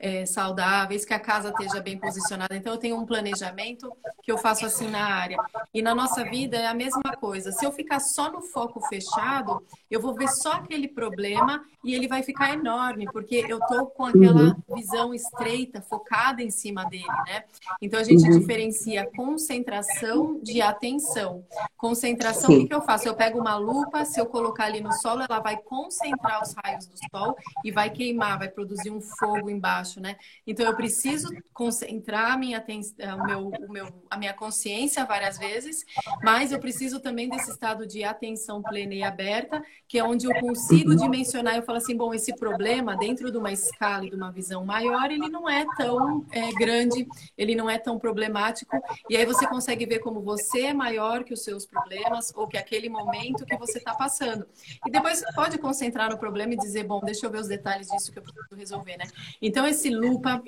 é, 0.00 0.24
saudáveis, 0.24 1.04
que 1.04 1.12
a 1.12 1.20
casa 1.20 1.50
esteja 1.50 1.80
bem 1.82 1.98
posicionada. 1.98 2.56
Então, 2.56 2.72
eu 2.72 2.78
tenho 2.78 2.96
um 2.96 3.04
planejamento 3.04 3.92
que 4.22 4.32
eu 4.32 4.38
faço 4.38 4.64
assim 4.64 4.88
na 4.88 5.04
área. 5.04 5.36
E 5.74 5.82
na 5.82 5.94
nossa 5.94 6.24
vida 6.24 6.56
é 6.56 6.66
a 6.66 6.74
mesma 6.74 7.14
coisa. 7.20 7.52
Se 7.52 7.66
eu 7.66 7.70
ficar 7.70 8.00
só 8.00 8.32
no 8.32 8.40
foco 8.40 8.80
fechado, 8.88 9.62
eu 9.90 10.00
vou 10.00 10.14
ver 10.14 10.28
só 10.28 10.52
aquele 10.52 10.88
problema 10.88 11.62
e 11.84 11.94
ele 11.94 12.08
vai 12.08 12.22
ficar 12.22 12.54
enorme, 12.54 13.06
porque 13.12 13.44
eu 13.46 13.58
estou 13.58 13.86
com 13.86 14.06
aquela 14.06 14.42
uhum. 14.42 14.74
visão 14.74 15.12
estreita, 15.12 15.82
focada 15.82 16.42
em 16.42 16.50
cima 16.50 16.84
dele, 16.86 17.04
né? 17.26 17.44
Então, 17.82 18.00
a 18.00 18.04
gente 18.04 18.24
uhum. 18.24 18.38
diferencia 18.38 19.08
concentração 19.14 20.40
de 20.42 20.62
atenção. 20.62 21.44
Concentração, 21.76 22.50
Sim. 22.50 22.56
o 22.56 22.60
que, 22.60 22.68
que 22.68 22.74
eu 22.74 22.82
faço? 22.82 23.06
Eu 23.06 23.14
pego 23.14 23.38
uma 23.38 23.56
lupa, 23.56 24.06
se 24.06 24.18
eu 24.18 24.24
colocar 24.24 24.64
ali 24.64 24.80
no 24.80 24.92
solo, 24.92 25.22
ela 25.28 25.40
vai 25.40 25.58
concentrar 25.58 26.42
os 26.42 26.54
raios 26.54 26.86
do 26.86 26.94
sol 27.10 27.36
e 27.62 27.70
vai 27.70 27.90
queimar, 27.90 28.38
vai 28.38 28.48
produzir 28.48 28.90
um 28.90 29.00
fogo 29.00 29.50
embaixo 29.50 29.89
baixo, 29.90 30.00
né? 30.00 30.16
Então 30.46 30.64
eu 30.66 30.76
preciso 30.76 31.28
concentrar 31.52 32.32
a 32.32 32.36
minha, 32.36 32.58
atenção, 32.58 33.18
o 33.18 33.26
meu, 33.26 33.48
o 33.48 33.72
meu, 33.72 34.04
a 34.08 34.16
minha 34.16 34.32
consciência 34.32 35.04
várias 35.04 35.38
vezes, 35.38 35.84
mas 36.22 36.52
eu 36.52 36.60
preciso 36.60 37.00
também 37.00 37.28
desse 37.28 37.50
estado 37.50 37.86
de 37.86 38.04
atenção 38.04 38.62
plena 38.62 38.94
e 38.94 39.02
aberta, 39.02 39.62
que 39.88 39.98
é 39.98 40.04
onde 40.04 40.26
eu 40.26 40.34
consigo 40.40 40.94
dimensionar. 40.94 41.56
Eu 41.56 41.62
falo 41.62 41.78
assim, 41.78 41.96
bom, 41.96 42.14
esse 42.14 42.34
problema 42.36 42.96
dentro 42.96 43.30
de 43.30 43.36
uma 43.36 43.52
escala 43.52 44.06
e 44.06 44.10
de 44.10 44.16
uma 44.16 44.30
visão 44.30 44.64
maior, 44.64 45.10
ele 45.10 45.28
não 45.28 45.48
é 45.48 45.66
tão 45.76 46.24
é, 46.30 46.52
grande, 46.52 47.06
ele 47.36 47.54
não 47.54 47.68
é 47.68 47.78
tão 47.78 47.98
problemático, 47.98 48.76
e 49.08 49.16
aí 49.16 49.26
você 49.26 49.46
consegue 49.46 49.86
ver 49.86 49.98
como 50.00 50.20
você 50.20 50.66
é 50.66 50.74
maior 50.74 51.24
que 51.24 51.34
os 51.34 51.42
seus 51.42 51.66
problemas 51.66 52.32
ou 52.34 52.46
que 52.46 52.56
aquele 52.56 52.88
momento 52.88 53.44
que 53.44 53.56
você 53.56 53.78
está 53.78 53.94
passando. 53.94 54.46
E 54.86 54.90
depois 54.90 55.22
pode 55.34 55.58
concentrar 55.58 56.10
no 56.10 56.18
problema 56.18 56.54
e 56.54 56.56
dizer, 56.56 56.84
bom, 56.84 57.00
deixa 57.00 57.26
eu 57.26 57.30
ver 57.30 57.40
os 57.40 57.48
detalhes 57.48 57.88
disso 57.88 58.12
que 58.12 58.18
eu 58.18 58.22
preciso 58.22 58.54
resolver, 58.54 58.96
né? 58.96 59.04
Então, 59.40 59.66
esse 59.66 59.79
lupa 59.88 60.42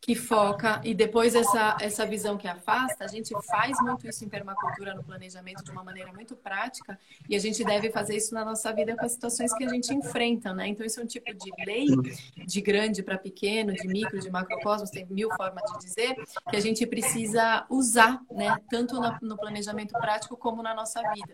que 0.00 0.14
foca 0.14 0.80
e 0.82 0.94
depois 0.94 1.34
essa, 1.34 1.76
essa 1.80 2.06
visão 2.06 2.38
que 2.38 2.48
afasta, 2.48 3.04
a 3.04 3.08
gente 3.08 3.34
faz 3.46 3.76
muito 3.82 4.08
isso 4.08 4.24
em 4.24 4.28
permacultura 4.28 4.94
no 4.94 5.04
planejamento 5.04 5.62
de 5.62 5.70
uma 5.70 5.84
maneira 5.84 6.10
muito 6.12 6.34
prática 6.34 6.98
e 7.28 7.36
a 7.36 7.38
gente 7.38 7.62
deve 7.62 7.90
fazer 7.90 8.16
isso 8.16 8.32
na 8.32 8.44
nossa 8.44 8.72
vida 8.72 8.96
com 8.96 9.04
as 9.04 9.12
situações 9.12 9.52
que 9.52 9.64
a 9.64 9.68
gente 9.68 9.92
enfrenta, 9.92 10.54
né? 10.54 10.68
Então, 10.68 10.86
isso 10.86 11.00
é 11.00 11.02
um 11.02 11.06
tipo 11.06 11.32
de 11.34 11.50
lei 11.66 11.86
de 12.46 12.60
grande 12.62 13.02
para 13.02 13.18
pequeno, 13.18 13.74
de 13.74 13.86
micro, 13.86 14.18
de 14.18 14.30
macrocosmos, 14.30 14.90
tem 14.90 15.06
mil 15.10 15.28
formas 15.36 15.62
de 15.72 15.78
dizer, 15.80 16.16
que 16.48 16.56
a 16.56 16.60
gente 16.60 16.86
precisa 16.86 17.66
usar, 17.68 18.22
né? 18.30 18.56
Tanto 18.70 18.98
no 19.20 19.36
planejamento 19.36 19.92
prático 19.92 20.36
como 20.36 20.62
na 20.62 20.74
nossa 20.74 21.02
vida. 21.12 21.32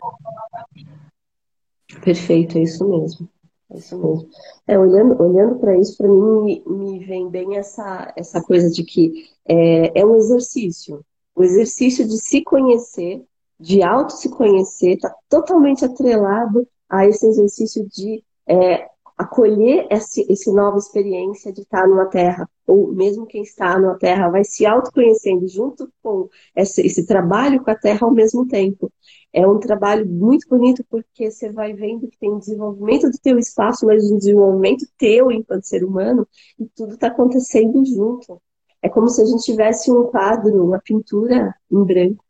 Perfeito, 2.01 2.57
é 2.57 2.63
isso 2.63 2.85
mesmo. 2.87 3.29
É 3.69 3.77
isso 3.77 3.97
mesmo. 3.97 4.29
É, 4.65 4.79
olhando 4.79 5.21
olhando 5.21 5.59
para 5.59 5.77
isso, 5.77 5.97
para 5.97 6.07
mim 6.07 6.41
me, 6.41 6.63
me, 6.65 7.05
vem 7.05 7.29
bem 7.29 7.57
essa, 7.57 8.13
essa 8.15 8.41
coisa 8.41 8.69
de 8.69 8.83
que 8.83 9.25
é, 9.45 9.99
é 9.99 10.05
um 10.05 10.15
exercício. 10.15 11.03
O 11.35 11.43
exercício 11.43 12.07
de 12.07 12.17
se 12.17 12.43
conhecer, 12.43 13.23
de 13.59 13.83
auto 13.83 14.13
se 14.13 14.29
conhecer, 14.29 14.93
está 14.93 15.13
totalmente 15.29 15.83
atrelado 15.83 16.67
a 16.89 17.05
esse 17.05 17.27
exercício 17.27 17.87
de 17.89 18.23
é, 18.47 18.87
acolher 19.17 19.87
essa, 19.89 20.21
essa 20.31 20.51
nova 20.53 20.77
experiência 20.77 21.51
de 21.51 21.61
estar 21.61 21.87
numa 21.87 22.05
terra, 22.05 22.47
ou 22.67 22.93
mesmo 22.93 23.25
quem 23.25 23.41
está 23.41 23.79
numa 23.79 23.97
terra 23.97 24.29
vai 24.29 24.43
se 24.43 24.65
autoconhecendo 24.65 25.47
junto 25.47 25.91
com 26.03 26.29
esse, 26.55 26.85
esse 26.85 27.05
trabalho 27.05 27.63
com 27.63 27.71
a 27.71 27.75
terra 27.75 28.05
ao 28.05 28.11
mesmo 28.11 28.47
tempo. 28.47 28.91
É 29.33 29.45
um 29.47 29.59
trabalho 29.59 30.05
muito 30.07 30.47
bonito 30.47 30.85
porque 30.89 31.31
você 31.31 31.51
vai 31.51 31.73
vendo 31.73 32.07
que 32.07 32.17
tem 32.17 32.31
um 32.31 32.39
desenvolvimento 32.39 33.09
do 33.09 33.17
teu 33.17 33.39
espaço, 33.39 33.85
mas 33.85 34.09
um 34.11 34.17
desenvolvimento 34.17 34.85
teu 34.97 35.31
enquanto 35.31 35.63
ser 35.63 35.83
humano, 35.83 36.27
e 36.59 36.65
tudo 36.75 36.93
está 36.93 37.07
acontecendo 37.07 37.83
junto. 37.85 38.39
É 38.81 38.89
como 38.89 39.09
se 39.09 39.21
a 39.21 39.25
gente 39.25 39.43
tivesse 39.43 39.91
um 39.91 40.03
quadro, 40.05 40.63
uma 40.63 40.79
pintura 40.79 41.55
em 41.71 41.83
branco. 41.83 42.23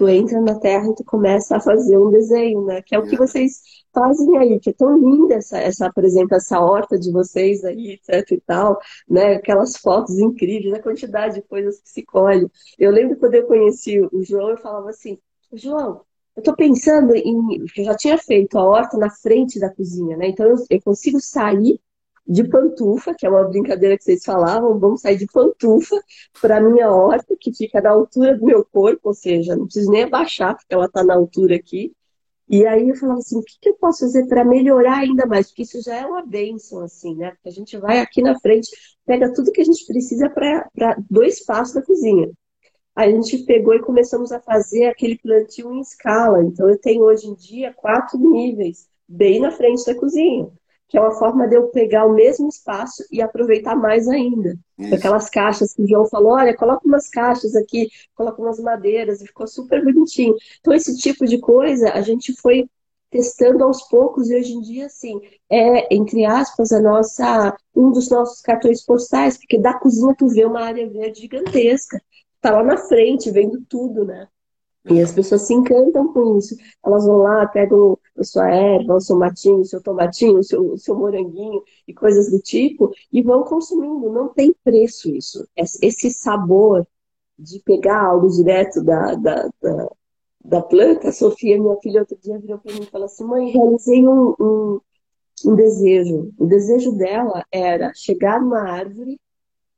Tu 0.00 0.08
entra 0.08 0.40
na 0.40 0.58
terra 0.58 0.88
e 0.88 0.94
tu 0.94 1.04
começa 1.04 1.58
a 1.58 1.60
fazer 1.60 1.98
um 1.98 2.10
desenho, 2.10 2.64
né? 2.64 2.80
Que 2.80 2.94
é 2.94 2.98
o 2.98 3.06
que 3.06 3.18
vocês 3.18 3.60
fazem 3.92 4.38
aí, 4.38 4.58
que 4.58 4.70
é 4.70 4.72
tão 4.72 4.96
linda 4.96 5.34
essa, 5.34 5.58
essa 5.58 5.92
por 5.92 6.06
exemplo, 6.06 6.34
essa 6.34 6.58
horta 6.58 6.98
de 6.98 7.12
vocês 7.12 7.62
aí, 7.66 7.90
etc 7.90 8.32
e 8.32 8.40
tal, 8.40 8.78
né? 9.06 9.34
Aquelas 9.34 9.76
fotos 9.76 10.18
incríveis, 10.18 10.72
a 10.72 10.82
quantidade 10.82 11.34
de 11.34 11.42
coisas 11.42 11.82
que 11.82 11.90
se 11.90 12.02
colhe. 12.02 12.48
Eu 12.78 12.90
lembro 12.90 13.18
quando 13.18 13.34
eu 13.34 13.46
conheci 13.46 14.00
o 14.00 14.22
João, 14.22 14.48
eu 14.48 14.56
falava 14.56 14.88
assim, 14.88 15.18
João, 15.52 16.00
eu 16.34 16.40
estou 16.40 16.56
pensando 16.56 17.14
em. 17.14 17.62
Eu 17.76 17.84
já 17.84 17.94
tinha 17.94 18.16
feito 18.16 18.56
a 18.56 18.64
horta 18.64 18.96
na 18.96 19.10
frente 19.10 19.60
da 19.60 19.68
cozinha, 19.68 20.16
né? 20.16 20.28
Então 20.28 20.46
eu, 20.46 20.56
eu, 20.70 20.80
consigo 20.80 21.20
sair 21.20 21.78
de 22.30 22.44
pantufa, 22.44 23.12
que 23.12 23.26
é 23.26 23.28
uma 23.28 23.42
brincadeira 23.48 23.98
que 23.98 24.04
vocês 24.04 24.24
falavam, 24.24 24.78
vamos 24.78 25.00
sair 25.00 25.16
de 25.16 25.26
pantufa 25.26 26.00
para 26.40 26.60
minha 26.60 26.88
horta, 26.88 27.36
que 27.38 27.52
fica 27.52 27.80
na 27.80 27.90
altura 27.90 28.38
do 28.38 28.46
meu 28.46 28.64
corpo, 28.64 29.08
ou 29.08 29.14
seja, 29.14 29.56
não 29.56 29.64
preciso 29.64 29.90
nem 29.90 30.04
abaixar, 30.04 30.54
porque 30.56 30.72
ela 30.72 30.86
está 30.86 31.02
na 31.02 31.14
altura 31.16 31.56
aqui. 31.56 31.92
E 32.48 32.64
aí 32.66 32.88
eu 32.88 32.94
falava 32.94 33.18
assim, 33.18 33.36
o 33.36 33.42
que, 33.42 33.58
que 33.60 33.68
eu 33.70 33.74
posso 33.74 34.00
fazer 34.00 34.26
para 34.28 34.44
melhorar 34.44 34.98
ainda 34.98 35.26
mais? 35.26 35.48
Porque 35.48 35.62
isso 35.62 35.82
já 35.82 35.96
é 35.96 36.06
uma 36.06 36.24
bênção, 36.24 36.82
assim, 36.84 37.16
né? 37.16 37.32
Porque 37.32 37.48
a 37.48 37.52
gente 37.52 37.76
vai 37.78 37.98
aqui 37.98 38.22
na 38.22 38.38
frente, 38.38 38.70
pega 39.04 39.32
tudo 39.32 39.52
que 39.52 39.60
a 39.60 39.64
gente 39.64 39.84
precisa 39.86 40.30
para 40.30 40.68
dois 41.10 41.44
passos 41.44 41.74
da 41.74 41.82
cozinha. 41.82 42.30
A 42.94 43.08
gente 43.08 43.38
pegou 43.44 43.74
e 43.74 43.82
começamos 43.82 44.30
a 44.30 44.40
fazer 44.40 44.86
aquele 44.86 45.18
plantio 45.18 45.72
em 45.72 45.80
escala. 45.80 46.44
Então 46.44 46.68
eu 46.68 46.78
tenho 46.78 47.02
hoje 47.02 47.26
em 47.26 47.34
dia 47.34 47.72
quatro 47.74 48.18
níveis, 48.18 48.88
bem 49.08 49.40
na 49.40 49.50
frente 49.50 49.84
da 49.84 49.94
cozinha 49.96 50.48
que 50.90 50.98
é 50.98 51.00
uma 51.00 51.12
forma 51.12 51.46
de 51.46 51.54
eu 51.54 51.68
pegar 51.68 52.04
o 52.04 52.12
mesmo 52.12 52.48
espaço 52.48 53.04
e 53.12 53.22
aproveitar 53.22 53.76
mais 53.76 54.08
ainda. 54.08 54.58
Isso. 54.76 54.92
Aquelas 54.92 55.30
caixas 55.30 55.72
que 55.72 55.82
o 55.82 55.88
João 55.88 56.04
falou, 56.04 56.32
olha, 56.32 56.56
coloca 56.56 56.84
umas 56.84 57.08
caixas 57.08 57.54
aqui, 57.54 57.88
coloca 58.12 58.42
umas 58.42 58.58
madeiras, 58.58 59.20
e 59.20 59.26
ficou 59.26 59.46
super 59.46 59.84
bonitinho. 59.84 60.34
Então, 60.58 60.74
esse 60.74 60.96
tipo 60.98 61.24
de 61.26 61.38
coisa 61.38 61.92
a 61.92 62.00
gente 62.00 62.34
foi 62.34 62.68
testando 63.08 63.62
aos 63.62 63.82
poucos 63.88 64.30
e 64.30 64.36
hoje 64.36 64.52
em 64.52 64.60
dia, 64.60 64.86
assim, 64.86 65.20
é, 65.48 65.94
entre 65.94 66.24
aspas, 66.24 66.72
a 66.72 66.80
nossa, 66.80 67.56
um 67.74 67.92
dos 67.92 68.10
nossos 68.10 68.40
cartões 68.40 68.84
postais, 68.84 69.38
porque 69.38 69.58
da 69.58 69.74
cozinha 69.74 70.14
tu 70.18 70.26
vê 70.26 70.44
uma 70.44 70.60
área 70.60 70.88
verde 70.90 71.20
gigantesca. 71.20 72.02
Tá 72.40 72.50
lá 72.50 72.64
na 72.64 72.76
frente, 72.76 73.30
vendo 73.30 73.64
tudo, 73.68 74.04
né? 74.04 74.26
E 74.88 75.00
as 75.00 75.12
pessoas 75.12 75.42
se 75.42 75.52
encantam 75.52 76.12
com 76.12 76.38
isso. 76.38 76.56
Elas 76.84 77.04
vão 77.04 77.18
lá, 77.18 77.46
pegam 77.46 77.98
a 78.16 78.24
sua 78.24 78.48
erva, 78.48 78.94
o 78.94 79.00
seu 79.00 79.16
matinho, 79.16 79.60
o 79.60 79.64
seu 79.64 79.82
tomatinho, 79.82 80.38
o 80.38 80.42
seu, 80.42 80.72
o 80.72 80.78
seu 80.78 80.94
moranguinho 80.96 81.62
e 81.86 81.92
coisas 81.92 82.30
do 82.30 82.40
tipo, 82.40 82.90
e 83.12 83.22
vão 83.22 83.44
consumindo. 83.44 84.10
Não 84.10 84.28
tem 84.28 84.54
preço 84.64 85.10
isso. 85.14 85.46
Esse 85.54 86.10
sabor 86.10 86.86
de 87.38 87.60
pegar 87.60 88.04
algo 88.04 88.28
direto 88.28 88.82
da, 88.82 89.14
da, 89.14 89.50
da, 89.60 89.88
da 90.44 90.62
planta. 90.62 91.08
A 91.08 91.12
Sofia, 91.12 91.60
minha 91.60 91.76
filha, 91.82 92.00
outro 92.00 92.16
dia 92.22 92.38
virou 92.38 92.58
para 92.58 92.72
mim 92.72 92.82
e 92.82 92.90
falou 92.90 93.06
assim: 93.06 93.24
mãe, 93.24 93.50
realizei 93.50 94.06
um, 94.06 94.34
um, 94.40 94.80
um 95.46 95.54
desejo. 95.54 96.32
O 96.38 96.46
desejo 96.46 96.92
dela 96.92 97.44
era 97.52 97.92
chegar 97.94 98.40
numa 98.40 98.62
árvore, 98.62 99.20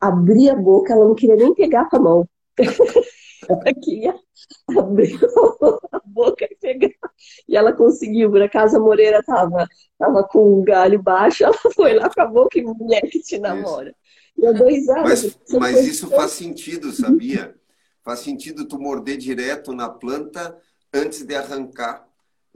abrir 0.00 0.50
a 0.50 0.56
boca, 0.56 0.92
ela 0.92 1.06
não 1.06 1.14
queria 1.14 1.36
nem 1.36 1.54
pegar 1.54 1.88
com 1.88 1.96
a 1.96 2.00
mão. 2.00 2.28
ela 3.64 3.74
queria 3.74 4.14
abrir 4.78 5.18
a 5.92 6.00
boca 6.04 6.44
e 6.50 6.56
pegar. 6.56 6.90
E 7.48 7.56
ela 7.56 7.72
conseguiu, 7.72 8.30
por 8.30 8.42
acaso 8.42 8.76
a 8.76 8.80
Moreira 8.80 9.18
estava 9.20 9.66
tava 9.98 10.24
com 10.24 10.60
um 10.60 10.64
galho 10.64 11.00
baixo, 11.02 11.44
ela 11.44 11.58
foi 11.74 11.94
lá 11.94 12.10
com 12.10 12.20
a 12.20 12.26
boca 12.26 12.58
e 12.58 12.62
mulher 12.62 13.02
que 13.02 13.20
te 13.20 13.38
namora. 13.38 13.94
E 14.36 14.46
há 14.46 14.52
dois 14.52 14.88
anos. 14.88 15.02
Mas, 15.04 15.38
mas 15.52 15.86
isso 15.86 16.08
faz 16.08 16.32
sentido, 16.32 16.90
sabia? 16.92 17.54
Faz 18.02 18.20
sentido 18.20 18.66
tu 18.66 18.78
morder 18.78 19.16
direto 19.16 19.72
na 19.72 19.88
planta 19.88 20.56
antes 20.92 21.24
de 21.24 21.34
arrancar. 21.34 22.06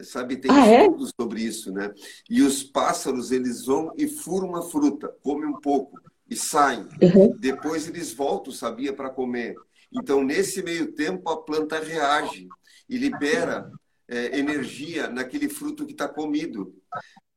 Sabe, 0.01 0.37
tem 0.37 0.51
ah, 0.51 0.67
é? 0.67 0.83
estudos 0.83 1.09
é? 1.09 1.23
sobre 1.23 1.41
isso, 1.41 1.73
né? 1.73 1.91
E 2.29 2.43
os 2.43 2.63
pássaros, 2.63 3.31
eles 3.33 3.65
vão 3.65 3.93
e 3.97 4.07
furam 4.07 4.49
uma 4.49 4.63
fruta, 4.63 5.09
comem 5.23 5.47
um 5.49 5.59
pouco 5.59 5.99
e 6.29 6.37
saem. 6.37 6.87
Uhum. 7.01 7.35
Depois 7.39 7.89
eles 7.89 8.13
voltam, 8.13 8.53
sabia, 8.53 8.93
para 8.93 9.09
comer. 9.09 9.55
Então, 9.93 10.23
nesse 10.23 10.63
meio 10.63 10.93
tempo, 10.93 11.29
a 11.29 11.43
planta 11.43 11.79
reage 11.79 12.49
e 12.89 12.97
libera 12.97 13.71
é, 14.09 14.39
energia 14.39 15.09
naquele 15.09 15.49
fruto 15.49 15.87
que 15.87 15.93
está 15.93 16.09
comido. 16.09 16.75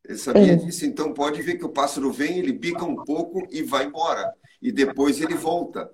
Eu 0.03 0.17
sabia 0.17 0.53
é. 0.53 0.55
disso? 0.55 0.85
Então, 0.85 1.13
pode 1.13 1.41
ver 1.41 1.57
que 1.57 1.65
o 1.65 1.73
pássaro 1.73 2.11
vem, 2.11 2.39
ele 2.39 2.53
pica 2.53 2.83
um 2.83 3.03
pouco 3.03 3.47
e 3.51 3.61
vai 3.63 3.85
embora. 3.85 4.33
E 4.61 4.71
depois 4.71 5.21
ele 5.21 5.35
volta 5.35 5.89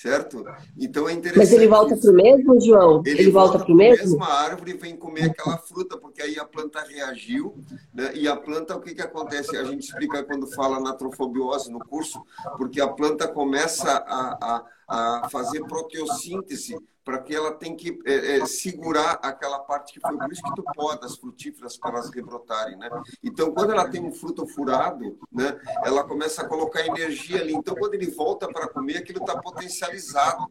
certo? 0.00 0.44
Então 0.78 1.06
é 1.08 1.12
interessante. 1.12 1.44
Mas 1.44 1.52
ele 1.52 1.68
volta 1.68 1.94
para 1.94 2.10
o 2.10 2.14
mesmo, 2.14 2.60
João? 2.60 3.02
Ele, 3.04 3.20
ele 3.20 3.30
volta 3.30 3.58
para 3.58 3.72
o 3.72 3.76
mesmo? 3.76 4.02
mesma 4.02 4.26
árvore 4.26 4.70
e 4.70 4.76
vem 4.76 4.96
comer 4.96 5.24
aquela 5.24 5.58
fruta, 5.58 5.98
porque 5.98 6.22
aí 6.22 6.38
a 6.38 6.44
planta 6.44 6.80
reagiu, 6.80 7.62
né? 7.92 8.12
E 8.14 8.26
a 8.26 8.34
planta, 8.34 8.74
o 8.74 8.80
que, 8.80 8.94
que 8.94 9.02
acontece? 9.02 9.56
A 9.58 9.64
gente 9.64 9.82
explica 9.82 10.24
quando 10.24 10.46
fala 10.46 10.80
na 10.80 10.94
trofobiose 10.94 11.70
no 11.70 11.80
curso, 11.80 12.22
porque 12.56 12.80
a 12.80 12.88
planta 12.88 13.28
começa 13.28 13.90
a, 13.90 14.38
a, 14.40 14.64
a 14.90 15.28
fazer 15.30 15.64
proteossíntese 15.66 16.76
para 17.04 17.20
que 17.20 17.34
ela 17.34 17.52
tem 17.52 17.76
que 17.76 17.98
é, 18.04 18.38
é, 18.38 18.46
segurar 18.46 19.20
aquela 19.22 19.60
parte 19.60 19.92
que 19.92 20.00
foi 20.00 20.16
por 20.18 20.32
isso 20.32 20.42
que 20.42 20.54
tu 20.54 20.64
poda 20.74 21.06
as 21.06 21.16
frutíferas 21.16 21.76
para 21.76 21.90
elas 21.90 22.10
rebrotarem, 22.10 22.76
né? 22.76 22.90
Então, 23.22 23.52
quando 23.52 23.70
ela 23.70 23.88
tem 23.88 24.02
um 24.02 24.12
fruto 24.12 24.46
furado, 24.46 25.16
né, 25.32 25.58
ela 25.84 26.02
começa 26.04 26.42
a 26.42 26.48
colocar 26.48 26.84
energia 26.84 27.40
ali. 27.40 27.54
Então, 27.54 27.74
quando 27.74 27.94
ele 27.94 28.10
volta 28.10 28.48
para 28.48 28.68
comer, 28.68 28.98
aquilo 28.98 29.20
está 29.20 29.40
potencializado. 29.40 30.46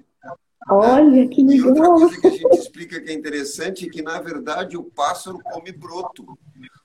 Olha, 0.69 1.25
né? 1.25 1.27
que 1.27 1.43
legal! 1.43 1.67
E 1.67 1.69
outra 1.69 1.89
coisa 1.89 2.21
que 2.21 2.27
a 2.27 2.31
gente 2.31 2.57
explica 2.57 3.01
que 3.01 3.11
é 3.11 3.13
interessante 3.13 3.85
é 3.85 3.89
que, 3.89 4.01
na 4.01 4.19
verdade, 4.21 4.77
o 4.77 4.83
pássaro 4.83 5.39
come 5.39 5.71
broto. 5.71 6.25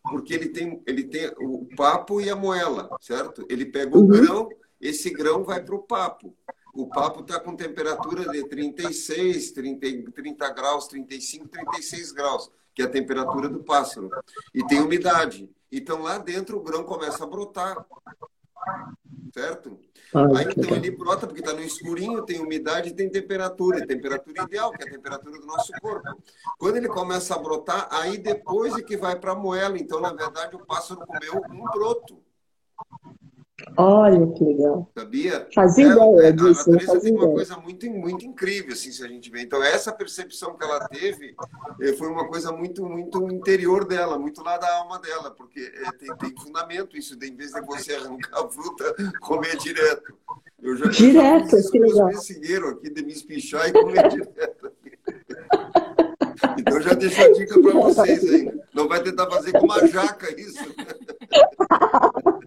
Porque 0.02 0.34
ele 0.34 0.48
tem, 0.48 0.82
ele 0.86 1.04
tem 1.04 1.32
o 1.38 1.66
papo 1.76 2.20
e 2.20 2.28
a 2.28 2.36
moela, 2.36 2.90
certo? 3.00 3.46
Ele 3.48 3.64
pega 3.64 3.96
o 3.96 4.02
uhum. 4.02 4.06
grão, 4.08 4.48
esse 4.80 5.10
grão 5.10 5.42
vai 5.42 5.62
para 5.62 5.74
o 5.74 5.82
papo 5.82 6.34
o 6.74 6.88
papo 6.88 7.20
está 7.20 7.38
com 7.38 7.54
temperatura 7.54 8.30
de 8.30 8.48
36, 8.48 9.52
30, 9.52 10.10
30 10.12 10.50
graus, 10.50 10.88
35, 10.88 11.48
36 11.48 12.12
graus, 12.12 12.50
que 12.74 12.82
é 12.82 12.84
a 12.84 12.90
temperatura 12.90 13.48
do 13.48 13.62
pássaro. 13.62 14.10
E 14.52 14.64
tem 14.66 14.80
umidade. 14.80 15.48
Então 15.70 16.02
lá 16.02 16.18
dentro 16.18 16.58
o 16.58 16.62
grão 16.62 16.83
começa 16.83 17.22
a 17.22 17.27
brotar. 17.27 17.87
Certo? 19.33 19.79
Aí 20.14 20.46
então 20.56 20.77
ele 20.77 20.90
brota 20.90 21.27
porque 21.27 21.40
está 21.40 21.52
no 21.52 21.62
escurinho, 21.62 22.22
tem 22.22 22.40
umidade 22.40 22.90
e 22.90 22.94
tem 22.94 23.10
temperatura, 23.10 23.81
e 23.81 23.87
temperatura 23.87 24.42
ideal, 24.42 24.70
que 24.72 24.85
é 24.85 24.87
a 24.87 24.90
temperatura 24.90 25.40
do 25.40 25.46
nosso 25.46 25.72
corpo. 25.81 26.22
Quando 26.58 26.77
ele 26.77 26.88
começa 26.88 27.35
a 27.35 27.38
brotar, 27.38 27.88
aí 27.90 28.18
depois 28.18 28.75
é 28.77 28.83
que 28.83 28.96
vai 28.96 29.18
para 29.18 29.33
a 29.33 29.37
moela. 29.37 29.77
Então, 29.77 30.00
na 30.00 30.12
verdade, 30.12 30.54
o 30.54 30.64
pássaro 30.64 31.04
comeu 31.06 31.42
um 31.50 31.64
broto. 31.64 32.22
Olha 33.77 34.27
que 34.33 34.44
legal. 34.44 34.90
Sabia? 34.98 35.48
Fazia 35.55 35.87
é, 35.87 35.90
ideia 35.90 36.33
disso. 36.33 36.69
A 36.69 36.73
natureza 36.73 37.00
tem 37.00 37.13
uma 37.13 37.29
coisa 37.29 37.57
muito, 37.57 37.88
muito 37.88 38.27
incrível, 38.27 38.73
assim, 38.73 38.90
se 38.90 39.05
a 39.05 39.07
gente 39.07 39.31
vê. 39.31 39.42
Então, 39.42 39.63
essa 39.63 39.92
percepção 39.92 40.57
que 40.57 40.65
ela 40.65 40.88
teve 40.88 41.37
eh, 41.81 41.92
foi 41.92 42.09
uma 42.09 42.27
coisa 42.27 42.50
muito, 42.50 42.85
muito 42.85 43.31
interior 43.31 43.85
dela, 43.85 44.19
muito 44.19 44.42
lá 44.42 44.59
da 44.59 44.75
alma 44.79 44.98
dela, 44.98 45.31
porque 45.31 45.61
é, 45.61 45.92
tem, 45.92 46.17
tem 46.17 46.35
fundamento 46.42 46.96
isso, 46.96 47.17
de, 47.17 47.29
em 47.29 47.37
vez 47.37 47.52
de 47.52 47.61
você 47.61 47.94
arrancar 47.94 48.44
a 48.44 48.48
fruta, 48.48 48.92
comer 49.23 49.57
direto. 49.59 50.15
Eu 50.61 50.77
já, 50.77 50.87
direto, 50.87 51.55
eu 51.55 51.63
já 51.63 51.71
que 51.71 51.79
legal. 51.79 52.09
Aqui 52.09 52.90
de 52.90 53.05
me 53.05 53.13
espichar 53.13 53.69
e 53.69 53.73
comer 53.73 54.09
direto. 54.09 54.73
Então, 56.59 56.81
já 56.81 56.92
deixo 56.94 57.21
a 57.21 57.33
dica 57.33 57.61
para 57.61 57.73
vocês 57.73 58.25
aí. 58.25 58.61
Não 58.73 58.87
vai 58.87 59.02
tentar 59.02 59.29
fazer 59.29 59.52
com 59.52 59.65
uma 59.65 59.87
jaca 59.87 60.31
isso. 60.40 60.65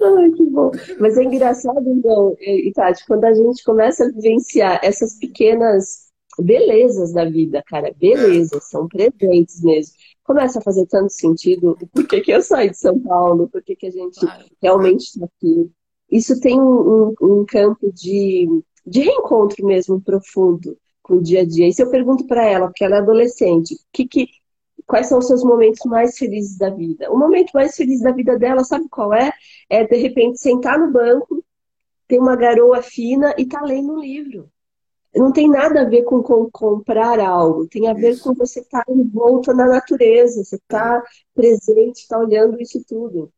Ai, 0.00 0.30
que 0.30 0.44
bom. 0.46 0.70
Mas 0.98 1.16
é 1.16 1.24
engraçado, 1.24 1.88
então, 1.88 2.36
Itati, 2.40 3.06
quando 3.06 3.24
a 3.24 3.34
gente 3.34 3.62
começa 3.64 4.04
a 4.04 4.10
vivenciar 4.10 4.80
essas 4.82 5.18
pequenas 5.18 6.04
belezas 6.38 7.12
da 7.12 7.24
vida, 7.24 7.62
cara, 7.66 7.92
belezas, 7.96 8.64
são 8.68 8.88
presentes 8.88 9.62
mesmo. 9.62 9.94
Começa 10.24 10.58
a 10.58 10.62
fazer 10.62 10.86
tanto 10.86 11.12
sentido 11.12 11.76
por 11.92 12.06
que, 12.06 12.20
que 12.20 12.32
eu 12.32 12.42
saí 12.42 12.70
de 12.70 12.78
São 12.78 12.98
Paulo, 12.98 13.48
por 13.48 13.62
que, 13.62 13.76
que 13.76 13.86
a 13.86 13.90
gente 13.90 14.20
claro. 14.20 14.44
realmente 14.60 15.02
está 15.02 15.26
aqui. 15.26 15.70
Isso 16.10 16.40
tem 16.40 16.60
um, 16.60 17.14
um, 17.20 17.44
campo 17.44 17.92
de, 17.92 18.48
de 18.86 19.00
reencontro 19.00 19.64
mesmo 19.66 20.00
profundo 20.00 20.76
com 21.02 21.16
o 21.16 21.22
dia 21.22 21.42
a 21.42 21.44
dia. 21.44 21.68
E 21.68 21.72
se 21.72 21.82
eu 21.82 21.90
pergunto 21.90 22.26
para 22.26 22.46
ela, 22.46 22.66
porque 22.66 22.84
ela 22.84 22.96
é 22.96 22.98
adolescente, 23.00 23.74
o 23.74 23.78
que, 23.92 24.06
que 24.06 24.28
quais 24.86 25.06
são 25.06 25.18
os 25.18 25.26
seus 25.26 25.42
momentos 25.42 25.84
mais 25.84 26.16
felizes 26.18 26.56
da 26.56 26.70
vida. 26.70 27.10
O 27.10 27.18
momento 27.18 27.52
mais 27.54 27.76
feliz 27.76 28.00
da 28.00 28.12
vida 28.12 28.38
dela, 28.38 28.64
sabe 28.64 28.88
qual 28.88 29.12
é? 29.14 29.32
É 29.68 29.84
de 29.84 29.96
repente 29.96 30.40
sentar 30.40 30.78
no 30.78 30.90
banco, 30.90 31.44
ter 32.06 32.18
uma 32.18 32.36
garoa 32.36 32.82
fina 32.82 33.34
e 33.38 33.46
tá 33.46 33.62
lendo 33.62 33.94
um 33.94 34.00
livro. 34.00 34.50
Não 35.14 35.32
tem 35.32 35.48
nada 35.48 35.82
a 35.82 35.84
ver 35.84 36.02
com, 36.02 36.22
com 36.22 36.50
comprar 36.50 37.20
algo, 37.20 37.68
tem 37.68 37.88
a 37.88 37.94
ver 37.94 38.12
isso. 38.12 38.24
com 38.24 38.34
você 38.34 38.60
estar 38.60 38.84
tá 38.84 38.92
envolta 38.92 39.54
na 39.54 39.66
natureza, 39.66 40.42
você 40.42 40.56
está 40.56 41.02
presente, 41.34 42.00
está 42.00 42.18
olhando 42.18 42.60
isso 42.60 42.82
tudo. 42.86 43.32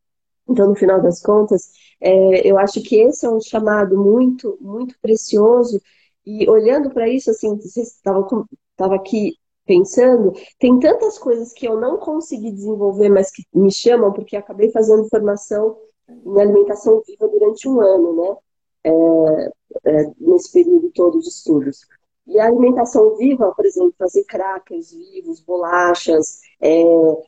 Então, 0.48 0.68
no 0.68 0.74
final 0.74 1.02
das 1.02 1.20
contas, 1.20 1.72
é, 2.00 2.48
eu 2.48 2.58
acho 2.58 2.80
que 2.82 2.96
esse 3.00 3.26
é 3.26 3.30
um 3.30 3.40
chamado 3.40 3.96
muito, 3.98 4.56
muito 4.60 4.98
precioso. 5.00 5.80
E 6.24 6.48
olhando 6.48 6.90
para 6.90 7.08
isso, 7.08 7.30
assim, 7.30 7.56
você 7.56 7.82
estava 7.82 8.94
aqui 8.94 9.34
pensando, 9.66 10.32
tem 10.58 10.78
tantas 10.78 11.18
coisas 11.18 11.52
que 11.52 11.66
eu 11.66 11.78
não 11.78 11.98
consegui 11.98 12.52
desenvolver, 12.52 13.08
mas 13.08 13.30
que 13.30 13.42
me 13.52 13.70
chamam, 13.70 14.12
porque 14.12 14.36
acabei 14.36 14.70
fazendo 14.70 15.08
formação 15.08 15.76
em 16.08 16.40
alimentação 16.40 17.02
viva 17.06 17.28
durante 17.28 17.68
um 17.68 17.80
ano, 17.80 18.16
né? 18.16 18.36
É, 18.84 19.50
é, 19.84 20.12
nesse 20.20 20.52
período 20.52 20.90
todo 20.92 21.18
de 21.18 21.28
estudos. 21.28 21.80
E 22.26 22.38
a 22.40 22.46
alimentação 22.46 23.16
viva, 23.16 23.52
por 23.54 23.64
exemplo, 23.64 23.94
fazer 23.98 24.24
crackers 24.24 24.92
vivos, 24.92 25.40
bolachas, 25.40 26.40
é, 26.60 26.82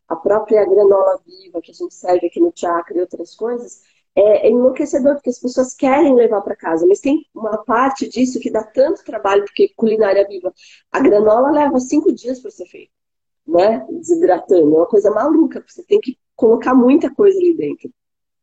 a 0.08 0.16
própria 0.16 0.64
granola 0.64 1.20
viva 1.24 1.60
que 1.60 1.70
a 1.70 1.74
gente 1.74 1.94
serve 1.94 2.26
aqui 2.26 2.40
no 2.40 2.52
chakra 2.54 2.98
e 2.98 3.00
outras 3.00 3.34
coisas, 3.34 3.82
é, 4.18 4.48
é 4.48 4.50
enlouquecedor, 4.50 5.14
porque 5.14 5.30
as 5.30 5.38
pessoas 5.38 5.74
querem 5.74 6.14
levar 6.14 6.40
para 6.40 6.56
casa, 6.56 6.84
mas 6.86 6.98
tem 6.98 7.24
uma 7.32 7.58
parte 7.58 8.08
disso 8.08 8.40
que 8.40 8.50
dá 8.50 8.64
tanto 8.64 9.04
trabalho, 9.04 9.44
porque 9.44 9.72
culinária 9.76 10.26
viva, 10.26 10.52
a 10.90 11.00
granola 11.00 11.50
leva 11.52 11.78
cinco 11.78 12.12
dias 12.12 12.40
para 12.40 12.50
ser 12.50 12.66
feita, 12.66 12.92
né? 13.46 13.86
Desidratando, 13.90 14.74
é 14.74 14.78
uma 14.78 14.86
coisa 14.86 15.10
maluca, 15.10 15.64
você 15.66 15.84
tem 15.84 16.00
que 16.00 16.18
colocar 16.34 16.74
muita 16.74 17.14
coisa 17.14 17.38
ali 17.38 17.56
dentro. 17.56 17.90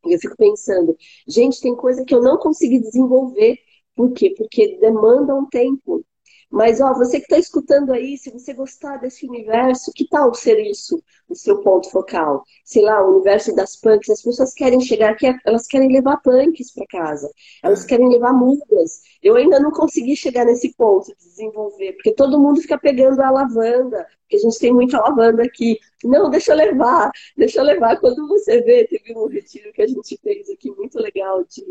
E 0.05 0.13
eu 0.13 0.19
fico 0.19 0.35
pensando, 0.37 0.95
gente, 1.27 1.59
tem 1.59 1.75
coisa 1.75 2.05
que 2.05 2.15
eu 2.15 2.21
não 2.21 2.37
consegui 2.37 2.79
desenvolver, 2.79 3.57
por 3.95 4.11
quê? 4.11 4.33
Porque 4.37 4.77
demanda 4.79 5.35
um 5.35 5.45
tempo. 5.45 6.05
Mas, 6.51 6.79
ó, 6.79 6.93
você 6.93 7.17
que 7.19 7.25
está 7.25 7.37
escutando 7.37 7.91
aí, 7.91 8.17
se 8.17 8.29
você 8.29 8.53
gostar 8.53 8.97
desse 8.97 9.27
universo, 9.27 9.91
que 9.93 10.07
tal 10.07 10.33
ser 10.33 10.59
isso 10.59 11.01
o 11.27 11.35
seu 11.35 11.61
ponto 11.61 11.89
focal? 11.89 12.43
Sei 12.63 12.81
lá, 12.83 13.03
o 13.03 13.15
universo 13.15 13.53
das 13.55 13.75
punks, 13.75 14.09
as 14.09 14.21
pessoas 14.21 14.53
querem 14.53 14.79
chegar 14.79 15.11
aqui, 15.11 15.25
elas 15.45 15.67
querem 15.67 15.91
levar 15.91 16.17
punks 16.17 16.73
para 16.73 16.85
casa, 16.87 17.29
elas 17.63 17.83
é. 17.83 17.87
querem 17.87 18.09
levar 18.09 18.33
mudas. 18.33 19.01
Eu 19.21 19.35
ainda 19.35 19.59
não 19.59 19.71
consegui 19.71 20.15
chegar 20.15 20.45
nesse 20.45 20.73
ponto 20.75 21.07
de 21.07 21.17
desenvolver, 21.17 21.93
porque 21.93 22.13
todo 22.13 22.39
mundo 22.39 22.61
fica 22.61 22.77
pegando 22.77 23.21
a 23.21 23.31
lavanda, 23.31 24.05
porque 24.21 24.35
a 24.35 24.39
gente 24.39 24.59
tem 24.59 24.73
muita 24.73 24.99
lavanda 24.99 25.43
aqui. 25.43 25.79
Não, 26.03 26.29
deixa 26.29 26.51
eu 26.51 26.57
levar, 26.57 27.11
deixa 27.35 27.59
eu 27.59 27.63
levar. 27.63 27.99
Quando 27.99 28.27
você 28.27 28.61
vê, 28.61 28.85
teve 28.85 29.17
um 29.17 29.27
retiro 29.27 29.73
que 29.73 29.81
a 29.81 29.87
gente 29.87 30.17
fez 30.21 30.49
aqui 30.49 30.71
muito 30.71 30.99
legal 30.99 31.43
de, 31.43 31.63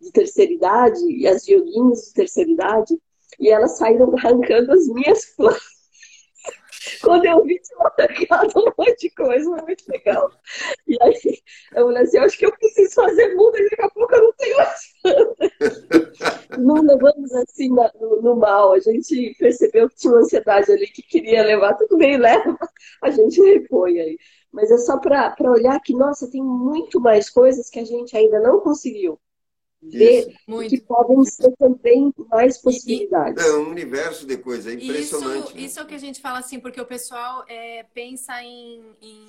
de 0.00 0.12
terceira 0.12 0.52
idade, 0.52 1.00
e 1.10 1.26
as 1.26 1.46
yoguinhas 1.46 2.06
de 2.06 2.12
terceira 2.14 2.50
idade, 2.50 2.96
e 3.38 3.50
elas 3.50 3.76
saíram 3.78 4.14
arrancando 4.16 4.72
as 4.72 4.86
minhas 4.88 5.24
plantas. 5.36 5.74
Quando 7.02 7.24
eu 7.24 7.42
vi, 7.44 7.60
tinha 7.60 7.90
pegado 7.90 8.52
um 8.58 8.72
monte 8.76 9.08
de 9.08 9.10
coisa, 9.10 9.44
foi 9.44 9.62
muito 9.62 9.84
legal. 9.88 10.30
E 10.86 10.96
aí 11.02 11.14
eu 11.74 11.86
falei 11.86 12.02
assim, 12.02 12.18
eu 12.18 12.24
acho 12.24 12.38
que 12.38 12.46
eu 12.46 12.52
preciso 12.52 12.94
fazer 12.94 13.34
muda 13.34 13.58
e 13.58 13.70
daqui 13.70 13.82
a 13.82 13.90
pouco 13.90 14.14
eu 14.14 14.22
não 14.22 14.32
tenho 14.34 14.56
mais 14.56 14.94
Não 16.58 16.74
levamos 16.82 17.32
assim 17.32 17.70
no, 17.70 18.22
no, 18.22 18.36
mal, 18.36 18.72
a 18.72 18.80
gente 18.80 19.34
percebeu 19.38 19.88
que 19.88 19.96
tinha 19.96 20.12
uma 20.12 20.20
ansiedade 20.20 20.70
ali 20.72 20.86
que 20.86 21.02
queria 21.02 21.42
levar, 21.42 21.74
tudo 21.74 21.96
bem, 21.96 22.18
leva, 22.18 22.56
a 23.02 23.10
gente 23.10 23.40
repõe 23.40 24.00
aí. 24.00 24.18
Mas 24.52 24.70
é 24.70 24.78
só 24.78 24.98
para 24.98 25.34
olhar 25.40 25.80
que, 25.80 25.94
nossa, 25.94 26.30
tem 26.30 26.42
muito 26.42 27.00
mais 27.00 27.28
coisas 27.28 27.68
que 27.70 27.80
a 27.80 27.84
gente 27.84 28.16
ainda 28.16 28.40
não 28.40 28.60
conseguiu 28.60 29.18
ver 29.90 30.34
que 30.68 30.80
podem 30.80 31.24
ser 31.24 31.52
também 31.56 32.12
mais 32.30 32.58
possibilidades. 32.58 33.44
É 33.44 33.52
um 33.56 33.70
universo 33.70 34.26
de 34.26 34.36
coisas, 34.36 34.66
é 34.66 34.74
impressionante. 34.74 35.48
Isso, 35.48 35.54
né? 35.54 35.62
isso 35.62 35.80
é 35.80 35.82
o 35.82 35.86
que 35.86 35.94
a 35.94 35.98
gente 35.98 36.20
fala 36.20 36.38
assim, 36.38 36.58
porque 36.58 36.80
o 36.80 36.86
pessoal 36.86 37.44
é, 37.48 37.84
pensa 37.94 38.42
em, 38.42 38.82
em 39.00 39.24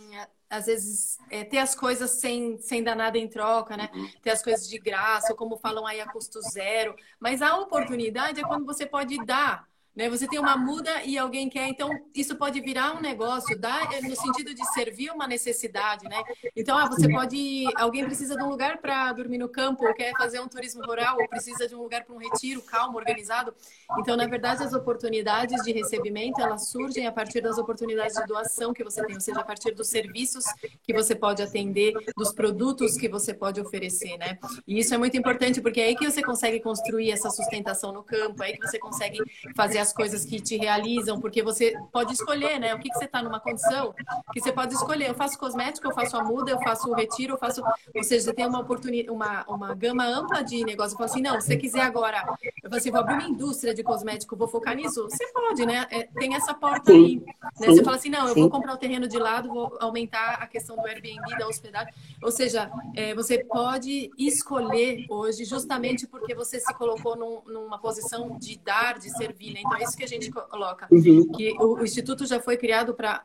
às 0.49 0.68
vezes, 0.68 1.18
é, 1.30 1.43
ter 1.43 1.58
as 1.58 1.76
coisas 1.76 2.12
sem, 2.12 2.58
sem 2.60 2.84
dar 2.84 2.95
nada 2.95 3.18
em 3.18 3.28
troca, 3.28 3.76
né? 3.76 3.89
Uhum. 3.93 4.08
Ter 4.22 4.32
as 4.32 4.43
coisas 4.43 4.68
de 4.68 4.78
graça, 4.80 5.32
ou 5.32 5.38
como 5.38 5.58
falam 5.58 5.86
aí, 5.86 5.99
a 5.99 6.08
custo 6.08 6.39
zero. 6.41 6.95
Mas 7.20 7.41
a 7.41 7.58
oportunidade 7.58 8.39
é 8.39 8.43
quando 8.43 8.66
você 8.66 8.86
pode 8.86 9.18
dar 9.26 9.68
né? 9.96 10.10
Você 10.10 10.28
tem 10.28 10.38
uma 10.39 10.58
muda 10.58 11.04
e 11.04 11.18
alguém 11.18 11.50
quer, 11.50 11.68
então 11.68 11.89
isso 12.14 12.36
pode 12.36 12.60
virar 12.60 12.96
um 12.96 13.02
negócio, 13.02 13.58
dá 13.58 13.88
no 14.04 14.16
sentido 14.16 14.54
de 14.54 14.66
servir 14.74 15.10
uma 15.12 15.28
necessidade, 15.28 16.08
né? 16.10 16.22
Então, 16.56 16.78
ah, 16.78 16.88
você 16.88 17.10
pode, 17.10 17.66
alguém 17.76 18.04
precisa 18.04 18.36
de 18.36 18.43
um 18.43 18.50
lugar 18.50 18.78
para 18.80 19.14
dormir 19.14 19.38
no 19.38 19.48
campo, 19.48 19.86
ou 19.86 19.93
quer 19.93 20.12
fazer 20.18 20.39
um 20.39 20.48
turismo 20.48 20.84
rural, 20.84 21.18
ou 21.20 21.28
precisa 21.28 21.68
de 21.68 21.76
um 21.76 21.82
lugar 21.82 22.04
para 22.04 22.14
um 22.14 22.18
retiro 22.18 22.62
calmo, 22.62 22.98
organizado. 22.98 23.54
Então, 24.00 24.18
na 24.18 24.28
verdade, 24.28 24.64
as 24.64 24.74
oportunidades 24.74 25.64
de 25.64 25.72
recebimento, 25.72 26.41
elas 26.41 26.68
surgem 26.68 27.08
a 27.08 27.12
partir 27.12 27.41
das 27.41 27.58
oportunidades 27.58 28.16
de 28.16 28.26
doação 28.26 28.74
que 28.74 28.84
você 28.84 29.06
tem, 29.06 29.16
ou 29.16 29.22
seja, 29.22 29.39
a 29.39 29.43
partir 29.43 29.72
dos 29.72 29.88
serviços 29.88 30.43
que 30.84 30.93
você 30.93 31.16
pode 31.16 31.41
atender, 31.41 31.93
dos 32.18 32.34
produtos 32.34 32.98
que 32.98 33.08
você 33.08 33.34
pode 33.34 33.62
oferecer, 33.62 34.18
né? 34.18 34.38
E 34.68 34.80
isso 34.80 34.93
é 34.93 34.98
muito 34.98 35.16
importante, 35.16 35.62
porque 35.62 35.80
é 35.80 35.86
aí 35.86 35.96
que 35.96 36.10
você 36.10 36.22
consegue 36.22 36.60
construir 36.60 37.12
essa 37.12 37.30
sustentação 37.30 37.93
no 37.93 38.04
campo, 38.04 38.43
é 38.43 38.48
aí 38.48 38.58
que 38.58 38.68
você 38.68 38.78
consegue 38.78 39.20
fazer 39.56 39.85
as 39.86 39.94
coisas 39.94 40.26
que 40.26 40.40
te 40.40 40.58
realizam, 40.58 41.20
porque 41.20 41.44
você 41.44 41.74
pode 41.92 42.14
escolher, 42.14 42.60
né? 42.60 42.74
O 42.74 42.80
que, 42.80 42.90
que 42.90 42.98
você 42.98 43.06
está 43.06 43.22
numa 43.22 43.40
condição 43.40 43.94
que 44.34 44.42
você 44.42 44.52
pode 44.52 44.74
escolher. 44.74 45.10
Eu 45.10 45.16
faço 45.16 45.38
cosmético, 45.38 45.88
eu 45.88 45.94
faço 45.94 46.18
a 46.18 46.24
muda, 46.24 46.52
eu 46.52 46.60
faço 46.60 46.90
o 46.90 46.94
retiro, 46.94 47.34
eu 47.34 47.38
faço. 47.38 47.62
Ou 47.96 48.04
seja, 48.04 48.26
você 48.26 48.34
tem 48.34 48.46
uma 48.48 48.60
oportunidade, 48.60 49.10
uma, 49.10 49.46
uma 49.48 49.76
gama 49.76 50.06
ampla 50.06 50.44
de 50.44 50.64
negócio. 50.66 50.94
Eu 50.94 50.98
falo 50.98 51.10
assim, 51.10 51.22
não, 51.22 51.40
se 51.40 51.48
você 51.48 51.58
quiser 51.58 51.82
agora, 51.82 52.26
eu 52.42 52.70
falo 52.70 52.76
assim, 52.76 52.92
vou 52.92 53.00
abrir 53.00 53.14
uma 53.14 53.24
indústria 53.24 53.74
de 53.74 53.84
cosmético, 53.84 54.36
vou 54.36 54.48
focar 54.48 54.76
nisso. 54.76 55.04
Você 55.04 55.28
pode, 55.32 55.66
né? 55.66 55.86
É, 55.92 56.04
tem 56.04 56.36
essa 56.36 56.54
porta 56.54 56.92
aí. 56.92 57.18
Né? 57.60 57.68
Você 57.68 57.84
fala 57.84 57.98
assim, 57.98 58.10
não, 58.10 58.28
eu 58.28 58.36
vou 58.36 58.50
comprar 58.50 58.74
o 58.74 58.78
terreno 58.78 59.08
de 59.08 59.18
lado, 59.18 59.50
vou 59.50 59.78
aumentar 59.80 60.36
a 60.42 60.48
questão 60.48 60.76
do 60.76 60.88
Airbnb, 60.88 61.38
da 61.38 61.48
hospedagem. 61.48 61.94
Ou 62.22 62.32
seja, 62.32 62.72
é, 62.96 63.14
você 63.14 63.44
pode 63.44 64.10
escolher 64.18 65.06
hoje, 65.10 65.46
justamente 65.46 66.08
porque 66.08 66.34
você 66.34 66.60
se 66.60 66.74
colocou 66.74 67.16
num, 67.16 67.42
numa 67.46 67.78
posição 67.78 68.38
de 68.38 68.58
dar, 68.58 68.98
de 68.98 69.10
servir, 69.10 69.54
né? 69.54 69.62
Então, 69.66 69.74
é 69.76 69.84
isso 69.84 69.97
que 69.97 70.03
a 70.03 70.07
gente 70.07 70.32
coloca. 70.32 70.88
Uhum. 70.91 71.28
Que 71.32 71.53
o, 71.59 71.76
o, 71.76 71.84
Instituto 71.84 72.26
já 72.26 72.39
foi 72.39 72.57
criado 72.57 72.93
para 72.93 73.21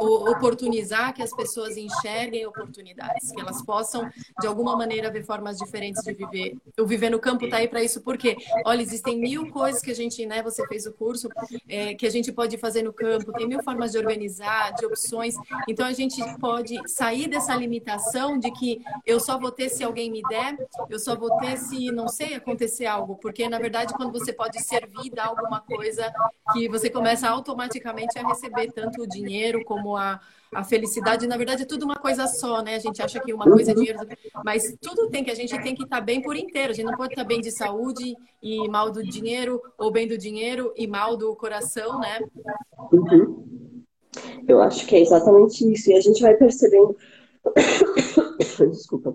oportunizar 0.00 1.14
que 1.14 1.22
as 1.22 1.34
pessoas 1.34 1.76
enxerguem 1.76 2.46
oportunidades, 2.46 3.30
que 3.32 3.40
elas 3.40 3.62
possam, 3.62 4.08
de 4.40 4.46
alguma 4.46 4.76
maneira, 4.76 5.10
ver 5.10 5.24
formas 5.24 5.58
diferentes 5.58 6.02
de 6.02 6.12
viver. 6.12 6.56
O 6.78 6.86
Viver 6.86 7.10
no 7.10 7.18
Campo 7.18 7.44
está 7.44 7.58
aí 7.58 7.68
para 7.68 7.82
isso, 7.82 8.00
porque, 8.00 8.36
olha, 8.64 8.82
existem 8.82 9.18
mil 9.18 9.50
coisas 9.50 9.82
que 9.82 9.90
a 9.90 9.94
gente, 9.94 10.24
né, 10.26 10.42
você 10.42 10.66
fez 10.66 10.86
o 10.86 10.92
curso, 10.92 11.28
é, 11.68 11.94
que 11.94 12.06
a 12.06 12.10
gente 12.10 12.32
pode 12.32 12.56
fazer 12.56 12.82
no 12.82 12.92
campo, 12.92 13.32
tem 13.32 13.46
mil 13.46 13.62
formas 13.62 13.92
de 13.92 13.98
organizar, 13.98 14.72
de 14.74 14.86
opções. 14.86 15.34
Então, 15.68 15.86
a 15.86 15.92
gente 15.92 16.22
pode 16.38 16.76
sair 16.88 17.28
dessa 17.28 17.54
limitação 17.54 18.38
de 18.38 18.50
que 18.52 18.82
eu 19.04 19.20
só 19.20 19.38
vou 19.38 19.50
ter 19.50 19.68
se 19.68 19.84
alguém 19.84 20.10
me 20.10 20.22
der, 20.22 20.56
eu 20.88 20.98
só 20.98 21.16
vou 21.16 21.36
ter 21.38 21.56
se, 21.56 21.90
não 21.92 22.08
sei, 22.08 22.34
acontecer 22.34 22.86
algo, 22.86 23.16
porque, 23.16 23.48
na 23.48 23.58
verdade, 23.58 23.94
quando 23.94 24.12
você 24.12 24.32
pode 24.32 24.62
servir, 24.62 25.10
dar 25.10 25.26
alguma 25.26 25.60
coisa 25.60 25.87
que 26.52 26.68
você 26.68 26.90
começa 26.90 27.28
automaticamente 27.28 28.18
a 28.18 28.26
receber 28.26 28.72
tanto 28.72 29.02
o 29.02 29.06
dinheiro 29.06 29.64
como 29.64 29.96
a, 29.96 30.20
a 30.52 30.64
felicidade, 30.64 31.26
na 31.26 31.36
verdade, 31.36 31.62
é 31.62 31.66
tudo 31.66 31.84
uma 31.84 31.96
coisa 31.96 32.26
só, 32.26 32.62
né? 32.62 32.74
A 32.74 32.78
gente 32.78 33.02
acha 33.02 33.20
que 33.20 33.32
uma 33.32 33.44
coisa 33.44 33.72
é 33.72 33.74
dinheiro, 33.74 33.98
mas 34.44 34.76
tudo 34.80 35.08
tem 35.08 35.22
que 35.22 35.30
a 35.30 35.34
gente 35.34 35.58
tem 35.60 35.74
que 35.74 35.84
estar 35.84 36.00
bem 36.00 36.22
por 36.22 36.36
inteiro. 36.36 36.72
A 36.72 36.74
gente 36.74 36.86
não 36.86 36.96
pode 36.96 37.12
estar 37.12 37.24
bem 37.24 37.40
de 37.40 37.50
saúde 37.50 38.16
e 38.42 38.68
mal 38.68 38.90
do 38.90 39.02
dinheiro, 39.02 39.60
ou 39.76 39.90
bem 39.90 40.08
do 40.08 40.16
dinheiro 40.16 40.72
e 40.76 40.86
mal 40.86 41.16
do 41.16 41.34
coração, 41.36 42.00
né? 42.00 42.20
Uhum. 42.92 43.84
Eu 44.46 44.62
acho 44.62 44.86
que 44.86 44.96
é 44.96 45.00
exatamente 45.00 45.70
isso. 45.70 45.90
E 45.90 45.94
a 45.94 46.00
gente 46.00 46.22
vai 46.22 46.34
percebendo, 46.34 46.96
desculpa, 48.70 49.14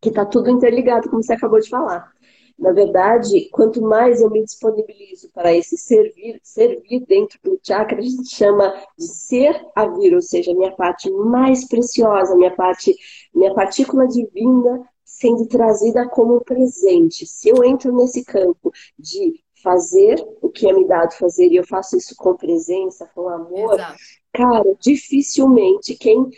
que 0.00 0.08
está 0.08 0.24
tudo 0.24 0.50
interligado, 0.50 1.10
como 1.10 1.22
você 1.22 1.32
acabou 1.32 1.60
de 1.60 1.68
falar. 1.68 2.12
Na 2.60 2.72
verdade, 2.72 3.48
quanto 3.50 3.80
mais 3.80 4.20
eu 4.20 4.28
me 4.28 4.44
disponibilizo 4.44 5.30
para 5.30 5.56
esse 5.56 5.78
servir, 5.78 6.38
servir 6.42 7.06
dentro 7.06 7.38
do 7.42 7.58
chakra, 7.62 7.98
a 7.98 8.02
gente 8.02 8.28
chama 8.28 8.70
de 8.98 9.06
ser 9.06 9.66
a 9.74 9.86
vir, 9.86 10.14
ou 10.14 10.20
seja, 10.20 10.52
a 10.52 10.54
minha 10.54 10.72
parte 10.72 11.10
mais 11.10 11.66
preciosa, 11.66 12.36
minha 12.36 12.54
parte, 12.54 12.94
minha 13.34 13.54
partícula 13.54 14.06
divina 14.06 14.86
sendo 15.02 15.46
trazida 15.48 16.06
como 16.06 16.44
presente. 16.44 17.26
Se 17.26 17.48
eu 17.48 17.64
entro 17.64 17.96
nesse 17.96 18.22
campo 18.24 18.70
de 18.98 19.42
fazer 19.62 20.22
o 20.42 20.50
que 20.50 20.68
é 20.68 20.72
me 20.74 20.86
dado 20.86 21.14
fazer 21.14 21.48
e 21.48 21.56
eu 21.56 21.66
faço 21.66 21.96
isso 21.96 22.14
com 22.14 22.36
presença, 22.36 23.10
com 23.14 23.26
amor, 23.28 23.74
Exato. 23.74 23.98
cara, 24.34 24.76
dificilmente 24.78 25.94
quem 25.94 26.28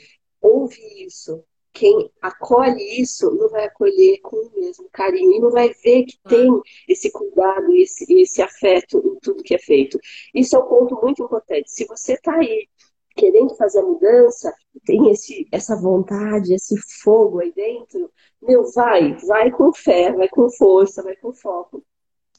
ouve 0.40 0.80
isso 1.04 1.42
quem 1.72 2.10
acolhe 2.20 3.00
isso 3.00 3.30
não 3.34 3.48
vai 3.48 3.64
acolher 3.64 4.20
com 4.20 4.36
o 4.36 4.60
mesmo 4.60 4.88
carinho 4.92 5.32
e 5.32 5.40
não 5.40 5.50
vai 5.50 5.72
ver 5.72 6.04
que 6.04 6.18
tem 6.28 6.48
esse 6.86 7.10
cuidado, 7.10 7.72
esse, 7.74 8.04
esse 8.20 8.42
afeto 8.42 8.98
em 8.98 9.18
tudo 9.20 9.42
que 9.42 9.54
é 9.54 9.58
feito. 9.58 9.98
Isso 10.34 10.54
é 10.54 10.58
um 10.58 10.68
ponto 10.68 11.00
muito 11.02 11.22
importante. 11.22 11.70
Se 11.70 11.86
você 11.86 12.14
está 12.14 12.34
aí 12.34 12.68
querendo 13.14 13.54
fazer 13.56 13.80
a 13.80 13.86
mudança, 13.86 14.54
tem 14.84 15.10
esse, 15.10 15.46
essa 15.50 15.76
vontade, 15.76 16.54
esse 16.54 16.76
fogo 17.02 17.40
aí 17.40 17.52
dentro, 17.52 18.10
meu, 18.40 18.64
vai, 18.72 19.14
vai 19.26 19.50
com 19.50 19.72
fé, 19.72 20.12
vai 20.12 20.28
com 20.28 20.50
força, 20.50 21.02
vai 21.02 21.16
com 21.16 21.32
foco. 21.32 21.84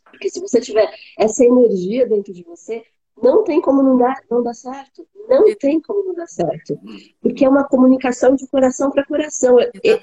Porque 0.03 0.29
se 0.29 0.39
você 0.39 0.61
tiver 0.61 0.87
essa 1.17 1.43
energia 1.43 2.07
dentro 2.07 2.31
de 2.33 2.43
você, 2.43 2.83
não 3.21 3.43
tem 3.43 3.61
como 3.61 3.81
não 3.83 3.97
dar, 3.97 4.21
não 4.29 4.43
dar 4.43 4.53
certo. 4.53 5.07
Não 5.29 5.55
tem 5.55 5.79
como 5.79 6.03
não 6.03 6.13
dar 6.13 6.27
certo. 6.27 6.77
Porque 7.21 7.45
é 7.45 7.49
uma 7.49 7.63
comunicação 7.63 8.35
de 8.35 8.47
coração 8.47 8.91
para 8.91 9.05
coração. 9.05 9.55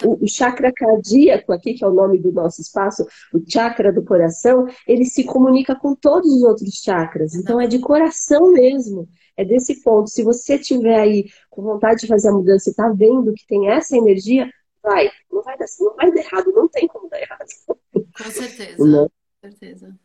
O, 0.04 0.24
o 0.24 0.28
chakra 0.28 0.72
cardíaco, 0.72 1.52
aqui, 1.52 1.74
que 1.74 1.84
é 1.84 1.88
o 1.88 1.92
nome 1.92 2.18
do 2.18 2.32
nosso 2.32 2.60
espaço, 2.60 3.06
o 3.34 3.42
chakra 3.46 3.92
do 3.92 4.02
coração, 4.02 4.66
ele 4.86 5.04
se 5.04 5.24
comunica 5.24 5.74
com 5.74 5.94
todos 5.94 6.32
os 6.32 6.42
outros 6.42 6.74
chakras. 6.82 7.34
Então 7.34 7.60
é 7.60 7.66
de 7.66 7.78
coração 7.80 8.52
mesmo. 8.52 9.08
É 9.36 9.44
desse 9.44 9.82
ponto. 9.82 10.08
Se 10.08 10.22
você 10.22 10.58
tiver 10.58 10.98
aí 10.98 11.26
com 11.50 11.62
vontade 11.62 12.00
de 12.00 12.06
fazer 12.06 12.28
a 12.28 12.32
mudança 12.32 12.68
e 12.68 12.72
está 12.72 12.88
vendo 12.88 13.34
que 13.34 13.46
tem 13.46 13.68
essa 13.70 13.96
energia, 13.96 14.50
vai. 14.82 15.10
Não 15.30 15.42
vai 15.42 15.58
dar, 15.58 15.66
não 15.80 15.96
vai 15.96 16.12
dar 16.12 16.20
errado. 16.20 16.52
Não 16.52 16.68
tem 16.68 16.86
como 16.86 17.08
dar 17.08 17.20
errado. 17.20 17.46
Com 17.92 18.30
certeza. 18.30 18.76
Não. 18.84 19.10
Com 19.42 19.50
certeza. 19.50 19.98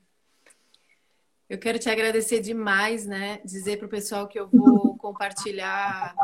Eu 1.49 1.57
quero 1.57 1.77
te 1.77 1.89
agradecer 1.89 2.39
demais, 2.39 3.05
né? 3.05 3.39
Dizer 3.45 3.77
para 3.77 3.87
o 3.87 3.89
pessoal 3.89 4.27
que 4.27 4.39
eu 4.39 4.49
vou 4.49 4.97
compartilhar 4.97 6.15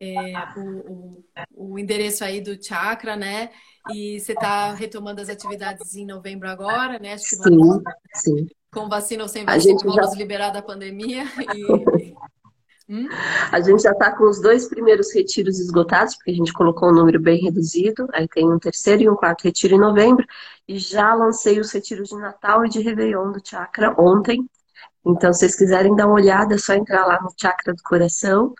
é, 0.00 0.32
o, 0.56 0.60
o, 0.60 1.24
o, 1.72 1.78
endereço 1.78 2.22
aí 2.22 2.40
do 2.40 2.62
chakra, 2.62 3.16
né? 3.16 3.50
E 3.92 4.20
você 4.20 4.32
está 4.32 4.72
retomando 4.72 5.20
as 5.20 5.28
atividades 5.28 5.96
em 5.96 6.06
novembro 6.06 6.48
agora, 6.48 6.98
né? 6.98 7.14
Acho 7.14 7.24
que 7.24 7.36
sim, 7.36 7.42
vamos, 7.42 7.82
sim. 8.14 8.46
Com 8.72 8.88
vacina 8.88 9.24
ou 9.24 9.28
sem 9.28 9.44
vacina, 9.44 9.78
vamos 9.80 10.12
já... 10.12 10.16
liberar 10.16 10.50
da 10.50 10.62
pandemia. 10.62 11.24
E... 11.54 12.14
Hum? 12.90 13.06
A 13.52 13.60
gente 13.60 13.82
já 13.82 13.90
está 13.90 14.16
com 14.16 14.24
os 14.24 14.40
dois 14.40 14.66
primeiros 14.66 15.12
retiros 15.12 15.60
esgotados, 15.60 16.16
porque 16.16 16.30
a 16.30 16.34
gente 16.34 16.54
colocou 16.54 16.88
um 16.88 16.94
número 16.94 17.20
bem 17.20 17.38
reduzido. 17.38 18.08
Aí 18.14 18.26
tem 18.26 18.50
um 18.50 18.58
terceiro 18.58 19.02
e 19.02 19.10
um 19.10 19.14
quarto 19.14 19.44
retiro 19.44 19.74
em 19.74 19.78
novembro. 19.78 20.26
E 20.66 20.78
já 20.78 21.12
lancei 21.14 21.60
os 21.60 21.70
retiros 21.70 22.08
de 22.08 22.16
Natal 22.16 22.64
e 22.64 22.68
de 22.70 22.80
Réveillon 22.80 23.30
do 23.30 23.46
Chakra 23.46 23.94
ontem. 24.00 24.48
Então, 25.06 25.32
se 25.32 25.40
vocês 25.40 25.56
quiserem 25.56 25.94
dar 25.94 26.06
uma 26.06 26.14
olhada, 26.16 26.54
é 26.54 26.58
só 26.58 26.74
entrar 26.74 27.06
lá 27.06 27.20
no 27.22 27.32
Chakra 27.40 27.74
do 27.74 27.82
Coração 27.82 28.54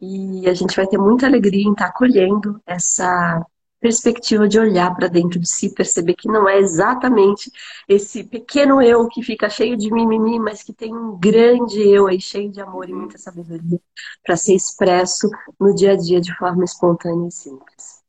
e 0.00 0.48
a 0.48 0.54
gente 0.54 0.74
vai 0.74 0.86
ter 0.86 0.98
muita 0.98 1.26
alegria 1.26 1.64
em 1.64 1.72
estar 1.72 1.86
acolhendo 1.86 2.60
essa 2.66 3.44
perspectiva 3.80 4.48
de 4.48 4.60
olhar 4.60 4.94
para 4.94 5.08
dentro 5.08 5.40
de 5.40 5.48
si, 5.48 5.74
perceber 5.74 6.14
que 6.14 6.28
não 6.28 6.48
é 6.48 6.58
exatamente 6.58 7.50
esse 7.88 8.22
pequeno 8.22 8.80
eu 8.80 9.08
que 9.08 9.22
fica 9.22 9.50
cheio 9.50 9.76
de 9.76 9.92
mimimi, 9.92 10.38
mas 10.38 10.62
que 10.62 10.72
tem 10.72 10.94
um 10.94 11.18
grande 11.18 11.80
eu 11.80 12.06
aí 12.06 12.20
cheio 12.20 12.50
de 12.50 12.60
amor 12.60 12.88
e 12.88 12.92
muita 12.92 13.18
sabedoria 13.18 13.80
para 14.24 14.36
ser 14.36 14.54
expresso 14.54 15.28
no 15.58 15.74
dia 15.74 15.92
a 15.92 15.96
dia 15.96 16.20
de 16.20 16.32
forma 16.36 16.64
espontânea 16.64 17.26
e 17.26 17.32
simples. 17.32 18.02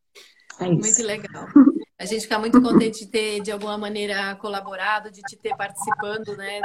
É 0.59 0.69
isso. 0.69 0.79
Muito 0.79 1.03
legal. 1.03 1.47
A 1.99 2.05
gente 2.05 2.21
fica 2.21 2.39
muito 2.39 2.61
contente 2.61 3.05
de 3.05 3.11
ter, 3.11 3.39
de 3.41 3.51
alguma 3.51 3.77
maneira, 3.77 4.35
colaborado, 4.35 5.11
de 5.11 5.21
te 5.21 5.37
ter 5.37 5.55
participando 5.55 6.35
né, 6.35 6.59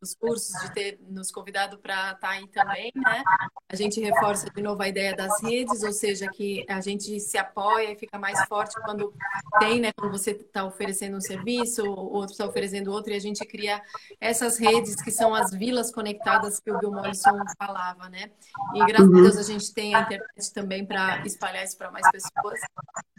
dos 0.00 0.14
cursos, 0.14 0.52
de 0.62 0.72
ter 0.72 1.00
nos 1.08 1.30
convidado 1.32 1.78
para 1.78 2.12
estar 2.12 2.14
tá 2.14 2.28
aí 2.30 2.46
também. 2.48 2.92
Né? 2.94 3.22
A 3.68 3.74
gente 3.74 4.00
reforça 4.00 4.48
de 4.48 4.62
novo 4.62 4.80
a 4.80 4.88
ideia 4.88 5.16
das 5.16 5.42
redes, 5.42 5.82
ou 5.82 5.92
seja, 5.92 6.28
que 6.28 6.64
a 6.68 6.80
gente 6.80 7.18
se 7.18 7.36
apoia 7.36 7.92
e 7.92 7.96
fica 7.96 8.18
mais 8.18 8.38
forte 8.46 8.80
quando 8.82 9.12
tem, 9.58 9.80
né, 9.80 9.92
quando 9.96 10.12
você 10.12 10.30
está 10.30 10.64
oferecendo 10.64 11.16
um 11.16 11.20
serviço, 11.20 11.84
o 11.84 12.14
outro 12.14 12.32
está 12.32 12.46
oferecendo 12.46 12.92
outro, 12.92 13.12
e 13.12 13.16
a 13.16 13.20
gente 13.20 13.44
cria 13.44 13.82
essas 14.20 14.58
redes 14.58 14.94
que 15.02 15.10
são 15.10 15.34
as 15.34 15.50
vilas 15.50 15.90
conectadas 15.90 16.60
que 16.60 16.70
o 16.70 16.78
Bill 16.78 16.92
Mollison 16.92 17.38
falava. 17.58 18.08
Né? 18.08 18.30
E 18.74 18.84
graças 18.86 19.08
a 19.08 19.12
Deus 19.12 19.36
a 19.36 19.42
gente 19.42 19.74
tem 19.74 19.94
a 19.94 20.02
internet 20.02 20.52
também 20.54 20.86
para 20.86 21.26
espalhar 21.26 21.64
isso 21.64 21.76
para 21.76 21.90
mais 21.90 22.08
pessoas. 22.10 22.60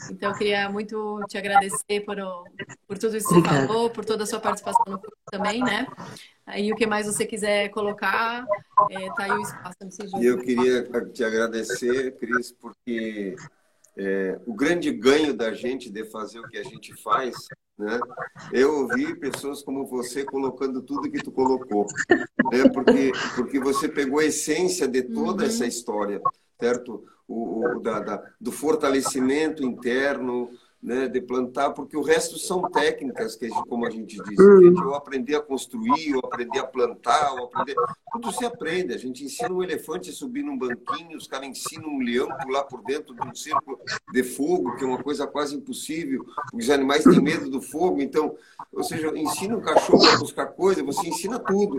Então, 0.10 0.32
eu 0.32 0.38
queria 0.38 0.70
muito 0.70 1.22
te 1.34 1.38
agradecer 1.38 2.02
por, 2.02 2.18
por 2.88 2.98
tudo 2.98 3.18
isso 3.18 3.28
que 3.28 3.34
você 3.34 3.42
falou, 3.42 3.90
por 3.90 4.06
toda 4.06 4.24
a 4.24 4.28
sua 4.28 4.40
participação 4.40 4.84
no 4.88 5.00
curso 5.00 5.18
também, 5.32 5.64
né? 5.64 5.88
Aí 6.46 6.72
o 6.72 6.76
que 6.76 6.86
mais 6.86 7.08
você 7.08 7.26
quiser 7.26 7.70
colocar, 7.70 8.46
é, 8.92 9.08
tá 9.14 9.24
aí 9.24 9.32
o 9.32 9.42
espaço. 9.42 9.78
Eu 10.22 10.38
queria 10.38 10.84
te 11.12 11.24
agradecer, 11.24 12.16
Cris, 12.18 12.52
porque 12.52 13.36
é, 13.98 14.40
o 14.46 14.54
grande 14.54 14.92
ganho 14.92 15.34
da 15.34 15.54
gente 15.54 15.90
de 15.90 16.06
fazer 16.06 16.40
o 16.40 16.48
que 16.48 16.58
a 16.58 16.64
gente 16.64 16.94
faz, 17.02 17.36
né? 17.78 18.00
Eu 18.52 18.82
ouvi 18.82 19.16
pessoas 19.16 19.64
como 19.64 19.88
você 19.88 20.24
colocando 20.24 20.84
tudo 20.84 21.10
que 21.10 21.24
tu 21.24 21.32
colocou, 21.32 21.88
né? 22.52 22.70
Porque 22.72 23.12
porque 23.36 23.60
você 23.60 23.90
pegou 23.90 24.20
a 24.20 24.26
essência 24.26 24.88
de 24.88 25.02
toda 25.02 25.44
uhum. 25.44 25.50
essa 25.50 25.66
história, 25.66 26.22
certo? 26.60 27.04
O, 27.28 27.66
o 27.66 27.80
da, 27.80 28.00
da, 28.02 28.24
do 28.40 28.52
fortalecimento 28.52 29.64
interno, 29.64 30.52
né, 30.84 31.08
de 31.08 31.22
plantar, 31.22 31.70
porque 31.70 31.96
o 31.96 32.02
resto 32.02 32.38
são 32.38 32.70
técnicas, 32.70 33.38
que 33.38 33.48
como 33.48 33.86
a 33.88 33.90
gente 33.90 34.22
diz, 34.22 34.38
uhum. 34.38 34.94
aprender 34.94 35.36
a 35.36 35.42
construir, 35.42 36.10
eu 36.10 36.20
aprender 36.20 36.60
a 36.60 36.68
plantar, 36.68 37.34
eu 37.38 37.46
aprender... 37.46 37.76
tudo 38.12 38.34
se 38.34 38.44
aprende. 38.44 38.94
A 38.94 38.98
gente 38.98 39.24
ensina 39.24 39.54
um 39.54 39.64
elefante 39.64 40.10
a 40.10 40.14
subir 40.14 40.44
num 40.44 40.58
banquinho, 40.58 41.18
os 41.18 41.26
caras 41.26 41.48
ensinam 41.48 41.88
um 41.88 42.00
leão 42.00 42.30
a 42.30 42.36
pular 42.36 42.64
por 42.66 42.84
dentro 42.84 43.16
de 43.16 43.26
um 43.26 43.34
círculo 43.34 43.80
de 44.12 44.24
fogo, 44.24 44.76
que 44.76 44.84
é 44.84 44.88
uma 44.88 45.02
coisa 45.02 45.26
quase 45.26 45.56
impossível. 45.56 46.26
Os 46.54 46.70
animais 46.70 47.06
têm 47.06 47.22
medo 47.22 47.50
do 47.50 47.62
fogo, 47.62 48.02
então, 48.02 48.36
ou 48.74 48.84
seja, 48.84 49.08
ensina 49.18 49.56
um 49.56 49.62
cachorro 49.62 50.06
a 50.06 50.18
buscar 50.18 50.48
coisa, 50.48 50.84
você 50.84 51.08
ensina 51.08 51.40
tudo. 51.40 51.78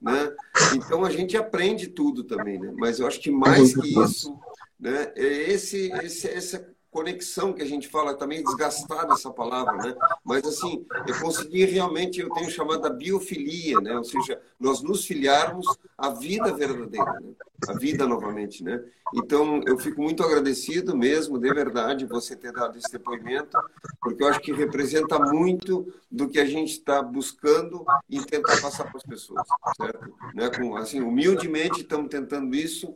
Né? 0.00 0.32
Então 0.76 1.04
a 1.04 1.10
gente 1.10 1.36
aprende 1.36 1.88
tudo 1.88 2.22
também, 2.22 2.60
né? 2.60 2.72
mas 2.76 3.00
eu 3.00 3.06
acho 3.08 3.18
que 3.20 3.32
mais 3.32 3.74
que 3.74 4.00
isso, 4.00 4.38
né, 4.78 5.10
é 5.16 5.50
esse, 5.50 5.90
esse, 6.02 6.28
essa 6.28 6.74
conexão 6.94 7.52
que 7.52 7.60
a 7.60 7.66
gente 7.66 7.88
fala, 7.88 8.14
também 8.14 8.40
desgastada 8.40 9.14
essa 9.14 9.28
palavra, 9.28 9.76
né? 9.78 9.96
Mas 10.24 10.46
assim, 10.46 10.86
eu 11.08 11.18
consegui 11.18 11.64
realmente, 11.64 12.20
eu 12.20 12.30
tenho 12.30 12.48
chamada 12.48 12.88
biofilia, 12.88 13.80
né? 13.80 13.98
Ou 13.98 14.04
seja, 14.04 14.40
nós 14.60 14.80
nos 14.80 15.04
filiarmos 15.04 15.66
à 15.98 16.10
vida 16.10 16.54
verdadeira, 16.54 17.18
né? 17.20 17.32
a 17.68 17.72
vida 17.72 18.06
novamente, 18.06 18.62
né? 18.62 18.80
Então, 19.12 19.60
eu 19.66 19.76
fico 19.76 20.00
muito 20.00 20.22
agradecido 20.22 20.96
mesmo, 20.96 21.38
de 21.38 21.52
verdade, 21.52 22.06
você 22.06 22.36
ter 22.36 22.52
dado 22.52 22.78
esse 22.78 22.90
depoimento, 22.92 23.58
porque 24.00 24.22
eu 24.22 24.28
acho 24.28 24.40
que 24.40 24.52
representa 24.52 25.18
muito 25.18 25.92
do 26.10 26.28
que 26.28 26.38
a 26.38 26.44
gente 26.44 26.72
está 26.72 27.02
buscando 27.02 27.84
e 28.08 28.24
tentar 28.24 28.60
passar 28.60 28.84
para 28.84 28.98
as 28.98 29.02
pessoas, 29.02 29.46
certo? 29.76 30.14
Né? 30.32 30.48
Com, 30.50 30.76
assim, 30.76 31.00
humildemente 31.00 31.80
estamos 31.80 32.08
tentando 32.08 32.54
isso. 32.54 32.94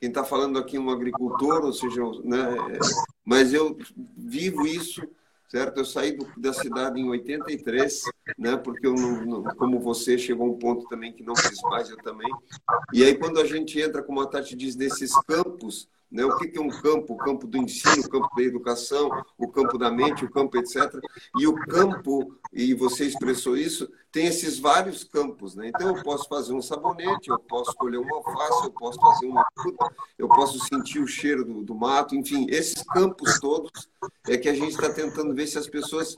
Quem 0.00 0.08
está 0.10 0.24
falando 0.24 0.58
aqui 0.58 0.76
é 0.76 0.80
um 0.80 0.90
agricultor, 0.90 1.64
ou 1.64 1.72
seja, 1.72 2.02
né? 2.22 2.56
mas 3.24 3.52
eu 3.52 3.76
vivo 4.16 4.66
isso 4.66 5.02
certo? 5.48 5.78
Eu 5.78 5.84
saí 5.84 6.12
do, 6.12 6.28
da 6.36 6.52
cidade 6.52 7.00
em 7.00 7.08
83, 7.08 8.02
né? 8.38 8.56
Porque 8.56 8.86
eu 8.86 8.94
não, 8.94 9.24
não, 9.24 9.42
como 9.56 9.80
você 9.80 10.18
chegou 10.18 10.46
um 10.46 10.58
ponto 10.58 10.86
também 10.88 11.12
que 11.12 11.22
não 11.22 11.34
fiz 11.34 11.60
mais, 11.62 11.88
eu 11.88 11.96
também. 11.98 12.30
E 12.92 13.02
aí 13.02 13.16
quando 13.16 13.40
a 13.40 13.46
gente 13.46 13.80
entra, 13.80 14.02
como 14.02 14.20
a 14.20 14.26
Tati 14.26 14.54
diz, 14.54 14.76
nesses 14.76 15.12
campos 15.24 15.88
né? 16.10 16.24
O 16.24 16.36
que 16.38 16.56
é 16.56 16.60
um 16.60 16.68
campo? 16.68 17.14
O 17.14 17.16
campo 17.16 17.46
do 17.46 17.58
ensino, 17.58 18.02
o 18.02 18.08
campo 18.08 18.28
da 18.34 18.42
educação, 18.42 19.10
o 19.36 19.48
campo 19.48 19.76
da 19.76 19.90
mente, 19.90 20.24
o 20.24 20.30
campo 20.30 20.56
etc. 20.56 20.94
E 21.38 21.46
o 21.46 21.54
campo, 21.54 22.34
e 22.52 22.72
você 22.74 23.04
expressou 23.04 23.56
isso, 23.56 23.88
tem 24.10 24.26
esses 24.26 24.58
vários 24.58 25.04
campos. 25.04 25.54
Né? 25.54 25.68
Então, 25.68 25.94
eu 25.94 26.02
posso 26.02 26.28
fazer 26.28 26.54
um 26.54 26.62
sabonete, 26.62 27.28
eu 27.28 27.38
posso 27.38 27.74
colher 27.74 27.98
uma 27.98 28.16
alface, 28.16 28.64
eu 28.64 28.72
posso 28.72 28.98
fazer 28.98 29.26
uma 29.26 29.46
fruta, 29.58 29.94
eu 30.18 30.28
posso 30.28 30.58
sentir 30.66 31.00
o 31.00 31.06
cheiro 31.06 31.44
do, 31.44 31.62
do 31.62 31.74
mato, 31.74 32.14
enfim, 32.14 32.46
esses 32.48 32.82
campos 32.84 33.38
todos 33.38 33.88
é 34.26 34.36
que 34.36 34.48
a 34.48 34.54
gente 34.54 34.70
está 34.70 34.90
tentando 34.90 35.34
ver 35.34 35.46
se 35.46 35.58
as 35.58 35.66
pessoas 35.66 36.16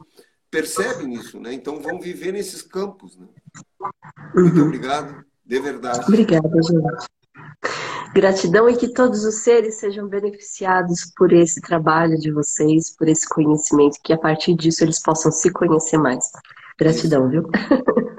percebem 0.51 1.15
isso. 1.15 1.41
Né? 1.41 1.53
Então, 1.53 1.81
vão 1.81 2.01
viver 2.01 2.33
nesses 2.33 2.63
campos. 2.63 3.17
Né? 3.17 3.27
Muito 4.35 4.57
uhum. 4.57 4.67
obrigado, 4.67 5.25
de 5.45 5.61
verdade. 5.61 6.05
Obrigada, 6.07 6.49
gente. 6.63 7.90
Gratidão 8.13 8.69
e 8.69 8.77
que 8.77 8.89
todos 8.93 9.25
os 9.25 9.37
seres 9.37 9.77
sejam 9.77 10.09
beneficiados 10.09 11.13
por 11.17 11.33
esse 11.33 11.61
trabalho 11.61 12.19
de 12.19 12.33
vocês, 12.33 12.95
por 12.97 13.09
esse 13.09 13.29
conhecimento, 13.29 13.99
que 14.03 14.13
a 14.13 14.19
partir 14.19 14.55
disso 14.55 14.83
eles 14.83 15.01
possam 15.01 15.31
se 15.31 15.51
conhecer 15.53 15.99
mais. 15.99 16.25
Gratidão, 16.79 17.31
Isso. 17.31 17.31
viu? 17.31 17.51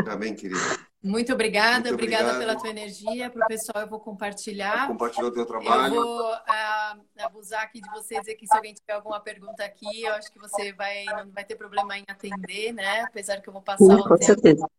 Amém, 0.08 0.34
querida. 0.36 0.60
Muito 1.04 1.34
obrigada, 1.34 1.90
Muito 1.90 1.94
obrigada 1.94 2.38
pela 2.38 2.56
tua 2.56 2.70
energia. 2.70 3.28
Para 3.30 3.46
o 3.46 3.48
pessoal, 3.48 3.84
eu 3.84 3.90
vou 3.90 4.00
compartilhar. 4.00 4.88
Compartilhar 4.88 5.28
o 5.28 5.32
teu 5.32 5.46
trabalho. 5.48 5.96
Eu 5.96 6.04
vou 6.04 6.32
uh, 6.32 7.02
abusar 7.22 7.64
aqui 7.64 7.82
de 7.82 7.90
você 7.90 8.20
dizer 8.20 8.36
que 8.36 8.46
se 8.46 8.56
alguém 8.56 8.72
tiver 8.74 8.94
alguma 8.94 9.20
pergunta 9.20 9.64
aqui, 9.64 10.04
eu 10.04 10.14
acho 10.14 10.32
que 10.32 10.38
você 10.38 10.72
vai 10.74 11.06
não 11.06 11.32
vai 11.32 11.44
ter 11.44 11.56
problema 11.56 11.98
em 11.98 12.04
atender, 12.08 12.72
né? 12.74 13.02
Apesar 13.02 13.42
que 13.42 13.50
eu 13.50 13.54
vou 13.54 13.64
passar 13.64 13.84
Sim, 13.84 13.94
o 13.94 14.04
com 14.04 14.16
tempo, 14.16 14.24
certeza. 14.26 14.70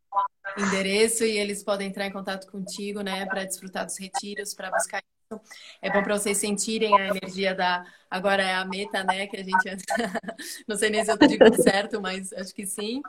endereço 0.57 1.25
e 1.25 1.37
eles 1.37 1.65
podem 1.65 1.89
entrar 1.89 2.07
em 2.07 2.13
contato 2.13 2.49
contigo, 2.49 3.01
né? 3.01 3.27
Para 3.27 3.45
desfrutar 3.45 3.85
dos 3.85 3.99
retiros, 3.99 4.55
para 4.55 4.71
buscar 4.71 5.03
isso. 5.03 5.41
É 5.81 5.91
bom 5.91 6.05
para 6.05 6.17
vocês 6.17 6.39
sentirem 6.39 6.95
a 7.01 7.09
energia 7.09 7.53
da. 7.53 7.85
Agora 8.09 8.45
é 8.45 8.55
a 8.55 8.65
meta, 8.65 9.03
né? 9.03 9.27
Que 9.27 9.39
a 9.39 9.43
gente. 9.43 9.85
não 10.69 10.77
sei 10.77 10.89
nem 10.89 11.05
se 11.05 11.11
eu 11.11 11.17
digo 11.17 11.53
certo, 11.61 12.01
mas 12.01 12.33
acho 12.33 12.55
que 12.55 12.65
sim. 12.65 13.03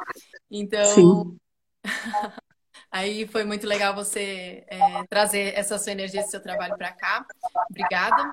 Então. 0.49 0.85
Sim. 0.95 1.37
Aí 2.93 3.25
foi 3.25 3.43
muito 3.43 3.65
legal 3.65 3.95
você 3.95 4.63
é, 4.67 5.03
trazer 5.09 5.57
essa 5.57 5.79
sua 5.79 5.93
energia, 5.93 6.21
esse 6.21 6.29
seu 6.29 6.39
trabalho 6.39 6.77
para 6.77 6.91
cá. 6.91 7.25
Obrigada. 7.67 8.31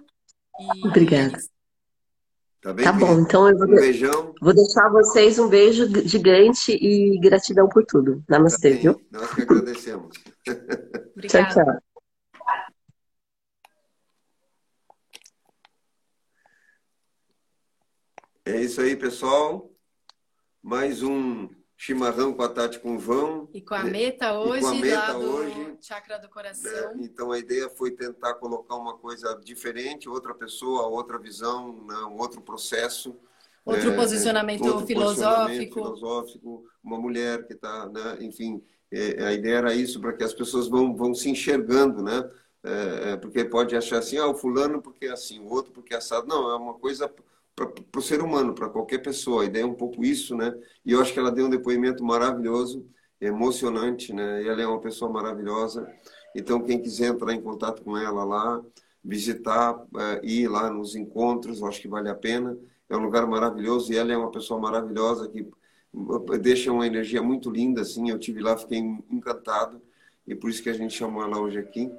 E 0.61 0.86
Obrigada. 0.86 1.38
É 1.38 1.40
tá, 2.61 2.74
bem, 2.74 2.84
tá 2.84 2.92
bom, 2.92 3.20
então 3.20 3.48
eu 3.48 3.56
vou, 3.56 3.66
um 3.66 3.74
beijão. 3.74 4.34
vou 4.38 4.52
deixar 4.52 4.90
vocês 4.90 5.38
um 5.38 5.48
beijo 5.48 5.86
gigante 6.06 6.72
e 6.72 7.18
gratidão 7.20 7.70
por 7.70 7.86
tudo. 7.86 8.22
Namastê, 8.28 8.74
tá 8.74 8.82
viu? 8.82 9.00
Nós 9.11 9.34
que 9.34 9.40
agradecemos. 9.40 10.14
Tchau, 11.26 11.48
tchau. 11.48 11.80
É 18.44 18.61
isso 18.61 18.82
aí, 18.82 18.94
pessoal. 18.94 19.70
Mais 20.62 21.02
um 21.02 21.48
chimarrão 21.81 22.35
com 22.35 22.43
a 22.43 22.49
Tati 22.51 22.78
com 22.78 22.97
o 22.97 22.99
João. 22.99 23.49
E 23.55 23.62
com 23.62 23.74
a 23.74 23.83
Meta 23.83 24.39
hoje, 24.39 24.66
a 24.66 24.74
meta 24.74 24.99
lá 24.99 25.12
do 25.14 25.31
hoje, 25.31 25.78
Chakra 25.81 26.18
do 26.18 26.28
Coração. 26.28 26.95
Né? 26.95 27.05
Então 27.05 27.33
a 27.33 27.39
ideia 27.39 27.70
foi 27.70 27.93
tentar 27.93 28.35
colocar 28.35 28.76
uma 28.76 28.99
coisa 28.99 29.35
diferente, 29.43 30.07
outra 30.07 30.35
pessoa, 30.35 30.87
outra 30.89 31.18
visão, 31.18 31.83
né? 31.87 31.97
um 32.05 32.18
outro 32.18 32.43
processo. 32.43 33.16
Outro, 33.64 33.93
é, 33.93 33.97
posicionamento, 33.97 34.62
outro 34.66 34.87
filosófico. 34.87 35.24
posicionamento 35.24 35.72
filosófico. 35.72 36.64
Uma 36.85 36.99
mulher 36.99 37.47
que 37.47 37.55
está, 37.55 37.89
né? 37.89 38.18
enfim, 38.20 38.62
é, 38.93 39.24
a 39.24 39.33
ideia 39.33 39.57
era 39.57 39.74
isso, 39.74 39.99
para 40.03 40.12
que 40.12 40.22
as 40.22 40.35
pessoas 40.35 40.68
vão, 40.68 40.95
vão 40.95 41.14
se 41.14 41.31
enxergando, 41.31 42.03
né? 42.03 42.28
É, 42.62 43.12
é 43.12 43.16
porque 43.16 43.43
pode 43.43 43.74
achar 43.74 44.01
assim, 44.01 44.18
ah, 44.18 44.26
o 44.26 44.35
fulano 44.35 44.83
porque 44.83 45.07
é 45.07 45.12
assim, 45.12 45.39
o 45.39 45.49
outro 45.49 45.72
porque 45.72 45.95
é 45.95 45.97
assado. 45.97 46.28
Não, 46.28 46.51
é 46.51 46.57
uma 46.57 46.74
coisa 46.74 47.11
para 47.66 47.98
o 47.98 48.02
ser 48.02 48.22
humano, 48.22 48.54
para 48.54 48.68
qualquer 48.68 48.98
pessoa. 48.98 49.42
A 49.42 49.46
ideia 49.46 49.62
é 49.62 49.66
um 49.66 49.74
pouco 49.74 50.04
isso, 50.04 50.34
né? 50.36 50.54
E 50.84 50.92
eu 50.92 51.00
acho 51.00 51.12
que 51.12 51.18
ela 51.18 51.30
deu 51.30 51.46
um 51.46 51.50
depoimento 51.50 52.02
maravilhoso, 52.04 52.86
emocionante, 53.20 54.12
né? 54.12 54.46
Ela 54.46 54.62
é 54.62 54.66
uma 54.66 54.80
pessoa 54.80 55.11
maravilhosa. 55.11 55.86
Então, 56.34 56.62
quem 56.62 56.80
quiser 56.80 57.08
entrar 57.08 57.34
em 57.34 57.40
contato 57.40 57.82
com 57.82 57.96
ela 57.96 58.24
lá, 58.24 58.62
visitar, 59.04 59.82
é, 59.96 60.20
ir 60.24 60.48
lá 60.48 60.70
nos 60.70 60.94
encontros, 60.94 61.61
eu 61.61 61.66
acho 61.66 61.80
que 61.80 61.88
vale 61.88 62.08
a 62.08 62.14
pena. 62.14 62.56
É 62.88 62.96
um 62.96 63.02
lugar 63.02 63.26
maravilhoso 63.26 63.92
e 63.92 63.96
ela 63.96 64.12
é 64.12 64.16
uma 64.16 64.30
pessoa 64.30 64.61
maravilhosa 64.61 65.28
que 65.28 65.46
deixa 66.40 66.72
uma 66.72 66.86
energia 66.86 67.22
muito 67.22 67.50
linda, 67.50 67.82
assim. 67.82 68.11
Eu 68.11 68.18
tive 68.18 68.40
lá, 68.40 68.56
fiquei 68.56 68.78
encantado 68.78 69.82
e 70.26 70.34
por 70.34 70.48
isso 70.48 70.62
que 70.62 70.70
a 70.70 70.74
gente 70.74 70.94
chamou 70.94 71.22
ela 71.22 71.40
hoje 71.40 71.58
aqui. 71.58 71.90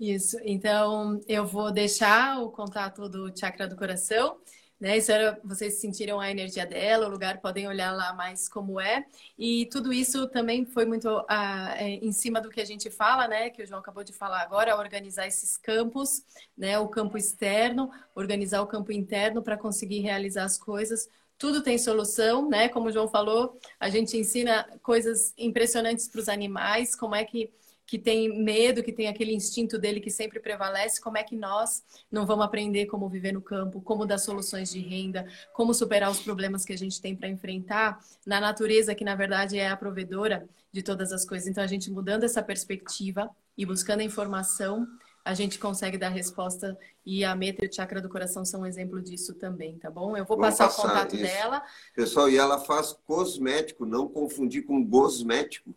Isso. 0.00 0.36
Então, 0.42 1.20
eu 1.28 1.46
vou 1.46 1.70
deixar 1.70 2.42
o 2.42 2.50
contato 2.50 3.08
do 3.08 3.30
Chakra 3.36 3.68
do 3.68 3.76
Coração 3.76 4.36
né? 4.80 4.96
Isso 4.98 5.12
era, 5.12 5.40
vocês 5.44 5.74
sentiram 5.74 6.20
a 6.20 6.30
energia 6.30 6.66
dela, 6.66 7.06
o 7.06 7.10
lugar, 7.10 7.40
podem 7.40 7.66
olhar 7.66 7.92
lá 7.92 8.12
mais 8.12 8.48
como 8.48 8.80
é. 8.80 9.06
E 9.38 9.66
tudo 9.66 9.92
isso 9.92 10.28
também 10.28 10.66
foi 10.66 10.84
muito 10.84 11.08
ah, 11.28 11.74
é, 11.78 11.90
em 11.90 12.12
cima 12.12 12.40
do 12.40 12.50
que 12.50 12.60
a 12.60 12.64
gente 12.64 12.90
fala, 12.90 13.28
né? 13.28 13.50
Que 13.50 13.62
o 13.62 13.66
João 13.66 13.80
acabou 13.80 14.04
de 14.04 14.12
falar 14.12 14.42
agora, 14.42 14.76
organizar 14.76 15.26
esses 15.26 15.56
campos, 15.56 16.22
né? 16.56 16.78
O 16.78 16.88
campo 16.88 17.16
externo, 17.16 17.90
organizar 18.14 18.62
o 18.62 18.66
campo 18.66 18.92
interno 18.92 19.42
para 19.42 19.56
conseguir 19.56 20.00
realizar 20.00 20.44
as 20.44 20.58
coisas. 20.58 21.08
Tudo 21.38 21.62
tem 21.62 21.78
solução, 21.78 22.48
né? 22.48 22.68
Como 22.68 22.88
o 22.88 22.92
João 22.92 23.08
falou, 23.08 23.58
a 23.78 23.88
gente 23.88 24.16
ensina 24.16 24.64
coisas 24.82 25.32
impressionantes 25.36 26.08
para 26.08 26.20
os 26.20 26.28
animais, 26.28 26.94
como 26.94 27.14
é 27.14 27.24
que 27.24 27.52
que 27.86 27.98
tem 27.98 28.42
medo, 28.42 28.82
que 28.82 28.92
tem 28.92 29.08
aquele 29.08 29.34
instinto 29.34 29.78
dele 29.78 30.00
que 30.00 30.10
sempre 30.10 30.40
prevalece, 30.40 31.00
como 31.00 31.18
é 31.18 31.22
que 31.22 31.36
nós 31.36 31.82
não 32.10 32.24
vamos 32.24 32.44
aprender 32.44 32.86
como 32.86 33.08
viver 33.08 33.32
no 33.32 33.42
campo, 33.42 33.80
como 33.80 34.06
dar 34.06 34.18
soluções 34.18 34.70
de 34.70 34.80
renda, 34.80 35.26
como 35.52 35.74
superar 35.74 36.10
os 36.10 36.20
problemas 36.20 36.64
que 36.64 36.72
a 36.72 36.78
gente 36.78 37.00
tem 37.00 37.14
para 37.14 37.28
enfrentar 37.28 37.98
na 38.26 38.40
natureza, 38.40 38.94
que 38.94 39.04
na 39.04 39.14
verdade 39.14 39.58
é 39.58 39.68
a 39.68 39.76
provedora 39.76 40.48
de 40.72 40.82
todas 40.82 41.12
as 41.12 41.24
coisas. 41.24 41.46
Então, 41.46 41.62
a 41.62 41.66
gente 41.66 41.90
mudando 41.90 42.24
essa 42.24 42.42
perspectiva 42.42 43.30
e 43.56 43.64
buscando 43.64 44.00
a 44.00 44.04
informação, 44.04 44.86
a 45.24 45.32
gente 45.32 45.58
consegue 45.58 45.96
dar 45.96 46.08
resposta 46.08 46.76
e 47.04 47.24
a 47.24 47.34
Meta 47.34 47.64
e 47.64 47.68
o 47.68 47.72
Chakra 47.72 48.00
do 48.00 48.08
Coração 48.08 48.44
são 48.44 48.62
um 48.62 48.66
exemplo 48.66 49.00
disso 49.00 49.34
também, 49.34 49.78
tá 49.78 49.90
bom? 49.90 50.16
Eu 50.16 50.24
vou 50.24 50.36
passar, 50.36 50.66
passar, 50.66 50.82
o 50.82 50.88
contato 50.88 51.14
isso. 51.14 51.24
dela. 51.24 51.62
Pessoal, 51.94 52.28
e 52.28 52.36
ela 52.36 52.58
faz 52.58 52.92
cosmético, 52.92 53.86
não 53.86 54.08
confundir 54.08 54.64
com 54.64 54.86
cosmético. 54.88 55.74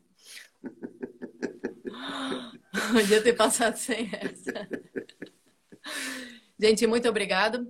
Podia 2.91 3.21
ter 3.21 3.33
passado 3.33 3.75
sem 3.75 4.09
essa. 4.13 4.67
Gente, 6.59 6.87
muito 6.87 7.07
obrigado. 7.07 7.67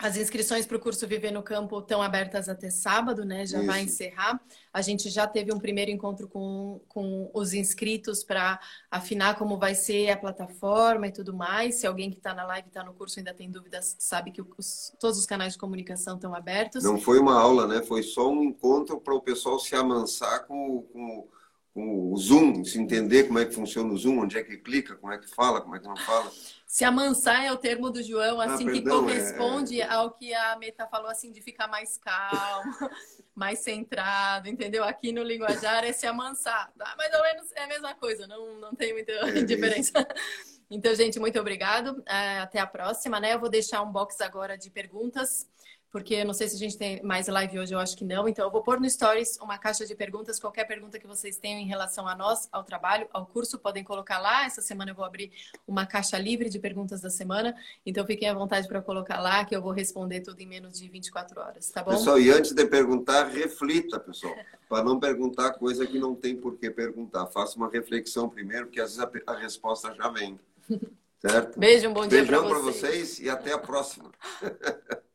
As 0.00 0.16
inscrições 0.16 0.64
para 0.64 0.78
o 0.78 0.80
curso 0.80 1.06
Viver 1.06 1.30
no 1.30 1.42
Campo 1.42 1.78
estão 1.78 2.00
abertas 2.00 2.48
até 2.48 2.70
sábado, 2.70 3.22
né? 3.22 3.44
Já 3.44 3.58
Isso. 3.58 3.66
vai 3.66 3.82
encerrar. 3.82 4.40
A 4.72 4.80
gente 4.80 5.10
já 5.10 5.26
teve 5.26 5.52
um 5.52 5.58
primeiro 5.58 5.90
encontro 5.90 6.26
com, 6.26 6.80
com 6.88 7.30
os 7.34 7.52
inscritos 7.52 8.24
para 8.24 8.58
afinar 8.90 9.36
como 9.36 9.58
vai 9.58 9.74
ser 9.74 10.08
a 10.08 10.16
plataforma 10.16 11.06
e 11.06 11.12
tudo 11.12 11.34
mais. 11.34 11.76
Se 11.76 11.86
alguém 11.86 12.10
que 12.10 12.16
está 12.16 12.32
na 12.32 12.46
live 12.46 12.68
está 12.68 12.82
no 12.82 12.94
curso 12.94 13.18
ainda 13.18 13.34
tem 13.34 13.50
dúvidas, 13.50 13.94
sabe 13.98 14.30
que 14.30 14.40
os, 14.40 14.90
todos 14.98 15.18
os 15.18 15.26
canais 15.26 15.52
de 15.52 15.58
comunicação 15.58 16.14
estão 16.14 16.34
abertos. 16.34 16.82
Não 16.82 16.98
foi 16.98 17.18
uma 17.18 17.38
aula, 17.38 17.66
né? 17.66 17.82
Foi 17.82 18.02
só 18.02 18.30
um 18.30 18.42
encontro 18.42 18.98
para 18.98 19.14
o 19.14 19.20
pessoal 19.20 19.58
se 19.58 19.76
amansar 19.76 20.46
com, 20.46 20.80
com 20.80 21.28
com 21.72 22.12
o 22.12 22.16
Zoom, 22.16 22.64
se 22.64 22.78
entender 22.78 23.24
como 23.24 23.38
é 23.38 23.44
que 23.44 23.54
funciona 23.54 23.92
o 23.92 23.96
Zoom, 23.96 24.18
onde 24.18 24.36
é 24.36 24.42
que 24.42 24.56
clica, 24.56 24.96
como 24.96 25.12
é 25.12 25.18
que 25.18 25.28
fala, 25.28 25.60
como 25.60 25.76
é 25.76 25.78
que 25.78 25.86
não 25.86 25.96
fala. 25.96 26.30
Se 26.66 26.84
amansar 26.84 27.44
é 27.44 27.52
o 27.52 27.56
termo 27.56 27.90
do 27.90 28.02
João, 28.02 28.40
ah, 28.40 28.46
assim, 28.46 28.68
ah, 28.68 28.72
perdão, 28.72 29.06
que 29.06 29.12
corresponde 29.12 29.80
é, 29.80 29.84
é... 29.84 29.90
ao 29.90 30.10
que 30.10 30.34
a 30.34 30.56
Meta 30.56 30.86
falou, 30.88 31.08
assim, 31.08 31.30
de 31.30 31.40
ficar 31.40 31.68
mais 31.68 31.96
calmo, 31.96 32.72
mais 33.34 33.60
centrado, 33.60 34.48
entendeu? 34.48 34.82
Aqui 34.82 35.12
no 35.12 35.22
linguajar 35.22 35.84
é 35.84 35.92
se 35.92 36.06
amansar. 36.06 36.72
Ah, 36.80 36.94
mais 36.96 37.14
ou 37.14 37.22
menos 37.22 37.52
é 37.52 37.64
a 37.64 37.68
mesma 37.68 37.94
coisa, 37.94 38.26
não, 38.26 38.58
não 38.58 38.74
tem 38.74 38.92
muita 38.92 39.12
é 39.12 39.42
diferença. 39.42 39.92
Então, 40.68 40.94
gente, 40.94 41.18
muito 41.18 41.38
obrigado. 41.38 42.02
É, 42.06 42.38
até 42.40 42.58
a 42.58 42.66
próxima, 42.66 43.20
né? 43.20 43.34
Eu 43.34 43.40
vou 43.40 43.48
deixar 43.48 43.82
um 43.82 43.90
box 43.90 44.20
agora 44.20 44.56
de 44.56 44.70
perguntas 44.70 45.48
porque 45.90 46.14
eu 46.14 46.24
não 46.24 46.32
sei 46.32 46.48
se 46.48 46.54
a 46.54 46.58
gente 46.58 46.78
tem 46.78 47.02
mais 47.02 47.26
live 47.26 47.58
hoje, 47.58 47.74
eu 47.74 47.78
acho 47.78 47.96
que 47.96 48.04
não. 48.04 48.28
Então, 48.28 48.44
eu 48.44 48.50
vou 48.50 48.62
pôr 48.62 48.78
no 48.78 48.88
Stories 48.88 49.36
uma 49.38 49.58
caixa 49.58 49.84
de 49.84 49.94
perguntas. 49.94 50.38
Qualquer 50.38 50.64
pergunta 50.64 51.00
que 51.00 51.06
vocês 51.06 51.36
tenham 51.36 51.58
em 51.58 51.66
relação 51.66 52.06
a 52.06 52.14
nós, 52.14 52.48
ao 52.52 52.62
trabalho, 52.62 53.08
ao 53.12 53.26
curso, 53.26 53.58
podem 53.58 53.82
colocar 53.82 54.20
lá. 54.20 54.44
Essa 54.44 54.62
semana 54.62 54.92
eu 54.92 54.94
vou 54.94 55.04
abrir 55.04 55.32
uma 55.66 55.84
caixa 55.84 56.16
livre 56.16 56.48
de 56.48 56.60
perguntas 56.60 57.00
da 57.00 57.10
semana. 57.10 57.56
Então, 57.84 58.06
fiquem 58.06 58.28
à 58.28 58.34
vontade 58.34 58.68
para 58.68 58.80
colocar 58.80 59.20
lá, 59.20 59.44
que 59.44 59.54
eu 59.54 59.60
vou 59.60 59.72
responder 59.72 60.20
tudo 60.20 60.40
em 60.40 60.46
menos 60.46 60.78
de 60.78 60.88
24 60.88 61.40
horas, 61.40 61.68
tá 61.70 61.82
bom? 61.82 61.90
Pessoal, 61.90 62.20
e 62.20 62.30
antes 62.30 62.52
de 62.52 62.66
perguntar, 62.66 63.24
reflita, 63.24 63.98
pessoal. 63.98 64.34
para 64.68 64.84
não 64.84 65.00
perguntar 65.00 65.54
coisa 65.54 65.84
que 65.84 65.98
não 65.98 66.14
tem 66.14 66.36
por 66.36 66.56
que 66.56 66.70
perguntar. 66.70 67.26
Faça 67.26 67.56
uma 67.56 67.68
reflexão 67.68 68.28
primeiro, 68.28 68.66
porque 68.66 68.80
às 68.80 68.96
vezes 68.96 69.22
a, 69.26 69.32
a 69.32 69.36
resposta 69.36 69.92
já 69.92 70.08
vem. 70.08 70.38
Certo? 71.18 71.58
Beijo, 71.58 71.88
um 71.88 71.92
bom 71.92 72.06
dia 72.06 72.24
para 72.24 72.40
vocês. 72.40 72.80
vocês 72.80 73.18
e 73.18 73.28
até 73.28 73.52
a 73.52 73.58
próxima. 73.58 74.10